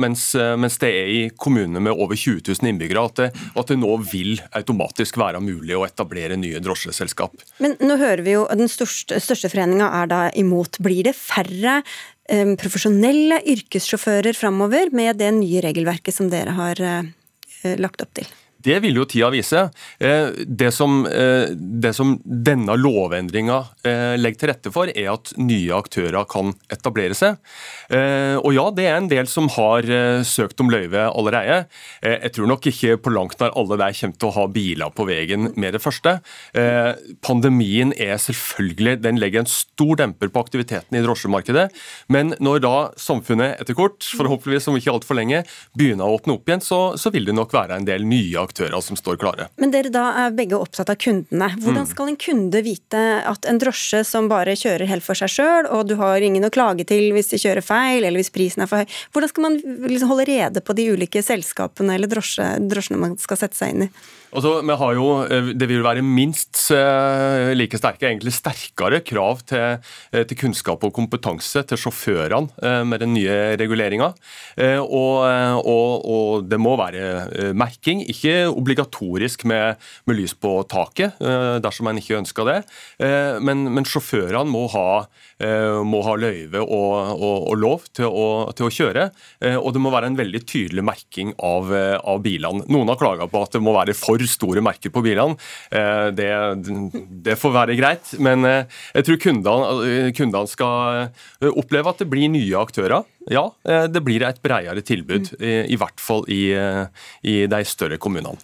mens, 0.00 0.30
mens, 0.56 0.78
det 0.80 0.88
er 0.88 1.10
i 1.12 1.20
kommunene 1.36 1.82
med 1.84 1.92
over 1.92 2.16
20 2.16 2.40
000 2.46 2.70
innbyggere 2.70 3.04
at 3.10 3.20
det, 3.20 3.28
at 3.52 3.72
det 3.72 3.78
nå 3.80 3.92
vil 4.08 4.40
automatisk 4.56 5.18
være 5.20 5.42
mulig 5.44 5.76
å 5.76 5.84
etablere 5.88 6.38
nye 6.40 6.62
drosjeselskap. 6.64 7.36
Men 7.60 7.76
nå 7.84 7.98
hører 8.00 8.24
vi 8.24 8.36
jo 8.36 8.46
at 8.48 8.60
den 8.60 8.72
største, 8.72 9.20
største 9.20 9.52
foreninga 9.52 9.90
er 10.00 10.12
da 10.12 10.22
imot. 10.38 10.80
Blir 10.84 11.10
det 11.10 11.16
færre 11.18 11.82
profesjonelle 12.60 13.38
yrkessjåfører 13.46 14.34
framover 14.34 14.90
med 14.96 15.20
det 15.20 15.30
nye 15.36 15.62
regelverket 15.62 16.14
som 16.14 16.30
dere 16.32 16.56
har 16.56 16.80
lagt 17.80 18.04
opp 18.04 18.14
til? 18.18 18.28
Det 18.66 18.80
vil 18.82 18.98
jo 18.98 19.06
tida 19.06 19.28
vise. 19.30 19.68
Eh, 20.02 20.28
det 20.46 20.72
som, 20.74 21.06
eh, 21.06 21.52
det 21.54 21.92
som 21.94 22.16
denne 22.24 22.74
lovendringa 22.74 23.58
eh, 23.86 24.16
legger 24.18 24.40
til 24.40 24.50
rette 24.50 24.72
for, 24.74 24.90
er 24.90 25.12
at 25.12 25.32
nye 25.38 25.70
aktører 25.76 26.26
kan 26.26 26.54
etablere 26.72 27.14
seg. 27.14 27.38
Og 27.86 28.50
ja, 28.54 28.64
det 28.74 28.86
er 28.88 28.96
en 28.98 29.08
del 29.10 29.28
som 29.30 29.46
har 29.54 29.86
søkt 30.26 30.58
om 30.62 30.70
løyve 30.72 31.04
allerede. 31.06 31.66
Jeg 32.02 32.32
tror 32.34 32.48
nok 32.50 32.66
ikke 32.66 32.96
på 33.02 33.12
langt 33.14 33.38
nær 33.40 33.54
alle 33.58 33.78
der 33.78 33.94
kommer 33.94 34.18
til 34.18 34.28
å 34.28 34.34
ha 34.34 34.46
biler 34.50 34.94
på 34.96 35.06
veien 35.06 35.50
med 35.54 35.76
det 35.76 35.82
første. 35.82 36.16
Pandemien 37.24 37.92
er 37.94 38.18
selvfølgelig, 38.22 38.96
den 39.04 39.20
legger 39.22 39.44
en 39.44 39.50
stor 39.50 40.00
demper 40.00 40.32
på 40.32 40.42
aktiviteten 40.42 40.98
i 40.98 41.04
drosjemarkedet. 41.04 41.68
Men 42.12 42.34
når 42.42 42.64
da 42.64 42.74
samfunnet 43.00 43.62
etter 43.62 43.78
kort, 43.78 44.02
forhåpentligvis 44.18 44.68
om 44.72 44.80
ikke 44.80 44.96
altfor 44.96 45.20
lenge, 45.20 45.44
begynner 45.78 46.08
å 46.08 46.18
åpne 46.18 46.38
opp 46.38 46.50
igjen, 46.50 46.64
så, 46.64 46.80
så 46.98 47.14
vil 47.14 47.28
det 47.30 47.36
nok 47.38 47.54
være 47.54 47.78
en 47.78 47.88
del 47.88 48.08
nye 48.08 48.42
aktører 48.42 48.55
aktører 48.56 48.80
som 48.80 48.96
står 48.96 49.18
klare. 49.20 49.48
Men 49.60 49.70
dere 49.70 49.90
da 49.92 50.06
er 50.24 50.34
begge 50.36 50.56
opptatt 50.56 50.90
av 50.90 50.96
kundene. 50.96 51.50
Hvordan 51.60 51.84
mm. 51.84 51.90
skal 51.90 52.10
en 52.10 52.18
kunde 52.20 52.62
vite 52.64 53.02
at 53.28 53.46
en 53.48 53.60
drosje 53.60 54.02
som 54.04 54.30
bare 54.32 54.56
kjører 54.56 54.88
helt 54.88 55.04
for 55.04 55.18
seg 55.18 55.32
sjøl, 55.32 55.68
og 55.68 55.86
du 55.90 55.96
har 56.00 56.24
ingen 56.24 56.44
å 56.46 56.52
klage 56.52 56.86
til 56.88 57.12
hvis 57.14 57.32
de 57.34 57.40
kjører 57.42 57.64
feil, 57.64 58.04
eller 58.04 58.20
hvis 58.20 58.32
prisen 58.32 58.64
er 58.64 58.70
for 58.70 58.82
høy, 58.82 59.00
hvordan 59.12 59.32
skal 59.32 59.46
man 59.46 59.58
liksom 59.86 60.12
holde 60.12 60.28
rede 60.30 60.62
på 60.64 60.76
de 60.76 60.88
ulike 60.92 61.22
selskapene 61.24 61.96
eller 61.96 62.10
drosje, 62.10 62.48
drosjene 62.64 63.02
man 63.02 63.18
skal 63.20 63.44
sette 63.44 63.58
seg 63.58 63.74
inn 63.74 63.88
i? 63.88 63.90
Altså, 64.36 64.58
vi 64.60 64.74
har 64.76 64.92
jo, 64.98 65.06
eh, 65.24 65.52
Det 65.56 65.66
vil 65.68 65.82
være 65.82 66.02
minst 66.04 66.70
eh, 66.70 67.54
like 67.56 67.78
sterke, 67.78 68.04
egentlig 68.04 68.34
sterkere 68.36 69.00
krav 69.00 69.40
til, 69.48 69.80
eh, 70.12 70.24
til 70.24 70.36
kunnskap 70.36 70.84
og 70.84 70.92
kompetanse 70.92 71.62
til 71.64 71.78
sjåførene 71.78 72.84
med 72.84 73.00
den 73.00 73.14
nye 73.14 73.56
reguleringa. 73.56 74.12
Og, 74.56 75.16
og, 75.64 76.04
og, 76.04 76.48
det 76.48 76.58
må 76.60 76.76
være 76.76 77.52
merking, 77.54 78.02
ikke 78.08 78.48
obligatorisk 78.48 79.44
med, 79.44 79.76
med 80.06 80.16
lys 80.16 80.34
på 80.34 80.66
taket 80.68 81.16
dersom 81.62 81.88
man 81.88 81.98
ikke 82.00 82.18
ønsker 82.18 82.48
det. 82.48 82.56
Men, 83.42 83.66
men 83.72 83.84
sjåførene 83.84 84.48
må 84.48 84.66
ha, 84.72 85.06
må 85.84 86.02
ha 86.06 86.16
løyve 86.16 86.62
og, 86.62 87.22
og 87.22 87.54
lov 87.60 87.86
til 87.96 88.08
å, 88.08 88.26
til 88.56 88.68
å, 88.68 88.72
kjøre. 88.72 89.08
Og 89.60 89.70
det 89.76 89.82
må 89.82 89.92
være 89.94 90.10
en 90.12 90.18
veldig 90.18 90.42
tydelig 90.48 90.84
merking 90.86 91.34
av, 91.38 91.72
av 92.02 92.22
bilene. 92.24 92.66
Noen 92.72 92.92
har 92.92 93.00
klaga 93.00 93.28
på 93.30 93.44
at 93.44 93.56
det 93.56 93.64
må 93.64 93.76
være 93.76 93.96
for 93.96 94.25
store 94.30 94.62
merker 94.64 94.92
på 94.92 95.02
bilene. 95.04 95.36
Eh, 95.70 96.08
det, 96.16 96.30
det 97.26 97.36
får 97.40 97.54
være 97.54 97.76
greit. 97.78 98.14
Men 98.22 98.46
eh, 98.48 98.80
jeg 98.96 99.08
tror 99.08 99.20
kundene, 99.22 100.10
kundene 100.16 100.50
skal 100.50 101.52
oppleve 101.52 101.92
at 101.92 102.02
det 102.02 102.10
blir 102.10 102.30
nye 102.32 102.58
aktører. 102.60 103.06
Ja, 103.30 103.48
eh, 103.68 103.86
det 103.90 104.02
blir 104.06 104.24
et 104.26 104.42
bredere 104.44 104.84
tilbud, 104.86 105.32
i, 105.40 105.56
i 105.72 105.78
hvert 105.80 106.02
fall 106.02 106.26
i, 106.32 106.42
i 107.26 107.38
de 107.50 107.62
større 107.66 107.98
kommunene. 108.02 108.38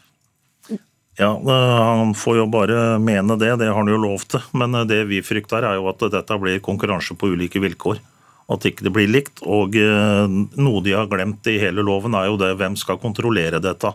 Ja, 1.21 1.35
Han 1.37 2.15
får 2.17 2.39
jo 2.39 2.47
bare 2.49 2.97
mene 3.03 3.37
det, 3.37 3.51
det 3.61 3.69
har 3.69 3.77
han 3.77 3.91
jo 3.91 4.01
lov 4.01 4.25
til. 4.33 4.43
Men 4.57 4.75
det 4.89 5.05
vi 5.11 5.21
frykter 5.25 5.67
er 5.69 5.77
jo 5.77 5.91
at 5.91 6.01
dette 6.15 6.39
blir 6.41 6.63
konkurranse 6.65 7.15
på 7.19 7.35
ulike 7.35 7.61
vilkår. 7.63 8.01
At 8.53 8.65
ikke 8.67 8.87
det 8.89 8.95
blir 8.97 9.11
likt. 9.11 9.43
Og 9.45 9.77
noe 9.77 10.81
de 10.85 10.97
har 10.97 11.11
glemt 11.13 11.47
i 11.53 11.61
hele 11.63 11.85
loven 11.85 12.17
er 12.19 12.31
jo 12.31 12.41
det 12.41 12.55
hvem 12.59 12.79
skal 12.81 13.01
kontrollere 13.03 13.61
dette. 13.63 13.93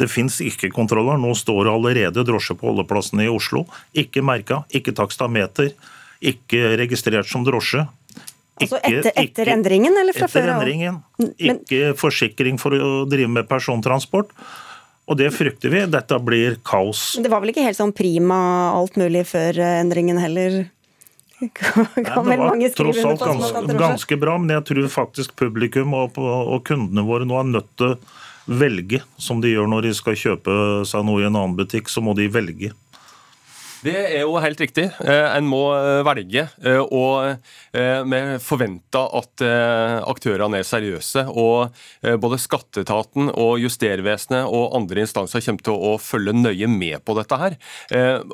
Det 0.00 0.08
fins 0.10 0.40
ikke 0.44 0.70
kontroller. 0.72 1.20
Nå 1.20 1.34
står 1.38 1.70
allerede 1.72 2.24
drosje 2.26 2.56
på 2.58 2.70
holdeplassene 2.70 3.26
i 3.26 3.32
Oslo. 3.32 3.66
Ikke 3.92 4.24
merka, 4.24 4.62
ikke 4.72 4.94
takstameter, 4.96 5.72
ikke 6.22 6.76
registrert 6.80 7.28
som 7.28 7.44
drosje. 7.46 7.84
Altså 8.60 8.78
etter, 8.84 9.10
etter 9.16 9.48
ikke, 9.48 9.54
endringen, 9.54 9.96
eller 9.98 10.16
fra 10.16 10.28
før? 10.30 10.44
Etter 10.44 10.54
endringen. 10.58 11.00
Ikke 11.40 11.94
forsikring 11.98 12.60
for 12.60 12.76
å 12.76 12.92
drive 13.10 13.30
med 13.32 13.48
persontransport. 13.50 14.32
Og 15.10 15.18
det 15.18 15.32
frykter 15.34 15.72
vi. 15.72 15.82
Dette 15.90 16.18
blir 16.22 16.60
kaos. 16.64 17.12
Men 17.16 17.26
det 17.26 17.32
var 17.32 17.42
vel 17.42 17.52
ikke 17.52 17.66
helt 17.66 17.78
sånn 17.78 17.94
prima 17.96 18.38
alt 18.76 18.96
mulig 19.00 19.24
før 19.32 19.58
eh, 19.58 19.80
endringen 19.82 20.20
heller? 20.22 20.62
Kan 21.58 21.88
Nei, 21.96 22.04
det 22.36 22.38
var 22.38 22.74
tross 22.76 23.00
alt 23.02 23.24
ganske, 23.24 23.62
ganske, 23.74 24.18
bra, 24.20 24.36
men 24.38 24.54
jeg 24.54 24.66
tror 24.68 24.90
faktisk 24.94 25.34
publikum 25.40 25.96
og, 25.98 26.20
og 26.22 26.60
kundene 26.68 27.02
våre 27.08 27.26
nå 27.26 27.40
er 27.40 27.48
nødt 27.50 27.72
til 27.80 27.96
velge, 28.46 29.02
som 29.20 29.40
de 29.42 29.52
gjør 29.52 29.68
når 29.70 29.88
de 29.88 29.92
skal 29.96 30.18
kjøpe 30.18 30.54
seg 30.88 31.04
noe 31.06 31.22
i 31.22 31.26
en 31.28 31.36
annen 31.36 31.56
butikk. 31.58 31.90
Så 31.92 32.02
må 32.04 32.16
de 32.18 32.28
velge. 32.32 32.72
Det 33.82 33.94
er 33.98 34.20
jo 34.22 34.36
helt 34.38 34.60
riktig. 34.62 34.84
Eh, 35.02 35.28
en 35.34 35.46
må 35.50 35.64
eh, 35.74 36.02
velge. 36.06 36.46
Eh, 36.62 36.78
og 36.78 37.34
vi 37.72 38.18
forventer 38.44 39.14
at 39.16 39.42
aktørene 39.42 40.58
er 40.60 40.66
seriøse. 40.66 41.22
Og 41.40 41.72
både 42.20 42.38
skatteetaten 42.40 43.30
og 43.30 43.62
Justervesenet 43.62 44.44
og 44.44 44.74
andre 44.76 45.06
instanser 45.06 45.40
kommer 45.46 45.64
til 45.64 45.86
å 45.88 45.92
følge 46.02 46.34
nøye 46.36 46.68
med 46.68 47.00
på 47.06 47.16
dette 47.16 47.38
her. 47.40 47.56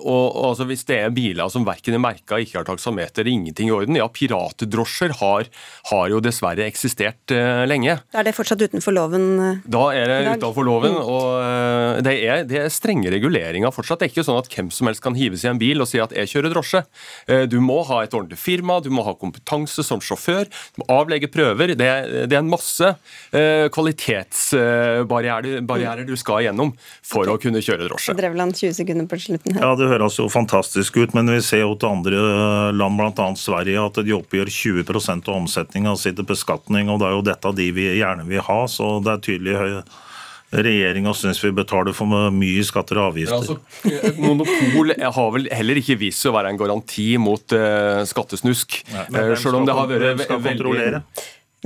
Og 0.02 0.40
altså 0.48 0.66
Hvis 0.66 0.82
det 0.88 0.98
er 1.04 1.14
biler 1.14 1.52
som 1.54 1.66
verken 1.68 1.94
er 1.94 2.02
merka, 2.02 2.40
ikke 2.42 2.58
har 2.58 2.66
taksameter, 2.66 3.30
ingenting 3.30 3.70
i 3.70 3.76
orden 3.76 4.00
Ja, 4.00 4.08
piratdrosjer 4.10 5.14
har, 5.20 5.46
har 5.92 6.10
jo 6.10 6.20
dessverre 6.24 6.66
eksistert 6.66 7.36
lenge. 7.70 8.00
Da 8.10 8.24
er 8.24 8.28
det 8.28 8.34
fortsatt 8.36 8.66
utenfor 8.66 8.96
loven? 8.98 9.30
Da 9.70 9.84
er 9.94 10.10
det 10.10 10.20
utenfor 10.42 10.66
loven. 10.66 10.98
Og 10.98 12.02
det 12.02 12.16
er, 12.26 12.42
det 12.48 12.64
er 12.64 12.74
strenge 12.74 13.14
reguleringer 13.14 13.70
fortsatt. 13.74 14.02
Det 14.02 14.10
er 14.10 14.16
ikke 14.16 14.26
sånn 14.26 14.42
at 14.42 14.50
hvem 14.50 14.74
som 14.74 14.90
helst 14.90 15.06
kan 15.06 15.18
hive 15.18 15.37
seg 15.40 15.50
i 15.50 15.52
en 15.54 15.60
bil 15.60 15.80
og 15.82 15.88
si 15.90 15.98
at 16.02 16.12
jeg 16.16 16.30
kjører 16.32 16.50
drosje. 16.54 16.80
Eh, 17.28 17.44
du 17.50 17.58
må 17.64 17.78
ha 17.88 17.96
et 18.04 18.14
ordentlig 18.14 18.38
firma, 18.40 18.74
du 18.84 18.90
må 18.94 19.02
ha 19.06 19.12
kompetanse 19.18 19.82
som 19.86 20.00
sjåfør, 20.04 20.44
du 20.48 20.76
må 20.82 20.86
avlegge 20.98 21.28
prøver. 21.32 21.66
Det, 21.78 21.88
det 22.30 22.36
er 22.36 22.42
en 22.42 22.50
masse 22.50 22.86
eh, 23.32 23.66
kvalitetsbarrierer 23.74 26.04
du 26.08 26.16
skal 26.18 26.36
igjennom 26.44 26.70
for 27.02 27.22
okay. 27.24 27.34
å 27.34 27.36
kunne 27.42 27.60
kjøre 27.64 27.84
drosje. 27.88 28.14
Drevland, 28.18 28.52
20 28.58 28.72
sekunder 28.80 29.06
på 29.10 29.16
slutten 29.28 29.50
her. 29.56 29.62
Ja, 29.64 29.70
Det 29.78 29.86
høres 29.90 30.14
jo 30.20 30.26
fantastisk 30.32 30.92
ut, 30.98 31.10
men 31.16 31.24
vi 31.32 31.40
ser 31.44 31.62
jo 31.64 31.72
til 31.78 31.88
andre 31.92 32.16
land, 32.74 32.94
bl.a. 32.98 33.26
Sverige, 33.38 33.80
at 33.84 33.96
de 34.04 34.12
oppgjør 34.16 34.48
20% 34.52 35.28
av 35.28 35.34
omsetninga 35.38 35.90
si 35.98 36.10
til 36.16 36.26
beskatning. 36.28 36.84
og 36.92 36.96
Det 37.00 37.06
er 37.08 37.14
jo 37.16 37.28
dette 37.30 37.48
de 37.58 37.66
vi 37.74 37.84
gjerne 38.00 38.24
vil 38.28 38.42
ha. 38.44 38.60
så 38.68 38.86
det 39.04 39.12
er 39.14 39.24
tydelig 39.24 39.54
høy 39.58 39.72
regjeringa 40.52 41.12
syns 41.16 41.40
vi 41.44 41.50
betaler 41.56 41.96
for 41.96 42.30
mye 42.34 42.62
skatter 42.64 43.00
og 43.00 43.12
avgifter. 43.12 43.36
Altså, 43.36 43.58
eh, 43.90 44.20
monopol 44.20 44.94
har 44.96 45.32
vel 45.34 45.48
heller 45.52 45.80
ikke 45.80 45.98
vist 46.00 46.24
seg 46.24 46.32
å 46.32 46.38
være 46.38 46.54
en 46.54 46.60
garanti 46.60 47.10
mot 47.20 47.56
uh, 47.56 48.04
skattesnusk. 48.08 48.80
Nei, 48.94 49.04
men 49.10 49.32
hvem 49.32 49.42
skal, 49.42 49.58
om 49.60 49.68
det 49.68 49.76
har 49.76 49.90
vært 49.90 50.06
hvem 50.06 50.24
skal 50.24 50.42
kontrollere? 50.46 51.02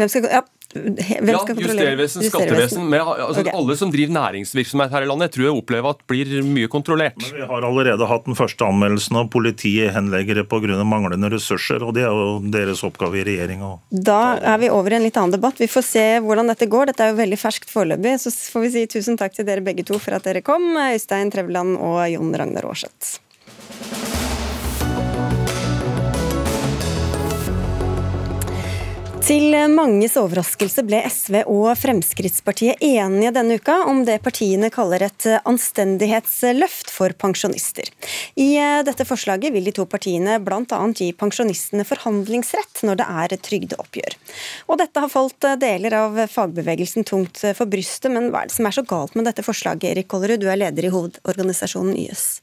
Hvem 0.01 0.11
skal, 0.11 0.28
ja, 0.33 0.43
hvem 0.73 1.29
ja, 1.29 1.41
Justervesen, 1.59 2.25
skattevesen. 2.27 2.89
Med, 2.89 3.01
altså, 3.01 3.43
okay. 3.43 3.53
Alle 3.55 3.77
som 3.77 3.93
driver 3.93 4.14
næringsvirksomhet 4.16 4.95
her 4.95 5.07
i 5.07 5.09
landet, 5.11 5.33
tror 5.35 5.47
jeg 5.49 5.57
opplever 5.57 5.97
at 5.97 6.05
blir 6.09 6.31
mye 6.47 6.70
kontrollert. 6.73 7.18
Men 7.20 7.43
Vi 7.43 7.49
har 7.51 7.66
allerede 7.68 8.09
hatt 8.09 8.29
den 8.29 8.39
første 8.39 8.66
anmeldelsen 8.66 9.18
av 9.20 9.29
politiet 9.33 9.93
henlegger 9.97 10.41
det 10.41 10.47
pga. 10.51 10.79
manglende 10.85 11.31
ressurser. 11.33 11.83
og 11.83 11.95
Det 11.95 12.07
er 12.07 12.12
jo 12.12 12.39
deres 12.53 12.85
oppgave 12.85 13.20
i 13.20 13.27
regjeringa. 13.29 13.75
Da 13.91 14.39
er 14.39 14.59
vi 14.59 14.70
over 14.70 14.93
i 14.93 15.01
en 15.01 15.07
litt 15.07 15.16
annen 15.16 15.37
debatt. 15.37 15.61
Vi 15.61 15.70
får 15.70 15.87
se 15.89 16.07
hvordan 16.25 16.49
dette 16.53 16.66
går. 16.66 16.93
Dette 16.93 17.05
er 17.05 17.12
jo 17.12 17.20
veldig 17.20 17.41
ferskt 17.41 17.70
foreløpig. 17.73 18.16
Så 18.23 18.33
får 18.55 18.66
vi 18.66 18.73
si 18.77 18.87
tusen 18.87 19.20
takk 19.20 19.37
til 19.37 19.49
dere 19.49 19.64
begge 19.64 19.85
to 19.85 20.01
for 20.03 20.16
at 20.16 20.25
dere 20.25 20.45
kom, 20.45 20.73
Øystein 20.77 21.33
Trevland 21.33 21.77
og 21.81 22.03
Jon 22.12 22.35
Ragnar 22.37 22.68
Aarseth. 22.70 24.11
Til 29.23 29.55
manges 29.70 30.16
overraskelse 30.18 30.83
ble 30.83 30.99
SV 31.07 31.37
og 31.47 31.68
Fremskrittspartiet 31.79 32.81
enige 32.83 33.31
denne 33.37 33.55
uka 33.61 33.77
om 33.87 34.01
det 34.03 34.16
partiene 34.25 34.66
kaller 34.75 35.05
et 35.07 35.27
anstendighetsløft 35.47 36.91
for 36.91 37.14
pensjonister. 37.14 37.87
I 38.35 38.59
dette 38.83 39.07
forslaget 39.07 39.55
vil 39.55 39.70
de 39.70 39.77
to 39.79 39.87
partiene 39.87 40.41
bl.a. 40.43 40.81
gi 40.99 41.12
pensjonistene 41.14 41.87
forhandlingsrett 41.87 42.83
når 42.83 42.99
det 42.99 43.09
er 43.23 43.39
trygdeoppgjør. 43.47 44.18
Og 44.66 44.83
dette 44.83 45.07
har 45.07 45.14
falt 45.14 45.51
deler 45.62 46.01
av 46.03 46.18
fagbevegelsen 46.27 47.07
tungt 47.07 47.45
for 47.47 47.70
brystet, 47.70 48.11
men 48.11 48.33
hva 48.35 48.43
er 48.43 48.51
det 48.51 48.59
som 48.59 48.66
er 48.66 48.75
så 48.75 48.83
galt 48.83 49.14
med 49.14 49.31
dette 49.31 49.47
forslaget, 49.47 49.93
Erik 49.95 50.11
Kollerud, 50.11 50.43
du 50.43 50.51
er 50.51 50.64
leder 50.66 50.91
i 50.91 50.95
hovedorganisasjonen 50.99 51.95
YS? 52.09 52.41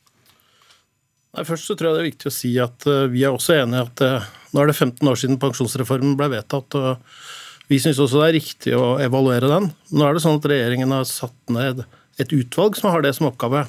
Nei, 1.36 1.46
først 1.46 1.70
så 1.70 1.76
tror 1.78 1.92
jeg 1.92 1.96
det 1.96 2.02
er 2.02 2.10
viktig 2.10 2.30
å 2.30 2.34
si 2.34 2.52
at 2.62 2.88
eh, 2.90 3.06
vi 3.12 3.26
er 3.26 3.36
også 3.36 3.60
enig 3.60 3.78
i 3.78 3.84
at 3.84 4.02
eh, 4.06 4.30
nå 4.54 4.62
er 4.62 4.72
det 4.72 4.78
15 4.78 5.12
år 5.12 5.20
siden 5.22 5.42
pensjonsreformen 5.42 6.16
ble 6.18 6.32
vedtatt. 6.34 6.78
og 6.80 7.68
Vi 7.70 7.78
syns 7.82 8.02
også 8.02 8.24
det 8.24 8.30
er 8.30 8.38
riktig 8.40 8.74
å 8.78 8.96
evaluere 9.04 9.52
den. 9.52 9.70
Nå 9.94 10.08
er 10.08 10.18
det 10.18 10.24
sånn 10.26 10.40
at 10.40 10.48
regjeringen 10.50 10.96
har 10.96 11.06
satt 11.10 11.54
ned 11.54 11.84
et 12.20 12.34
utvalg 12.36 12.80
som 12.80 12.90
har 12.90 13.06
det 13.06 13.14
som 13.18 13.30
oppgave. 13.30 13.68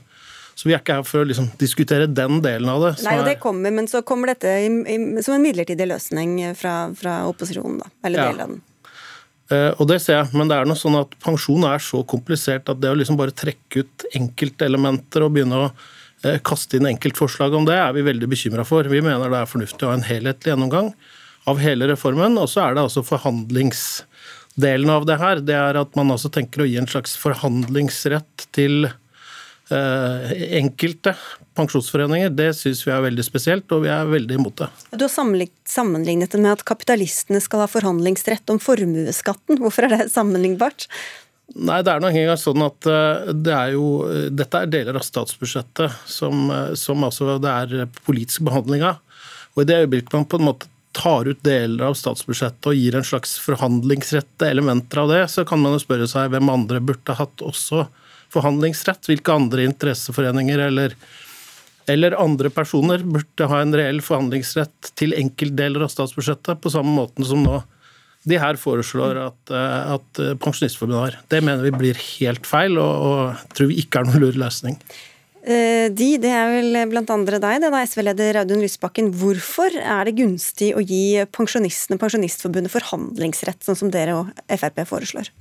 Så 0.57 0.69
vi 0.69 0.75
er 0.75 0.81
ikke 0.83 0.99
her 0.99 1.05
for 1.09 1.23
å 1.23 1.29
liksom 1.29 1.53
diskutere 1.61 2.09
den 2.09 2.41
delen 2.45 2.69
av 2.69 2.83
det. 2.85 2.95
Nei, 3.05 3.15
og 3.21 3.29
det 3.29 3.39
kommer, 3.41 3.73
Men 3.73 3.87
så 3.89 4.03
kommer 4.05 4.33
dette 4.33 4.51
i, 4.61 4.73
i, 4.93 4.97
som 5.25 5.37
en 5.37 5.45
midlertidig 5.45 5.87
løsning 5.89 6.35
fra, 6.59 6.75
fra 6.97 7.21
opposisjonen, 7.29 7.79
da. 7.85 7.93
Eller 8.09 8.21
ja. 8.21 8.27
del 8.33 8.43
av 8.43 8.51
den. 8.57 8.67
Eh, 9.51 9.71
og 9.77 9.89
det 9.91 10.01
ser 10.05 10.19
jeg, 10.19 10.33
men 10.37 10.51
det 10.51 10.59
er 10.59 10.69
noe 10.69 10.79
sånn 10.79 10.99
at 11.01 11.15
pensjon 11.23 11.65
er 11.69 11.81
så 11.85 12.03
komplisert 12.09 12.69
at 12.73 12.81
det 12.83 12.93
å 12.93 12.99
liksom 12.99 13.21
bare 13.21 13.37
trekke 13.37 13.85
ut 13.85 14.05
enkeltelementer 14.17 15.25
og 15.27 15.33
begynne 15.37 15.65
å 15.65 15.73
kaste 16.45 16.77
inn 16.77 16.89
enkeltforslag 16.91 17.55
om 17.57 17.65
det, 17.69 17.79
er 17.81 17.95
vi 17.97 18.05
veldig 18.05 18.29
bekymra 18.29 18.65
for. 18.69 18.85
Vi 18.91 19.01
mener 19.05 19.33
det 19.33 19.41
er 19.41 19.51
fornuftig 19.51 19.87
å 19.87 19.93
ha 19.93 19.99
en 19.99 20.07
helhetlig 20.07 20.53
gjennomgang 20.53 20.93
av 21.49 21.61
hele 21.63 21.89
reformen. 21.91 22.39
Og 22.41 22.51
så 22.53 22.65
er 22.65 22.77
det 22.77 22.85
altså 22.85 23.05
forhandlingsdelen 23.07 24.93
av 24.93 25.07
det 25.09 25.21
her. 25.21 25.45
Det 25.45 25.57
er 25.57 25.81
at 25.81 25.97
man 25.99 26.13
altså 26.15 26.33
tenker 26.33 26.65
å 26.65 26.69
gi 26.69 26.79
en 26.81 26.91
slags 26.91 27.17
forhandlingsrett 27.21 28.49
til 28.57 28.91
eh, 28.91 30.35
enkelte 30.61 31.15
pensjonsforeninger. 31.59 32.35
Det 32.37 32.51
syns 32.59 32.85
vi 32.87 32.95
er 32.95 33.07
veldig 33.07 33.27
spesielt, 33.27 33.73
og 33.75 33.87
vi 33.87 33.93
er 33.95 34.11
veldig 34.11 34.39
imot 34.41 34.61
det. 34.63 34.71
Du 34.93 35.07
har 35.07 35.15
sammenlignet 35.15 36.37
det 36.37 36.43
med 36.43 36.53
at 36.59 36.67
kapitalistene 36.69 37.43
skal 37.43 37.65
ha 37.65 37.71
forhandlingsrett 37.71 38.53
om 38.53 38.61
formuesskatten. 38.63 39.61
Hvorfor 39.63 39.89
er 39.89 39.97
det 39.97 40.13
sammenlignbart? 40.15 40.89
Nei, 41.59 41.81
det 41.83 41.91
er 41.91 42.03
nok 42.03 42.15
engang 42.15 42.39
sånn 42.39 42.63
at 42.63 42.87
eh, 42.87 43.31
det 43.35 43.55
er 43.55 43.73
jo, 43.75 43.87
dette 44.31 44.59
er 44.61 44.71
deler 44.71 44.99
av 45.01 45.03
statsbudsjettet 45.03 45.97
som, 46.07 46.45
eh, 46.55 46.75
som 46.79 47.03
altså 47.07 47.39
det 47.43 47.55
er 47.55 47.89
politisk 48.07 48.45
behandling 48.47 48.85
av. 48.87 49.01
Og 49.57 49.65
i 49.65 49.67
det 49.67 49.81
øyeblikket 49.83 50.15
man 50.15 50.29
på 50.31 50.39
en 50.39 50.47
måte 50.47 50.71
tar 50.95 51.27
ut 51.27 51.43
deler 51.47 51.89
av 51.89 51.97
statsbudsjettet 51.99 52.69
og 52.71 52.77
gir 52.79 52.97
en 52.99 53.07
slags 53.07 53.37
forhandlingsrette 53.43 54.47
elementer 54.47 55.03
av 55.03 55.11
det, 55.11 55.25
så 55.31 55.45
kan 55.47 55.61
man 55.63 55.75
jo 55.75 55.83
spørre 55.83 56.07
seg 56.11 56.31
hvem 56.33 56.51
andre 56.51 56.83
burde 56.83 57.19
hatt 57.19 57.43
også 57.47 57.87
forhandlingsrett. 58.31 59.11
Hvilke 59.11 59.35
andre 59.35 59.67
interesseforeninger 59.67 60.65
eller, 60.69 60.95
eller 61.91 62.19
andre 62.19 62.51
personer 62.55 63.03
burde 63.07 63.51
ha 63.51 63.61
en 63.63 63.75
reell 63.75 64.03
forhandlingsrett 64.07 64.95
til 64.99 65.15
enkeltdeler 65.19 65.87
av 65.87 65.93
statsbudsjettet, 65.95 66.63
på 66.63 66.75
samme 66.75 66.95
måte 67.03 67.27
som 67.27 67.43
nå 67.47 67.61
de 68.29 68.41
her 68.41 68.59
foreslår 68.61 69.21
at, 69.23 69.53
eh, 69.55 69.95
at 69.97 70.25
Pensjonistforbundet 70.43 71.01
har. 71.01 71.21
Det 71.33 71.41
mener 71.45 71.65
vi 71.65 71.73
blir 71.73 72.03
helt 72.19 72.49
feil, 72.49 72.77
og, 72.81 73.07
og 73.07 73.55
tror 73.57 73.71
vi 73.71 73.81
ikke 73.81 74.03
er 74.03 74.11
noen 74.11 74.25
lur 74.27 74.41
løsning. 74.43 74.77
Eh, 75.41 75.89
de, 75.97 76.11
det 76.21 76.31
er 76.37 76.51
vel 76.53 76.81
blant 76.91 77.11
andre 77.15 77.41
deg, 77.41 77.63
det 77.63 77.71
da 77.73 77.81
SV-leder 77.89 78.43
Audun 78.43 78.61
Lysbakken. 78.61 79.09
Hvorfor 79.17 79.73
er 79.73 80.05
det 80.09 80.19
gunstig 80.19 80.75
å 80.77 80.85
gi 80.85 81.23
pensjonistene 81.33 81.97
og 81.97 82.03
Pensjonistforbundet 82.05 82.75
forhandlingsrett, 82.75 83.65
sånn 83.65 83.79
som 83.87 83.93
dere 83.95 84.19
og 84.19 84.35
Frp 84.53 84.85
foreslår? 84.91 85.33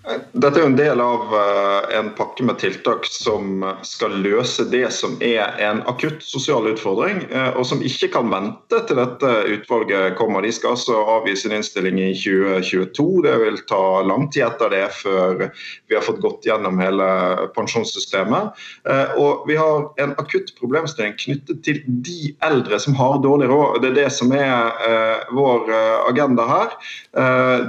Dette 0.00 0.56
er 0.56 0.62
jo 0.62 0.68
en 0.70 0.78
del 0.78 1.00
av 1.04 1.32
eh, 1.36 1.98
en 1.98 2.06
pakke 2.16 2.44
med 2.48 2.56
tiltak 2.62 3.04
som 3.04 3.60
skal 3.84 4.14
løse 4.24 4.64
det 4.72 4.86
som 4.96 5.18
er 5.20 5.58
en 5.60 5.82
akutt 5.90 6.22
sosial 6.24 6.70
utfordring, 6.70 7.18
eh, 7.28 7.50
og 7.52 7.66
som 7.68 7.82
ikke 7.84 8.08
kan 8.14 8.30
vente 8.32 8.80
til 8.88 8.96
dette 8.96 9.32
utvalget 9.52 10.16
kommer. 10.16 10.40
De 10.40 10.52
skal 10.56 10.72
altså 10.72 10.96
avgi 11.18 11.34
sin 11.36 11.52
innstilling 11.52 12.00
i 12.00 12.14
2022. 12.16 13.06
Det 13.26 13.34
vil 13.42 13.60
ta 13.68 13.82
lang 14.06 14.30
tid 14.32 14.46
etter 14.48 14.72
det 14.72 14.86
før 15.02 15.44
vi 15.44 15.98
har 15.98 16.06
fått 16.06 16.22
gått 16.24 16.48
gjennom 16.48 16.80
hele 16.80 17.10
pensjonssystemet. 17.58 18.56
Eh, 18.88 19.14
og 19.20 19.44
vi 19.50 19.60
har 19.60 19.90
en 20.00 20.16
akutt 20.16 20.54
problemstilling 20.56 21.18
knyttet 21.20 21.60
til 21.68 21.82
de 21.84 22.32
eldre 22.48 22.80
som 22.80 22.96
har 22.96 23.20
dårlig 23.20 23.50
råd. 23.52 23.82
Det 23.84 23.92
er 23.92 24.00
det 24.00 24.08
som 24.16 24.32
er 24.32 25.28
vår 25.34 25.68
agenda 26.08 26.46
her. 26.48 26.72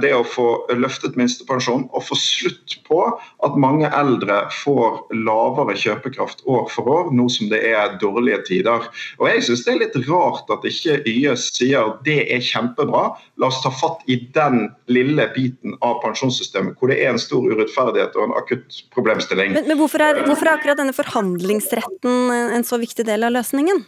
Det 0.00 0.10
å 0.14 0.24
få 0.26 0.46
løftet 0.78 1.18
minstepensjonen 1.18 1.88
og 1.92 2.04
få 2.06 2.16
slutt 2.32 2.76
på 2.86 3.00
at 3.46 3.58
mange 3.60 3.88
eldre 3.92 4.38
får 4.62 5.02
lavere 5.26 5.76
kjøpekraft 5.78 6.44
år 6.50 6.66
for 6.72 6.90
år, 6.90 7.12
nå 7.14 7.28
som 7.32 7.50
det 7.52 7.60
er 7.72 7.96
dårlige 8.02 8.40
tider. 8.48 8.88
Og 9.20 9.28
Jeg 9.30 9.44
syns 9.46 9.64
det 9.66 9.74
er 9.74 9.80
litt 9.84 9.98
rart 10.08 10.50
at 10.54 10.66
ikke 10.68 10.98
YS 11.08 11.48
sier 11.58 11.94
det 12.06 12.18
er 12.32 12.44
kjempebra, 12.44 13.04
la 13.40 13.50
oss 13.50 13.62
ta 13.64 13.72
fatt 13.74 14.04
i 14.10 14.18
den 14.34 14.66
lille 14.92 15.28
biten 15.36 15.76
av 15.84 16.00
pensjonssystemet 16.04 16.78
hvor 16.78 16.92
det 16.92 17.00
er 17.02 17.14
en 17.14 17.22
stor 17.22 17.46
urettferdighet 17.46 18.16
og 18.18 18.28
en 18.28 18.36
akutt 18.40 18.82
problemstilling. 18.94 19.56
Men, 19.56 19.68
men 19.70 19.80
hvorfor, 19.80 20.04
er, 20.04 20.22
hvorfor 20.26 20.48
er 20.48 20.58
akkurat 20.58 20.80
denne 20.80 20.96
forhandlingsretten 20.96 22.32
en 22.58 22.66
så 22.66 22.80
viktig 22.82 23.06
del 23.08 23.28
av 23.28 23.36
løsningen? 23.36 23.84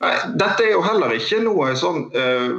Nei, 0.00 0.14
Dette 0.40 0.64
er 0.64 0.70
jo 0.72 0.80
heller 0.84 1.12
ikke 1.12 1.42
noe 1.44 1.74
sånn 1.76 2.06
uh, 2.14 2.52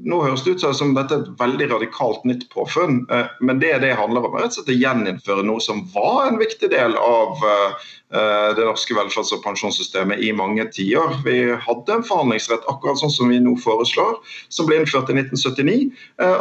Nå 0.00 0.20
høres 0.24 0.44
det 0.46 0.56
ut 0.56 0.64
som 0.76 0.94
dette 0.96 1.12
er 1.12 1.24
et 1.26 1.32
veldig 1.40 1.68
radikalt 1.74 2.24
nytt 2.28 2.46
påfunn, 2.54 3.02
uh, 3.12 3.28
men 3.44 3.60
det 3.60 3.74
det 3.84 3.92
handler 3.98 4.24
om, 4.24 4.38
rett 4.38 4.54
og 4.54 4.60
slett 4.60 4.72
å 4.72 4.78
gjeninnføre 4.78 5.44
noe 5.44 5.60
som 5.60 5.82
var 5.92 6.30
en 6.30 6.40
viktig 6.40 6.70
del 6.72 6.96
av 6.96 7.44
uh, 7.44 7.88
det 8.10 8.64
norske 8.64 8.96
velferds- 8.96 9.30
og 9.36 9.42
pensjonssystemet 9.44 10.22
i 10.24 10.32
mange 10.34 10.64
tiår. 10.74 11.20
Vi 11.22 11.36
hadde 11.62 11.94
en 11.94 12.06
forhandlingsrett 12.06 12.64
akkurat 12.72 12.98
sånn 12.98 13.12
som 13.14 13.30
vi 13.30 13.38
nå 13.44 13.52
foreslår, 13.62 14.16
som 14.50 14.66
ble 14.66 14.80
innført 14.80 15.12
i 15.12 15.18
1979, 15.20 15.92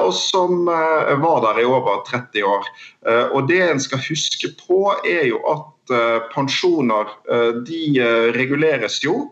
og 0.02 0.10
som 0.18 0.66
var 0.66 1.44
der 1.46 1.62
i 1.62 1.68
over 1.70 2.02
30 2.10 2.48
år. 2.50 2.72
Og 3.36 3.46
Det 3.52 3.62
en 3.68 3.84
skal 3.86 4.02
huske 4.02 4.50
på, 4.64 4.80
er 5.06 5.28
jo 5.30 5.44
at 5.54 5.94
pensjoner 6.34 7.14
de 7.70 7.84
reguleres 8.34 8.98
jo 9.06 9.28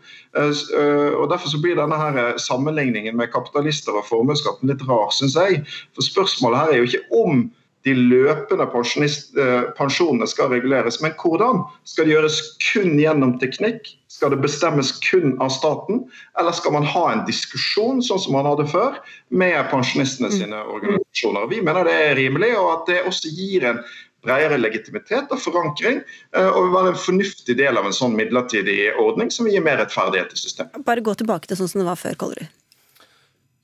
og 1.18 1.30
Derfor 1.32 1.52
så 1.52 1.62
blir 1.62 1.78
denne 1.80 2.00
her 2.00 2.18
eh, 2.22 2.40
sammenligningen 2.42 3.18
med 3.18 3.32
kapitalister 3.34 3.98
og 3.98 4.08
formuesskatten 4.10 4.72
litt 4.72 4.84
rar, 4.90 5.10
syns 5.16 5.38
jeg. 5.40 5.64
For 5.96 6.06
Spørsmålet 6.06 6.60
her 6.64 6.74
er 6.74 6.82
jo 6.82 6.90
ikke 6.92 7.24
om 7.26 7.48
de 7.88 7.94
løpende 7.96 8.66
eh, 8.68 9.68
pensjonene 9.78 10.28
skal 10.28 10.52
reguleres, 10.52 11.00
men 11.02 11.14
hvordan? 11.22 11.62
Skal 11.88 12.08
det 12.08 12.18
gjøres 12.18 12.42
kun 12.72 12.98
gjennom 13.00 13.38
teknikk? 13.40 13.94
Skal 14.12 14.34
det 14.34 14.42
bestemmes 14.42 14.92
kun 15.04 15.36
av 15.44 15.52
staten, 15.54 16.06
eller 16.40 16.56
skal 16.56 16.74
man 16.74 16.88
ha 16.88 17.04
en 17.12 17.24
diskusjon 17.28 18.02
sånn 18.04 18.22
som 18.24 18.36
man 18.36 18.48
hadde 18.50 18.66
før, 18.72 18.98
med 19.30 19.60
pensjonistene 19.72 20.32
sine 20.34 20.64
organisasjoner? 20.64 21.48
Vi 21.52 21.62
mener 21.64 21.88
det 21.88 21.96
er 22.08 22.18
rimelig, 22.20 22.54
og 22.60 22.72
at 22.74 22.92
det 22.92 23.04
også 23.06 23.32
gir 23.36 23.68
en 23.70 23.84
bredere 24.26 24.60
legitimitet 24.60 25.32
og 25.34 25.42
forankring, 25.42 26.02
eh, 26.36 26.48
og 26.48 26.68
vil 26.68 26.76
være 26.76 26.94
en 26.94 27.02
fornuftig 27.02 27.58
del 27.60 27.78
av 27.80 27.86
en 27.88 27.96
sånn 27.96 28.16
midlertidig 28.18 28.80
ordning 29.02 29.32
som 29.34 29.48
vil 29.48 29.58
gi 29.58 29.66
mer 29.66 29.82
rettferdighet 29.82 30.34
i 30.34 30.40
systemet. 30.42 30.80
Bare 30.88 31.06
gå 31.06 31.14
tilbake 31.20 31.50
til 31.50 31.60
sånn 31.60 31.70
som 31.72 31.84
det 31.84 31.90
var 31.90 32.00
før, 32.00 32.18
Kollerud. 32.24 32.56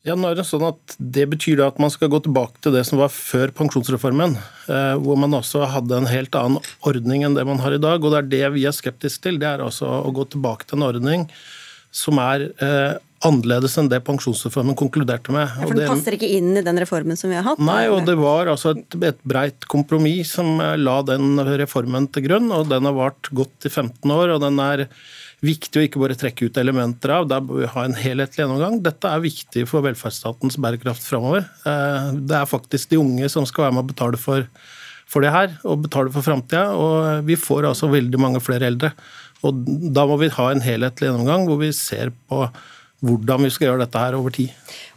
Ja, 0.04 0.18
nå 0.20 0.28
er 0.28 0.36
Det 0.36 0.44
sånn 0.44 0.66
at 0.68 0.98
det 1.00 1.24
betyr 1.32 1.62
at 1.64 1.78
man 1.80 1.90
skal 1.90 2.10
gå 2.12 2.20
tilbake 2.26 2.60
til 2.60 2.74
det 2.76 2.82
som 2.84 3.00
var 3.00 3.08
før 3.08 3.54
pensjonsreformen. 3.56 4.36
Eh, 4.68 4.96
hvor 5.00 5.16
man 5.16 5.32
også 5.32 5.64
hadde 5.72 5.96
en 5.96 6.10
helt 6.12 6.36
annen 6.36 6.60
ordning 6.84 7.24
enn 7.24 7.38
det 7.38 7.46
man 7.48 7.62
har 7.64 7.72
i 7.72 7.80
dag. 7.80 8.04
og 8.04 8.12
Det 8.12 8.20
er 8.20 8.32
det 8.34 8.54
vi 8.58 8.66
er 8.68 8.76
skeptiske 8.76 9.24
til. 9.24 9.40
Det 9.40 9.48
er 9.48 9.64
altså 9.64 9.88
å 9.88 10.12
gå 10.12 10.28
tilbake 10.28 10.68
til 10.68 10.82
en 10.82 10.90
ordning 10.92 11.30
som 11.94 12.20
er 12.20 12.50
eh, 12.60 13.00
annerledes 13.28 13.78
enn 13.80 13.90
det 13.92 14.02
pensjonsreformen 14.06 14.76
konkluderte 14.78 15.34
med. 15.34 15.48
Ja, 15.48 15.68
for 15.68 15.78
Den 15.78 15.90
passer 15.90 16.18
ikke 16.18 16.30
inn 16.38 16.52
i 16.60 16.64
den 16.66 16.80
reformen 16.82 17.20
som 17.20 17.32
vi 17.32 17.38
har 17.40 17.46
hatt? 17.48 17.62
Nei, 17.64 17.86
og 17.92 18.04
det 18.08 18.16
var 18.20 18.52
altså 18.52 18.74
et, 18.76 18.98
et 19.10 19.20
breit 19.28 19.68
kompromiss 19.72 20.36
som 20.38 20.58
eh, 20.64 20.76
la 20.80 21.00
den 21.08 21.40
reformen 21.64 22.10
til 22.14 22.28
grunn. 22.28 22.52
og 22.56 22.68
Den 22.72 22.90
har 22.90 22.98
vart 22.98 23.32
godt 23.36 23.70
i 23.70 23.72
15 23.72 24.12
år, 24.12 24.36
og 24.36 24.44
den 24.44 24.60
er 24.64 24.86
viktig 25.44 25.80
å 25.80 25.86
ikke 25.88 26.04
bare 26.04 26.20
trekke 26.20 26.48
ut 26.48 26.60
elementer 26.60 27.16
av. 27.18 27.28
Der 27.32 27.44
bør 27.44 27.64
vi 27.64 27.72
ha 27.74 27.88
en 27.88 27.98
helhetlig 28.00 28.44
gjennomgang. 28.44 28.80
Dette 28.84 29.12
er 29.12 29.24
viktig 29.24 29.66
for 29.72 29.86
velferdsstatens 29.88 30.60
bærekraft 30.64 31.08
framover. 31.08 31.48
Eh, 31.68 32.14
det 32.20 32.40
er 32.40 32.50
faktisk 32.50 32.92
de 32.92 33.02
unge 33.02 33.32
som 33.32 33.48
skal 33.48 33.70
være 33.70 33.78
med 33.78 33.86
å 33.86 33.92
betale 33.94 34.20
for, 34.20 34.48
for 35.08 35.24
det 35.24 35.34
her, 35.36 35.58
og 35.64 35.88
betale 35.88 36.12
for 36.12 36.28
framtida. 36.28 36.70
Og 36.76 37.28
vi 37.28 37.40
får 37.40 37.72
altså 37.72 37.92
veldig 37.92 38.20
mange 38.20 38.44
flere 38.44 38.68
eldre. 38.72 38.92
Og 39.44 39.66
da 39.96 40.06
må 40.08 40.20
vi 40.22 40.32
ha 40.32 40.52
en 40.52 40.64
helhetlig 40.64 41.10
gjennomgang 41.10 41.48
hvor 41.50 41.60
vi 41.60 41.74
ser 41.76 42.14
på 42.32 42.46
hvordan 43.04 43.44
vi 43.44 43.52
skal 43.52 43.70
gjøre 43.70 43.84
dette 43.84 44.00
her 44.00 44.16
over 44.18 44.34
tid. 44.34 44.52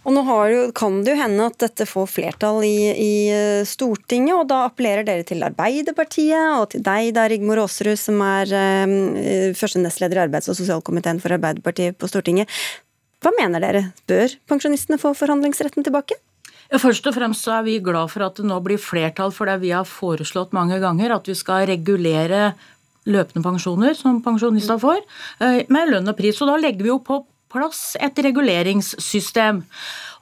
Og 0.06 0.14
nå 0.14 0.22
jo, 0.52 0.60
kan 0.76 1.00
det 1.02 1.16
jo 1.16 1.18
hende 1.18 1.48
at 1.50 1.58
dette 1.58 1.86
får 1.90 2.06
flertall 2.12 2.62
i, 2.62 2.76
i, 2.92 3.14
eh, 3.34 3.64
Stortinget, 3.66 4.36
og 4.38 4.46
da 4.52 4.62
appellerer 4.68 5.06
dere 5.06 5.26
til 5.26 5.42
Arbeiderpartiet 5.42 6.60
og 6.60 6.68
til 6.70 6.84
deg, 6.86 7.10
da, 7.16 7.26
Rigmor 7.30 7.64
Aasrud, 7.64 7.98
som 7.98 8.22
er 8.22 8.52
uh, 8.54 9.56
første 9.58 9.82
nestleder 9.82 10.20
i 10.20 10.24
arbeids- 10.28 10.46
og 10.52 10.58
sosialkomiteen 10.58 11.18
for 11.22 11.34
Arbeiderpartiet 11.34 11.98
på 11.98 12.10
Stortinget. 12.10 12.52
Hva 13.24 13.34
mener 13.34 13.64
dere? 13.64 13.82
Bør 14.06 14.38
pensjonistene 14.46 15.00
få 15.02 15.10
forhandlingsretten 15.18 15.82
tilbake? 15.82 16.20
Ja, 16.70 16.78
først 16.82 17.06
og 17.10 17.14
fremst 17.14 17.46
så 17.46 17.58
er 17.58 17.66
vi 17.66 17.80
glad 17.82 18.10
for 18.12 18.26
at 18.26 18.38
det 18.38 18.46
nå 18.46 18.60
blir 18.62 18.78
flertall 18.82 19.34
for 19.34 19.50
det 19.50 19.58
vi 19.62 19.74
har 19.74 19.86
foreslått 19.86 20.54
mange 20.54 20.78
ganger, 20.82 21.14
at 21.18 21.26
vi 21.26 21.34
skal 21.38 21.66
regulere 21.70 22.52
løpende 23.06 23.42
pensjoner 23.42 23.94
som 23.94 24.18
pensjonister 24.22 24.78
får, 24.82 25.02
med 25.70 25.92
lønn 25.92 26.10
og 26.10 26.16
pris. 26.18 26.38
Og 26.42 26.50
da 26.50 26.56
legger 26.58 26.86
vi 26.86 26.90
jo 26.90 26.98
på 27.06 27.20
plass 27.56 27.96
et 28.00 28.20
reguleringssystem. 28.26 29.64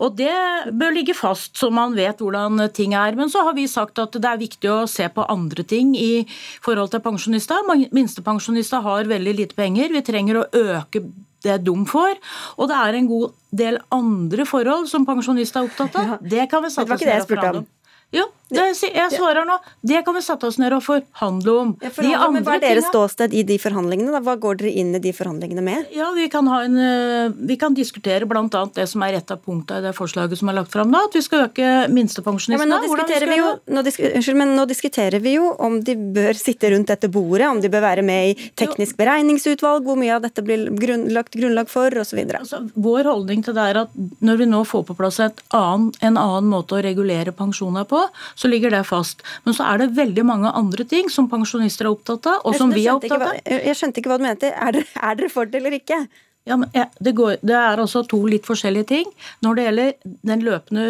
Og 0.02 0.16
Det 0.18 0.34
bør 0.74 0.94
ligge 0.94 1.14
fast, 1.14 1.54
så 1.58 1.70
man 1.70 1.94
vet 1.94 2.18
hvordan 2.18 2.58
ting 2.74 2.94
er. 2.98 3.14
Men 3.14 3.30
så 3.30 3.44
har 3.46 3.54
vi 3.54 3.66
sagt 3.70 3.98
at 4.02 4.16
det 4.16 4.30
er 4.30 4.40
viktig 4.40 4.70
å 4.70 4.86
se 4.90 5.06
på 5.08 5.26
andre 5.30 5.62
ting 5.62 5.94
i 5.98 6.24
forhold 6.64 6.90
til 6.90 7.04
pensjonister. 7.04 7.62
Minstepensjonister 7.94 8.82
har 8.82 9.10
veldig 9.10 9.36
lite 9.42 9.54
penger. 9.54 9.94
Vi 9.94 10.02
trenger 10.06 10.42
å 10.42 10.48
øke 10.50 11.04
det 11.44 11.60
de 11.64 11.76
får. 11.86 12.18
Og 12.58 12.68
det 12.70 12.80
er 12.80 12.98
en 12.98 13.08
god 13.10 13.38
del 13.54 13.78
andre 13.94 14.46
forhold 14.48 14.88
som 14.90 15.06
pensjonister 15.06 15.62
er 15.62 15.70
opptatt 15.70 16.00
av. 16.00 16.18
Det 16.20 16.48
kan 16.50 16.64
vi 16.64 16.72
var 16.74 16.96
oss 16.96 17.06
ned 17.06 17.20
og 17.20 17.30
forhandle 17.30 17.64
om. 17.64 17.70
Jo, 18.14 18.28
det, 18.52 18.64
jeg 18.92 19.10
svarer 19.14 19.46
nå. 19.48 19.56
Det 19.80 20.02
kan 20.04 20.14
vi 20.16 20.20
sette 20.24 20.48
oss 20.48 20.58
ned 20.60 20.74
og 20.76 20.82
forhandle 20.84 21.52
om. 21.62 21.70
Ja, 21.80 21.90
forhandle, 21.94 22.30
men 22.34 22.44
Hva 22.44 22.56
er 22.58 22.62
deres 22.66 22.88
ståsted 22.90 23.32
i 23.32 23.44
de 23.46 23.56
forhandlingene? 23.60 24.12
Da? 24.12 24.20
Hva 24.24 24.34
går 24.40 24.58
dere 24.60 24.72
inn 24.82 24.92
i 24.96 25.00
de 25.02 25.14
forhandlingene 25.16 25.64
med? 25.64 25.88
Ja, 25.94 26.10
Vi 26.14 26.28
kan, 26.28 26.46
ha 26.52 26.60
en, 26.64 26.76
eh, 26.76 27.32
vi 27.34 27.56
kan 27.56 27.74
diskutere 27.74 28.28
bl.a. 28.28 28.44
det 28.74 28.86
som 28.88 29.02
er 29.02 29.18
et 29.18 29.30
av 29.32 29.40
punktene 29.40 29.80
i 29.80 29.86
det 29.88 29.94
forslaget 29.96 30.38
som 30.38 30.50
er 30.52 30.58
lagt 30.60 30.72
fram 30.72 30.92
nå, 30.92 31.00
at 31.08 31.16
vi 31.16 31.22
skal 31.24 31.46
øke 31.48 31.70
minstepensjonistene. 31.88 32.58
Ja, 32.58 32.60
men, 32.60 32.74
nå 32.74 32.82
diskuterer, 32.84 33.32
vi 33.32 33.40
jo, 33.40 33.48
nå, 33.66 33.84
disk, 33.86 34.04
unnskyld, 34.10 34.38
men 34.42 34.54
nå 34.58 34.66
diskuterer 34.68 35.24
vi 35.24 35.34
jo 35.38 35.48
om 35.64 35.80
de 35.84 35.96
bør 35.96 36.38
sitte 36.38 36.70
rundt 36.74 36.92
dette 36.92 37.08
bordet, 37.08 37.48
om 37.48 37.62
de 37.64 37.72
bør 37.72 37.86
være 37.88 38.04
med 38.04 38.34
i 38.34 38.50
teknisk 38.60 38.98
beregningsutvalg, 39.00 39.88
hvor 39.88 39.98
mye 39.98 40.14
av 40.18 40.24
dette 40.26 40.44
blir 40.44 40.68
grunn, 40.78 41.08
lagt 41.16 41.34
grunnlag 41.38 41.72
for 41.72 41.88
osv. 42.04 42.20
Altså, 42.36 42.60
vår 42.76 43.08
holdning 43.08 43.44
til 43.46 43.56
det 43.56 43.66
er 43.72 43.82
at 43.86 43.98
når 44.24 44.42
vi 44.42 44.50
nå 44.52 44.62
får 44.68 44.86
på 44.90 44.98
plass 45.00 45.22
annen, 45.24 45.90
en 46.04 46.20
annen 46.20 46.50
måte 46.50 46.76
å 46.76 46.84
regulere 46.84 47.32
pensjoner 47.36 47.88
på, 47.88 48.04
så 48.34 48.50
ligger 48.50 48.74
det 48.74 48.82
fast. 48.88 49.22
Men 49.44 49.56
så 49.56 49.66
er 49.70 49.82
det 49.82 49.94
veldig 49.96 50.24
mange 50.26 50.52
andre 50.54 50.86
ting 50.88 51.10
som 51.12 51.28
pensjonister 51.30 51.88
er 51.88 51.94
opptatt 51.94 52.28
av, 52.30 52.42
og 52.44 52.58
som 52.58 52.72
vi 52.74 52.86
er 52.86 52.98
opptatt 52.98 53.22
av. 53.22 53.34
Jeg 53.46 53.78
skjønte 53.78 54.02
ikke 54.02 54.12
hva 54.12 54.20
du 54.20 54.26
mente. 54.26 54.52
Er 54.52 54.78
dere, 54.78 54.88
er 55.10 55.20
dere 55.20 55.32
for 55.32 55.50
det 55.50 55.60
eller 55.62 55.78
ikke? 55.78 56.04
Ja, 56.44 56.58
men 56.60 56.68
det, 57.00 57.14
går, 57.16 57.38
det, 57.40 57.54
er 57.56 57.80
altså 57.80 58.02
to 58.04 58.18
litt 58.28 58.44
forskjellige 58.44 58.84
ting. 58.90 59.12
Når 59.44 59.56
det 59.56 59.62
gjelder 59.64 59.92
den 60.28 60.42
løpende 60.44 60.82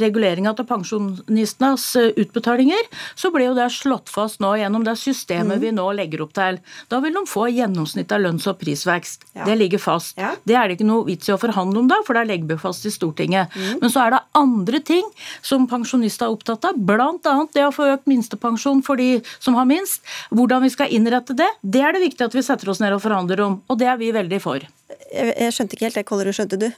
reguleringa 0.00 0.54
til 0.56 0.64
pensjonistenes 0.70 1.84
eh, 2.00 2.14
utbetalinger, 2.22 2.86
så 3.12 3.28
ble 3.34 3.44
jo 3.50 3.56
det 3.58 3.66
slått 3.74 4.08
fast 4.08 4.40
nå 4.40 4.54
gjennom 4.56 4.86
det 4.86 4.94
systemet 4.96 5.58
mm. 5.58 5.64
vi 5.66 5.72
nå 5.76 5.84
legger 5.98 6.24
opp 6.24 6.32
til. 6.38 6.56
Da 6.88 7.02
vil 7.04 7.12
de 7.12 7.24
få 7.28 7.44
gjennomsnitt 7.52 8.14
av 8.16 8.22
lønns- 8.24 8.48
og 8.48 8.56
prisvekst. 8.62 9.28
Ja. 9.36 9.44
Det 9.44 9.58
ligger 9.60 9.82
fast. 9.84 10.16
Ja. 10.16 10.32
Det 10.48 10.56
er 10.56 10.64
det 10.64 10.78
ikke 10.78 10.88
noe 10.88 11.04
vits 11.10 11.28
i 11.28 11.34
å 11.36 11.38
forhandle 11.44 11.82
om 11.82 11.92
da, 11.92 12.00
for 12.06 12.16
det 12.16 12.24
legger 12.30 12.54
vi 12.54 12.58
fast 12.64 12.88
i 12.88 12.94
Stortinget. 12.94 13.52
Mm. 13.52 13.84
Men 13.84 13.92
så 13.92 14.06
er 14.06 14.16
det 14.16 14.22
andre 14.40 14.80
ting 14.80 15.12
som 15.44 15.68
pensjonister 15.68 16.24
er 16.24 16.38
opptatt 16.38 16.70
av, 16.70 16.80
bl.a. 16.88 17.36
det 17.52 17.66
å 17.66 17.74
få 17.74 17.90
økt 17.98 18.08
minstepensjon 18.08 18.80
for 18.86 18.96
de 18.96 19.20
som 19.36 19.60
har 19.60 19.68
minst. 19.68 20.00
Hvordan 20.32 20.64
vi 20.64 20.72
skal 20.72 20.96
innrette 20.96 21.36
det, 21.36 21.52
det 21.60 21.84
er 21.84 21.92
det 21.92 22.06
viktig 22.08 22.30
at 22.30 22.40
vi 22.40 22.46
setter 22.48 22.72
oss 22.72 22.80
ned 22.80 22.96
og 22.96 23.04
forhandler 23.04 23.44
om, 23.44 23.60
og 23.68 23.84
det 23.84 23.92
er 23.92 24.00
vi 24.00 24.14
veldig 24.16 24.40
for. 24.40 24.64
Jeg 25.12 25.54
skjønte 25.54 25.76
ikke 25.76 25.88
helt 25.88 25.98
det. 25.98 26.06
Kollerud, 26.08 26.36
skjønte 26.36 26.58
du? 26.60 26.68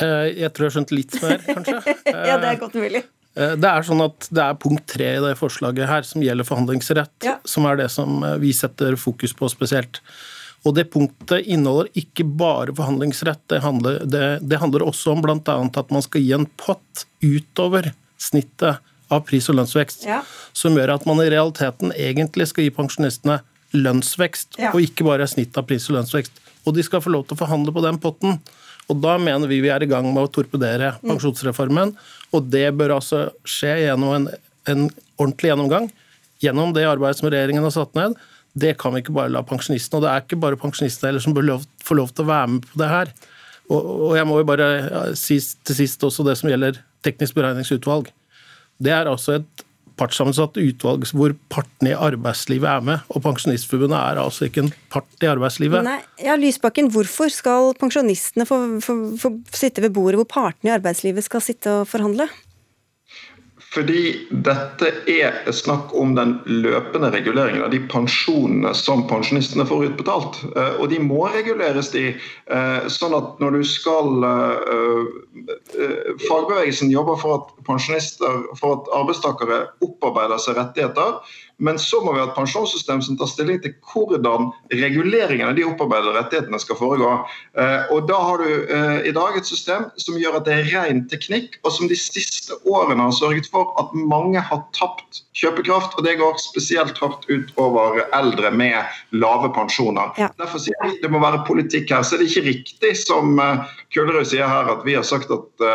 Eh, 0.00 0.28
jeg 0.42 0.52
tror 0.54 0.68
jeg 0.68 0.76
skjønte 0.76 0.96
litt 0.96 1.16
mer, 1.22 1.42
kanskje. 1.46 1.96
ja, 2.28 2.36
det 2.38 2.52
er 2.52 2.60
godt 2.60 2.76
mulig. 2.78 3.02
Eh, 3.38 3.54
det 3.58 3.70
er 3.70 3.86
sånn 3.86 4.04
at 4.04 4.28
det 4.30 4.44
er 4.44 4.60
punkt 4.60 4.84
tre 4.92 5.08
i 5.16 5.24
det 5.24 5.32
forslaget 5.40 5.90
her 5.90 6.06
som 6.06 6.24
gjelder 6.24 6.46
forhandlingsrett, 6.48 7.16
ja. 7.26 7.38
som 7.48 7.66
er 7.68 7.80
det 7.80 7.88
som 7.94 8.22
eh, 8.26 8.38
vi 8.42 8.52
setter 8.56 8.96
fokus 9.00 9.34
på 9.36 9.50
spesielt. 9.52 10.02
Og 10.62 10.76
det 10.76 10.86
punktet 10.92 11.48
inneholder 11.50 11.90
ikke 11.98 12.26
bare 12.38 12.74
forhandlingsrett, 12.76 13.42
det 13.50 13.62
handler, 13.64 13.98
det, 14.06 14.26
det 14.46 14.60
handler 14.62 14.84
også 14.86 15.16
om 15.16 15.24
bl.a. 15.24 15.56
at 15.58 15.94
man 15.94 16.04
skal 16.04 16.22
gi 16.22 16.36
en 16.36 16.46
pott 16.60 17.06
utover 17.24 17.90
snittet 18.22 18.78
av 19.12 19.24
pris- 19.26 19.48
og 19.50 19.58
lønnsvekst, 19.58 20.06
ja. 20.06 20.20
som 20.56 20.78
gjør 20.78 20.94
at 20.94 21.08
man 21.08 21.18
i 21.24 21.26
realiteten 21.32 21.90
egentlig 21.96 22.46
skal 22.52 22.68
gi 22.68 22.74
pensjonistene 22.76 23.40
lønnsvekst, 23.74 24.60
ja. 24.60 24.70
og 24.70 24.84
ikke 24.84 25.08
bare 25.08 25.26
snitt 25.28 25.56
av 25.58 25.66
pris- 25.68 25.88
og 25.90 25.98
lønnsvekst. 25.98 26.38
Og 26.66 26.76
de 26.76 26.84
skal 26.86 27.02
få 27.02 27.12
lov 27.12 27.26
til 27.26 27.36
å 27.36 27.42
forhandle 27.42 27.74
på 27.74 27.82
den 27.84 27.98
potten. 28.02 28.38
Og 28.90 28.98
da 29.02 29.16
mener 29.20 29.50
vi 29.50 29.60
vi 29.62 29.70
er 29.72 29.82
i 29.84 29.90
gang 29.90 30.06
med 30.10 30.24
å 30.24 30.30
torpedere 30.32 30.94
mm. 30.98 31.06
pensjonsreformen. 31.06 31.94
Og 32.34 32.48
det 32.52 32.68
bør 32.78 32.96
altså 32.98 33.24
skje 33.48 33.76
gjennom 33.86 34.14
en, 34.16 34.28
en 34.70 34.86
ordentlig 35.18 35.52
gjennomgang. 35.52 35.90
Gjennom 36.42 36.74
det 36.76 36.88
arbeidet 36.88 37.20
som 37.20 37.30
regjeringen 37.30 37.66
har 37.66 37.74
satt 37.74 37.94
ned. 37.98 38.16
Det 38.52 38.74
kan 38.80 38.94
vi 38.94 39.02
ikke 39.02 39.14
bare 39.16 39.32
la 39.32 39.44
pensjonistene. 39.46 40.00
Og 40.00 40.06
det 40.06 40.12
er 40.12 40.24
ikke 40.24 40.40
bare 40.42 40.60
pensjonistene 40.60 41.12
heller 41.12 41.24
som 41.24 41.36
bør 41.36 41.48
lov, 41.54 41.68
få 41.82 41.98
lov 41.98 42.12
til 42.12 42.26
å 42.26 42.32
være 42.32 42.54
med 42.56 42.66
på 42.68 42.82
det 42.82 42.90
her. 42.90 43.12
Og, 43.70 43.78
og 43.80 44.16
jeg 44.18 44.28
må 44.28 44.40
jo 44.40 44.48
bare 44.48 44.70
si 45.18 45.38
til 45.64 45.78
sist 45.78 46.02
også 46.04 46.26
det 46.26 46.36
som 46.40 46.50
gjelder 46.50 46.82
teknisk 47.06 47.38
beregningsutvalg. 47.38 48.10
Det 48.82 48.92
er 48.94 49.10
altså 49.10 49.38
et 49.38 49.64
partssammensatt 50.00 50.58
utvalg 50.60 51.08
hvor 51.12 51.34
partene 51.52 51.92
i 51.92 51.98
arbeidslivet 51.98 52.68
er 52.68 52.86
med. 52.86 53.04
Og 53.12 53.24
Pensjonistforbundet 53.24 53.98
er 53.98 54.22
altså 54.22 54.48
ikke 54.48 54.66
en 54.66 54.72
part 54.92 55.24
i 55.24 55.30
arbeidslivet. 55.30 55.84
Nei, 55.86 55.98
ja, 56.22 56.36
Lysbakken, 56.38 56.90
hvorfor 56.94 57.32
skal 57.32 57.72
pensjonistene 57.80 58.46
få, 58.48 58.60
få, 58.84 58.96
få 59.20 59.34
sitte 59.56 59.84
ved 59.84 59.94
bordet 59.96 60.20
hvor 60.20 60.30
partene 60.30 60.72
i 60.72 60.76
arbeidslivet 60.76 61.26
skal 61.26 61.44
sitte 61.44 61.82
og 61.82 61.90
forhandle? 61.90 62.28
Fordi 63.72 64.28
dette 64.44 64.88
er 65.08 65.46
snakk 65.54 65.94
om 65.96 66.12
den 66.16 66.34
løpende 66.44 67.08
reguleringen 67.14 67.64
av 67.64 67.70
de 67.72 67.80
pensjonene 67.88 68.74
som 68.76 69.06
pensjonistene 69.08 69.64
får 69.68 69.86
utbetalt. 69.86 70.42
Eh, 70.52 70.74
og 70.76 70.90
de 70.92 70.98
må 71.00 71.22
reguleres, 71.32 71.88
de. 71.94 72.10
Eh, 72.52 72.88
sånn 72.92 73.16
at 73.16 73.40
når 73.40 73.56
du 73.56 73.62
skal 73.68 74.26
eh, 74.28 75.06
Fagbevegelsen 76.26 76.92
jobber 76.92 77.16
for 77.22 77.38
at 77.38 77.64
pensjonister, 77.64 78.44
for 78.60 78.76
at 78.76 78.92
arbeidstakere 78.98 79.62
opparbeider 79.84 80.42
seg 80.42 80.60
rettigheter. 80.60 81.22
Men 81.62 81.78
så 81.78 82.00
må 82.02 82.14
vi 82.14 82.18
ha 82.18 82.26
et 82.26 82.34
pensjonssystem 82.34 83.02
som 83.06 83.16
tar 83.18 83.28
stilling 83.30 83.60
til 83.62 83.74
hvordan 83.92 84.50
reguleringen 84.74 85.46
av 85.46 85.54
de 85.54 85.66
opparbeidede 85.68 86.16
rettighetene 86.16 86.58
skal 86.58 86.78
foregå. 86.80 87.12
Eh, 87.54 87.92
og 87.94 88.08
Da 88.10 88.18
har 88.18 88.42
du 88.42 88.48
eh, 88.66 89.06
i 89.08 89.14
dag 89.14 89.38
et 89.38 89.46
system 89.46 89.86
som 90.02 90.18
gjør 90.18 90.40
at 90.40 90.48
det 90.48 90.56
er 90.58 90.70
ren 90.72 91.04
teknikk, 91.12 91.60
og 91.62 91.74
som 91.76 91.90
de 91.90 91.98
siste 91.98 92.58
årene 92.66 93.06
har 93.06 93.14
sørget 93.14 93.46
for 93.52 93.70
at 93.80 93.94
mange 93.94 94.42
har 94.42 94.64
tapt 94.74 95.22
kjøpekraft. 95.38 95.94
og 95.96 96.06
Det 96.08 96.18
går 96.18 96.42
spesielt 96.42 96.98
hardt 96.98 97.28
ut 97.30 97.54
over 97.62 98.02
eldre 98.10 98.50
med 98.50 98.82
lave 99.14 99.52
pensjoner. 99.54 100.10
Ja. 100.18 100.32
Derfor 100.42 100.62
sier 100.62 100.78
vi 100.82 100.98
det 101.02 101.10
må 101.14 101.22
være 101.22 101.44
politikk 101.46 101.94
her. 101.94 102.02
Så 102.02 102.18
det 102.18 102.26
er 102.26 102.32
ikke 102.34 102.50
riktig 102.50 102.96
som 103.06 103.38
Kullerud 103.94 104.26
sier 104.26 104.50
her, 104.50 104.74
at 104.74 104.82
vi 104.88 104.98
har 104.98 105.06
sagt 105.06 105.30
at 105.30 105.70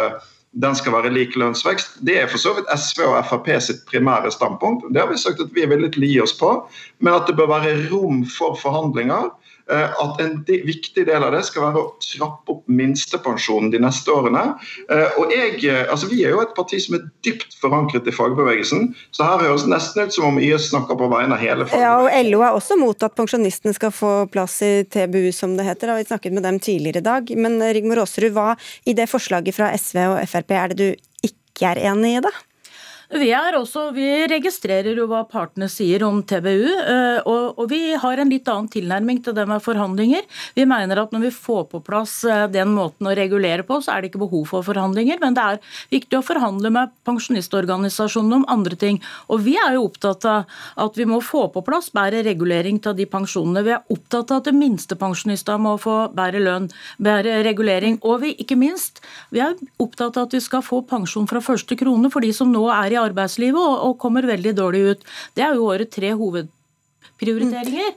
den 0.57 0.75
skal 0.75 0.95
være 0.95 1.13
lik 1.13 1.35
lønnsvekst. 1.37 1.99
Det 2.07 2.15
er 2.21 2.29
for 2.31 2.41
så 2.41 2.55
vidt 2.57 2.69
SV 2.73 3.03
og 3.05 3.17
Frp 3.29 3.49
sitt 3.61 3.83
primære 3.89 4.31
standpunkt. 4.33 4.87
Det 4.93 5.01
har 5.03 5.11
vi 5.11 5.19
sagt 5.21 5.41
at 5.43 5.53
vi 5.53 5.63
er 5.63 5.69
villige 5.69 5.93
til 5.95 6.07
å 6.07 6.09
gi 6.11 6.21
oss 6.23 6.33
på, 6.39 6.53
men 6.99 7.13
at 7.13 7.29
det 7.29 7.37
bør 7.37 7.51
være 7.51 7.75
rom 7.91 8.23
for 8.37 8.57
forhandlinger. 8.57 9.29
Eh, 9.67 9.89
at 9.99 10.21
en 10.23 10.37
viktig 10.47 11.03
del 11.09 11.23
av 11.23 11.33
det 11.35 11.41
skal 11.43 11.65
være 11.65 11.81
å 11.81 11.89
trappe 11.99 12.53
opp 12.53 12.69
minstepensjonen 12.71 13.73
de 13.73 13.81
neste 13.83 14.13
årene. 14.13 14.43
Eh, 14.87 15.17
og 15.19 15.33
jeg, 15.33 15.57
eh, 15.67 15.83
altså 15.91 16.07
Vi 16.07 16.23
er 16.23 16.31
jo 16.31 16.41
et 16.41 16.53
parti 16.55 16.79
som 16.79 16.95
er 16.95 17.03
dypt 17.25 17.57
forankret 17.59 18.07
i 18.07 18.13
fagbevegelsen, 18.15 18.93
så 19.11 19.27
her 19.27 19.43
høres 19.43 19.65
det 19.65 19.73
nesten 19.73 20.07
ut 20.07 20.15
som 20.15 20.29
om 20.29 20.39
YS 20.39 20.69
snakker 20.71 20.95
på 20.95 21.09
vegne 21.11 21.35
av 21.35 21.43
hele 21.43 21.67
fagbevegelsen. 21.67 21.83
Ja, 21.83 21.99
og 21.99 22.29
LO 22.31 22.41
er 22.47 22.55
også 22.55 22.79
mot 22.79 23.03
at 23.03 23.17
pensjonistene 23.19 23.75
skal 23.75 23.91
få 23.91 24.13
plass 24.31 24.61
i 24.63 24.87
TBU, 24.87 25.33
som 25.35 25.57
det 25.57 25.67
heter. 25.67 25.91
Da. 25.91 25.99
Vi 25.99 26.07
snakket 26.07 26.37
med 26.37 26.47
dem 26.47 26.59
tidligere 26.63 27.03
i 27.03 27.09
dag. 27.09 27.35
Men 27.35 27.59
Rigmor 27.59 28.05
Aasrud, 28.05 28.31
hva 28.31 28.53
i 28.87 28.95
det 28.95 29.09
forslaget 29.11 29.57
fra 29.57 29.73
SV 29.75 29.99
og 30.13 30.21
Frp 30.31 30.55
er 30.55 30.71
det 30.71 30.79
du 30.79 31.27
ikke 31.27 31.73
er 31.73 31.83
enig 31.91 32.15
i, 32.15 32.23
da? 32.23 32.31
Vi, 33.07 33.29
også, 33.31 33.93
vi, 33.95 34.03
registrerer 34.27 34.97
jo 34.99 35.05
hva 35.07 35.21
partene 35.31 35.69
sier 35.71 36.03
om 36.03 36.17
TBU, 36.27 36.65
eh, 36.67 37.19
og, 37.23 37.53
og, 37.55 37.69
vi 37.71 37.95
har 37.95 38.19
en 38.19 38.27
litt 38.27 38.49
annen 38.51 38.67
tilnærming 38.67 39.21
til 39.23 39.35
det 39.37 39.45
med 39.47 39.63
forhandlinger. 39.63 40.25
Vi 40.57 40.65
mener 40.67 40.99
at 40.99 41.13
når 41.15 41.23
vi 41.23 41.31
får 41.31 41.69
på 41.71 41.79
plass 41.87 42.17
eh, 42.27 42.49
den 42.51 42.73
måten 42.75 43.07
å 43.07 43.13
regulere 43.15 43.63
på, 43.63 43.77
så 43.79 43.93
er 43.93 44.03
det 44.03 44.09
ikke 44.11 44.25
behov 44.25 44.49
for 44.51 44.65
forhandlinger. 44.67 45.21
Men 45.23 45.37
det 45.37 45.45
er 45.45 45.61
viktig 45.93 46.19
å 46.19 46.25
forhandle 46.27 46.71
med 46.75 46.91
pensjonistorganisasjonene 47.07 48.41
om 48.41 48.45
andre 48.51 48.75
ting. 48.75 48.99
Og 49.31 49.39
vi 49.45 49.55
er 49.55 49.77
jo 49.77 49.85
opptatt 49.87 50.27
av 50.27 50.59
at 50.75 50.99
vi 50.99 51.07
må 51.07 51.21
få 51.23 51.45
på 51.55 51.63
plass 51.63 51.87
bedre 51.95 52.25
regulering 52.27 52.81
av 52.91 52.99
de 52.99 53.07
pensjonene. 53.07 53.63
Vi 53.63 53.75
er 53.77 53.95
opptatt 53.95 54.35
av 54.35 54.43
at 54.43 54.51
det 54.51 54.55
minste 54.57 54.99
pensjonistene 54.99 55.63
må 55.63 55.77
få 55.79 55.95
bedre 56.17 56.43
lønn, 56.43 56.67
bedre 56.99 57.39
regulering. 57.47 58.01
Og 58.03 58.19
vi, 58.25 58.35
ikke 58.43 58.59
minst, 58.59 58.99
vi 59.31 59.45
er 59.47 59.55
opptatt 59.79 60.19
av 60.19 60.27
at 60.27 60.35
vi 60.35 60.43
skal 60.43 60.65
få 60.65 60.83
pensjon 60.91 61.31
fra 61.31 61.39
første 61.39 61.79
krone 61.79 62.11
for 62.11 62.27
de 62.27 62.35
som 62.35 62.51
nå 62.51 62.67
er 62.75 62.91
i 62.91 62.96
arbeidslivet 63.01 63.61
og, 63.61 63.75
og 63.89 63.97
kommer 64.01 64.27
veldig 64.27 64.53
dårlig 64.57 64.83
ut. 64.91 65.09
Det 65.37 65.45
er 65.45 65.55
jo 65.55 65.69
våre 65.69 65.87
tre 65.89 66.13
hoved 66.17 66.51
prioriteringer. 67.19 67.95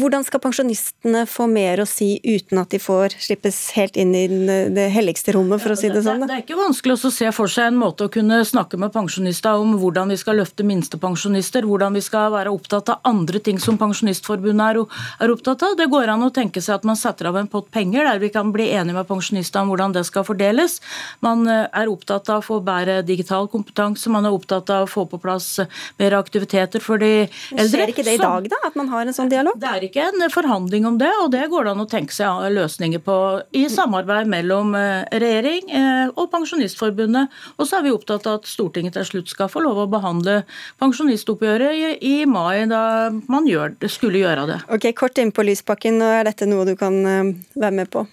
Hvordan 0.00 0.26
skal 0.26 0.42
pensjonistene 0.42 1.24
få 1.30 1.48
mer 1.50 1.82
å 1.82 1.88
si 1.88 2.14
uten 2.24 2.60
at 2.62 2.72
de 2.72 2.80
får 2.82 3.16
slippes 3.22 3.58
helt 3.76 3.96
inn 4.00 4.14
i 4.16 4.26
det 4.72 4.88
helligste 4.94 5.34
rommet, 5.36 5.62
for 5.62 5.74
å 5.74 5.78
si 5.78 5.90
det 5.92 6.04
sånn? 6.04 6.24
Det, 6.24 6.30
det 6.30 6.38
er 6.38 6.44
ikke 6.44 6.58
vanskelig 6.60 6.96
å 6.98 7.12
se 7.12 7.30
for 7.34 7.50
seg 7.52 7.70
en 7.70 7.80
måte 7.80 8.06
å 8.06 8.12
kunne 8.12 8.42
snakke 8.46 8.80
med 8.80 8.92
pensjonister 8.94 9.60
om 9.60 9.76
hvordan 9.80 10.12
vi 10.12 10.18
skal 10.20 10.38
løfte 10.40 10.66
minstepensjonister, 10.66 11.66
hvordan 11.68 11.96
vi 11.96 12.04
skal 12.04 12.32
være 12.34 12.52
opptatt 12.52 12.92
av 12.92 13.00
andre 13.08 13.40
ting 13.42 13.60
som 13.62 13.78
Pensjonistforbundet 13.82 14.82
er, 15.20 15.32
opptatt 15.32 15.64
av. 15.66 15.76
Det 15.78 15.88
går 15.90 16.12
an 16.12 16.26
å 16.26 16.30
tenke 16.34 16.62
seg 16.62 16.78
at 16.78 16.86
man 16.86 16.98
setter 16.98 17.30
av 17.30 17.38
en 17.40 17.48
pott 17.50 17.68
penger 17.74 18.06
der 18.06 18.20
vi 18.22 18.30
kan 18.32 18.52
bli 18.54 18.68
enige 18.70 18.96
med 18.96 19.08
pensjonister 19.08 19.62
om 19.62 19.72
hvordan 19.72 19.94
det 19.96 20.04
skal 20.08 20.26
fordeles. 20.26 20.78
Man 21.24 21.46
eh, 21.50 21.66
er 21.66 21.90
opptatt 21.90 22.30
av 22.32 22.42
å 22.42 22.46
få 22.46 22.60
bedre 22.64 23.00
digital 23.06 23.48
kompetanse, 23.52 24.10
man 24.12 24.28
er 24.28 24.36
opptatt 24.36 24.70
av 24.72 24.86
å 24.86 24.90
få 24.90 25.06
på 25.10 25.20
plass 25.22 25.56
mer 26.00 26.16
aktiviteter 26.18 26.82
for 26.84 27.02
de 27.02 27.12
eldre. 27.24 27.68
Skjer 27.72 27.94
ikke 27.94 28.06
det 28.06 28.16
i 28.18 28.22
dag? 28.22 28.41
Dag, 28.42 28.50
da? 28.52 28.68
At 28.68 28.76
man 28.78 28.90
har 28.92 29.06
en 29.06 29.16
sånn 29.16 29.30
dialog? 29.32 29.58
Det 29.60 29.68
er 29.68 29.86
ikke 29.86 30.06
en 30.10 30.26
forhandling 30.32 30.86
om 30.88 30.98
det, 31.00 31.10
og 31.22 31.30
det 31.34 31.44
går 31.52 31.66
det 31.66 31.74
an 31.74 31.84
å 31.84 31.88
tenke 31.90 32.14
seg 32.14 32.48
løsninger 32.54 33.02
på 33.04 33.16
i 33.58 33.64
samarbeid 33.72 34.30
mellom 34.30 34.74
eh, 34.78 35.04
regjering 35.22 35.70
eh, 35.70 36.06
og 36.14 36.30
Pensjonistforbundet. 36.32 37.32
Og 37.58 37.68
så 37.68 37.78
er 37.78 37.86
vi 37.86 37.94
opptatt 37.94 38.28
av 38.30 38.40
at 38.40 38.50
Stortinget 38.50 38.96
til 38.98 39.08
slutt 39.08 39.32
skal 39.32 39.50
få 39.52 39.64
lov 39.64 39.84
å 39.84 39.90
behandle 39.90 40.42
pensjonistoppgjøret 40.82 42.02
i 42.02 42.16
mai, 42.28 42.64
da 42.70 43.10
man 43.30 43.48
gjør, 43.48 43.76
skulle 43.90 44.22
gjøre 44.22 44.48
det. 44.50 44.62
Ok, 44.72 44.90
Kort 44.98 45.18
inn 45.22 45.34
på 45.34 45.44
Lysbakken, 45.46 46.02
er 46.04 46.26
dette 46.28 46.48
noe 46.48 46.66
du 46.68 46.74
kan 46.78 46.98
eh, 47.06 47.32
være 47.58 47.78
med 47.82 47.92
på? 47.92 48.06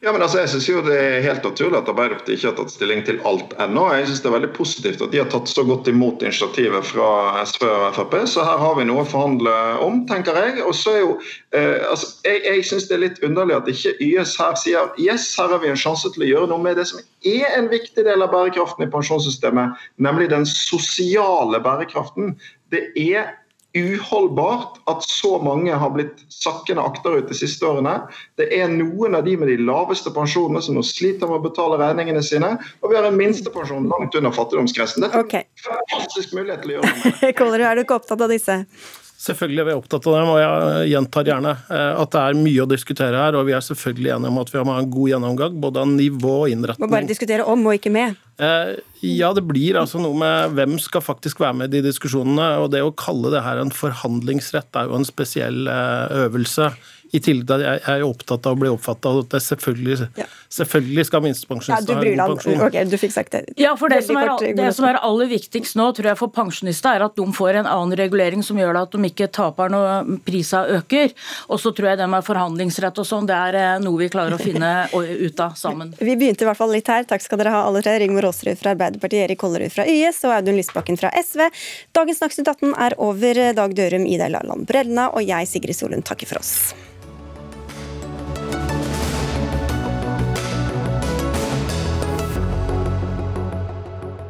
Ja, 0.00 0.12
men 0.12 0.22
altså, 0.22 0.38
jeg 0.42 0.48
synes 0.48 0.68
jo 0.68 0.82
Det 0.84 0.96
er 1.00 1.24
helt 1.24 1.44
naturlig 1.44 1.78
at 1.78 1.88
Arbeiderpartiet 1.88 2.36
ikke 2.36 2.50
har 2.50 2.56
tatt 2.58 2.72
stilling 2.74 3.00
til 3.06 3.20
alt 3.28 3.54
ennå. 3.62 3.86
Jeg 3.94 4.06
synes 4.06 4.20
Det 4.20 4.28
er 4.30 4.34
veldig 4.34 4.50
positivt 4.56 5.02
at 5.02 5.12
de 5.12 5.20
har 5.22 5.30
tatt 5.32 5.48
så 5.48 5.64
godt 5.64 5.88
imot 5.88 6.22
initiativet 6.22 6.84
fra 6.84 7.08
SV 7.44 7.64
og 7.64 7.94
Frp. 7.96 8.16
Så 8.28 8.44
her 8.44 8.60
har 8.60 8.76
vi 8.76 8.84
noe 8.88 9.04
å 9.04 9.08
forhandle 9.08 9.54
om, 9.86 10.02
tenker 10.10 10.36
jeg. 10.36 10.58
Og 10.66 10.74
så 10.76 10.92
er 10.98 11.00
jo, 11.00 11.16
eh, 11.56 11.80
altså, 11.90 12.12
Jeg, 12.24 12.42
jeg 12.44 12.66
synes 12.68 12.88
det 12.88 12.96
er 12.98 13.04
litt 13.06 13.22
underlig 13.24 13.56
at 13.56 13.72
ikke 13.72 13.96
YS 14.04 14.36
her 14.40 14.54
sier 14.60 14.92
yes, 15.00 15.30
her 15.40 15.48
har 15.54 15.64
vi 15.64 15.72
en 15.72 15.80
sjanse 15.80 16.12
til 16.12 16.26
å 16.26 16.30
gjøre 16.30 16.50
noe 16.52 16.62
med 16.62 16.76
det 16.76 16.86
som 16.92 17.00
er 17.24 17.56
en 17.56 17.70
viktig 17.72 18.04
del 18.04 18.22
av 18.22 18.32
bærekraften 18.34 18.84
i 18.84 18.90
pensjonssystemet, 18.92 19.80
nemlig 19.96 20.28
den 20.30 20.46
sosiale 20.46 21.60
bærekraften. 21.64 22.36
Det 22.74 22.90
er 23.00 23.32
uholdbart 23.76 24.80
at 24.90 25.04
så 25.04 25.36
mange 25.42 25.74
har 25.74 25.92
blitt 25.94 26.24
sakkende 26.32 26.84
akterut 26.84 27.28
de 27.30 27.36
siste 27.36 27.66
årene. 27.68 27.98
Det 28.40 28.48
er 28.54 28.68
noen 28.72 29.16
av 29.18 29.26
de 29.26 29.36
med 29.40 29.50
de 29.52 29.58
laveste 29.60 30.12
pensjonene 30.14 30.62
som 30.64 30.78
nå 30.78 30.84
sliter 30.86 31.30
med 31.30 31.40
å 31.40 31.46
betale 31.48 31.80
regningene 31.80 32.22
sine. 32.24 32.54
Og 32.82 32.92
vi 32.92 32.98
har 32.98 33.08
en 33.08 33.18
minstepensjon 33.18 33.88
langt 33.92 34.16
under 34.18 34.34
fattigdomsgrensen. 34.36 35.04
Dette 35.04 35.20
er 35.20 35.26
okay. 35.26 35.48
en 35.48 35.66
fantastisk 35.70 36.36
mulighet 36.36 36.64
til 36.64 36.76
å 36.76 36.78
gjøre 36.78 36.92
noe 36.92 37.02
med 37.02 37.58
det. 37.60 37.66
er 37.70 37.76
du 37.76 37.84
ikke 37.86 38.00
opptatt 38.00 38.24
av 38.26 38.32
disse? 38.32 38.62
Selvfølgelig 39.26 39.62
er 39.62 39.66
vi 39.66 39.74
opptatt 39.74 40.06
av 40.06 40.14
dem, 40.14 40.28
og 40.30 40.38
jeg 40.38 40.90
gjentar 40.92 41.26
gjerne 41.26 41.54
eh, 41.66 42.02
at 42.02 42.12
det 42.14 42.20
er 42.22 42.38
mye 42.38 42.62
å 42.62 42.68
diskutere 42.70 43.24
her. 43.24 43.38
Og 43.38 43.48
vi 43.48 43.56
er 43.56 43.64
selvfølgelig 43.64 44.12
enige 44.14 44.30
om 44.30 44.38
at 44.42 44.52
vi 44.52 44.62
må 44.62 44.76
ha 44.76 44.84
en 44.84 44.92
god 44.92 45.10
gjennomgang, 45.12 45.56
både 45.64 45.82
av 45.82 45.90
nivå 45.90 46.34
og 46.44 46.52
innretning. 46.52 46.86
Må 46.86 46.92
bare 46.92 47.08
diskutere 47.10 47.46
om 47.46 47.66
og 47.66 47.78
ikke 47.78 47.92
med. 47.94 48.20
Eh, 48.38 48.76
ja, 49.06 49.32
det 49.34 49.42
blir 49.48 49.78
altså 49.80 49.98
noe 50.02 50.16
med 50.20 50.56
hvem 50.58 50.76
skal 50.82 51.02
faktisk 51.04 51.40
være 51.42 51.58
med 51.58 51.72
i 51.72 51.78
de 51.78 51.88
diskusjonene. 51.88 52.50
Og 52.62 52.70
det 52.74 52.84
å 52.84 52.94
kalle 52.94 53.32
det 53.34 53.42
her 53.46 53.62
en 53.62 53.74
forhandlingsrett 53.74 54.78
er 54.78 54.90
jo 54.90 55.00
en 55.00 55.08
spesiell 55.08 55.66
eh, 55.72 56.20
øvelse. 56.26 56.70
I 57.14 57.20
tillegg 57.22 57.46
til 57.46 57.54
at 57.56 57.64
jeg 57.66 57.82
er 57.92 58.04
opptatt 58.06 58.46
av 58.48 58.56
å 58.56 58.60
bli 58.60 58.70
oppfatta 58.72 59.12
av 59.12 59.20
at 59.22 59.34
det 59.36 59.40
selvfølgelig, 59.44 60.08
ja. 60.18 60.26
selvfølgelig 60.56 61.04
skal 61.08 61.22
minstepensjonister 61.26 61.92
ja, 61.94 62.14
ha 62.22 62.26
god 62.28 62.40
pensjon. 62.42 62.64
Ok, 62.66 62.78
du 62.90 62.96
fikk 63.00 63.14
sagt 63.14 63.36
det. 63.36 63.42
Ja, 63.60 63.74
for 63.78 63.92
det, 63.92 64.02
som 64.06 64.18
er, 64.20 64.32
det 64.58 64.70
som 64.76 64.88
er, 64.88 64.98
aller 65.06 65.30
viktigst 65.30 65.78
nå, 65.78 65.88
tror 65.96 66.10
jeg 66.10 66.20
for 66.20 66.34
pensjonister, 66.34 66.96
er 66.96 67.06
at 67.06 67.16
de 67.18 67.26
får 67.36 67.60
en 67.62 67.70
annen 67.70 67.96
regulering 67.98 68.42
som 68.46 68.58
gjør 68.58 68.80
at 68.82 68.96
de 68.96 69.10
ikke 69.10 69.28
taper 69.34 69.72
når 69.72 70.16
prisa 70.26 70.64
øker. 70.78 71.14
Og 71.52 71.62
så 71.62 71.72
tror 71.76 71.92
jeg 71.92 72.00
det 72.02 72.08
med 72.10 72.26
forhandlingsrett 72.26 72.98
og 73.02 73.08
sånn, 73.08 73.28
det 73.28 73.36
er 73.36 73.60
eh, 73.60 73.72
noe 73.84 74.00
vi 74.00 74.10
klarer 74.12 74.36
å 74.36 74.40
finne 74.40 74.72
ut 75.26 75.44
av 75.44 75.56
sammen. 75.58 75.94
Vi 76.00 76.18
begynte 76.18 76.46
i 76.46 76.50
hvert 76.50 76.60
fall 76.60 76.74
litt 76.74 76.90
her. 76.90 77.06
Takk 77.08 77.24
skal 77.24 77.42
dere 77.42 77.54
ha 77.54 77.62
alle 77.68 77.84
tre. 77.84 77.96
Rigmor 78.02 78.28
Aasrud 78.28 78.58
fra 78.60 78.74
Arbeiderpartiet, 78.74 79.28
Erik 79.28 79.40
Kollerud 79.40 79.72
fra 79.72 79.86
YS 79.88 80.24
og 80.26 80.36
Audun 80.36 80.58
Lysbakken 80.58 80.98
fra 81.00 81.12
SV. 81.16 81.46
Dagens 81.96 82.22
Dagsnytt 82.22 82.50
18 82.56 82.74
er 82.88 82.98
over. 83.02 83.42
Dag 83.56 83.76
Dørum, 83.76 84.06
Ida 84.08 84.28
Laland 84.32 84.66
Brelna 84.68 85.10
og 85.14 85.24
jeg, 85.24 85.48
Sigrid 85.50 85.78
Solund, 85.78 86.06
takker 86.06 86.28
for 86.30 86.42
oss. 86.42 86.74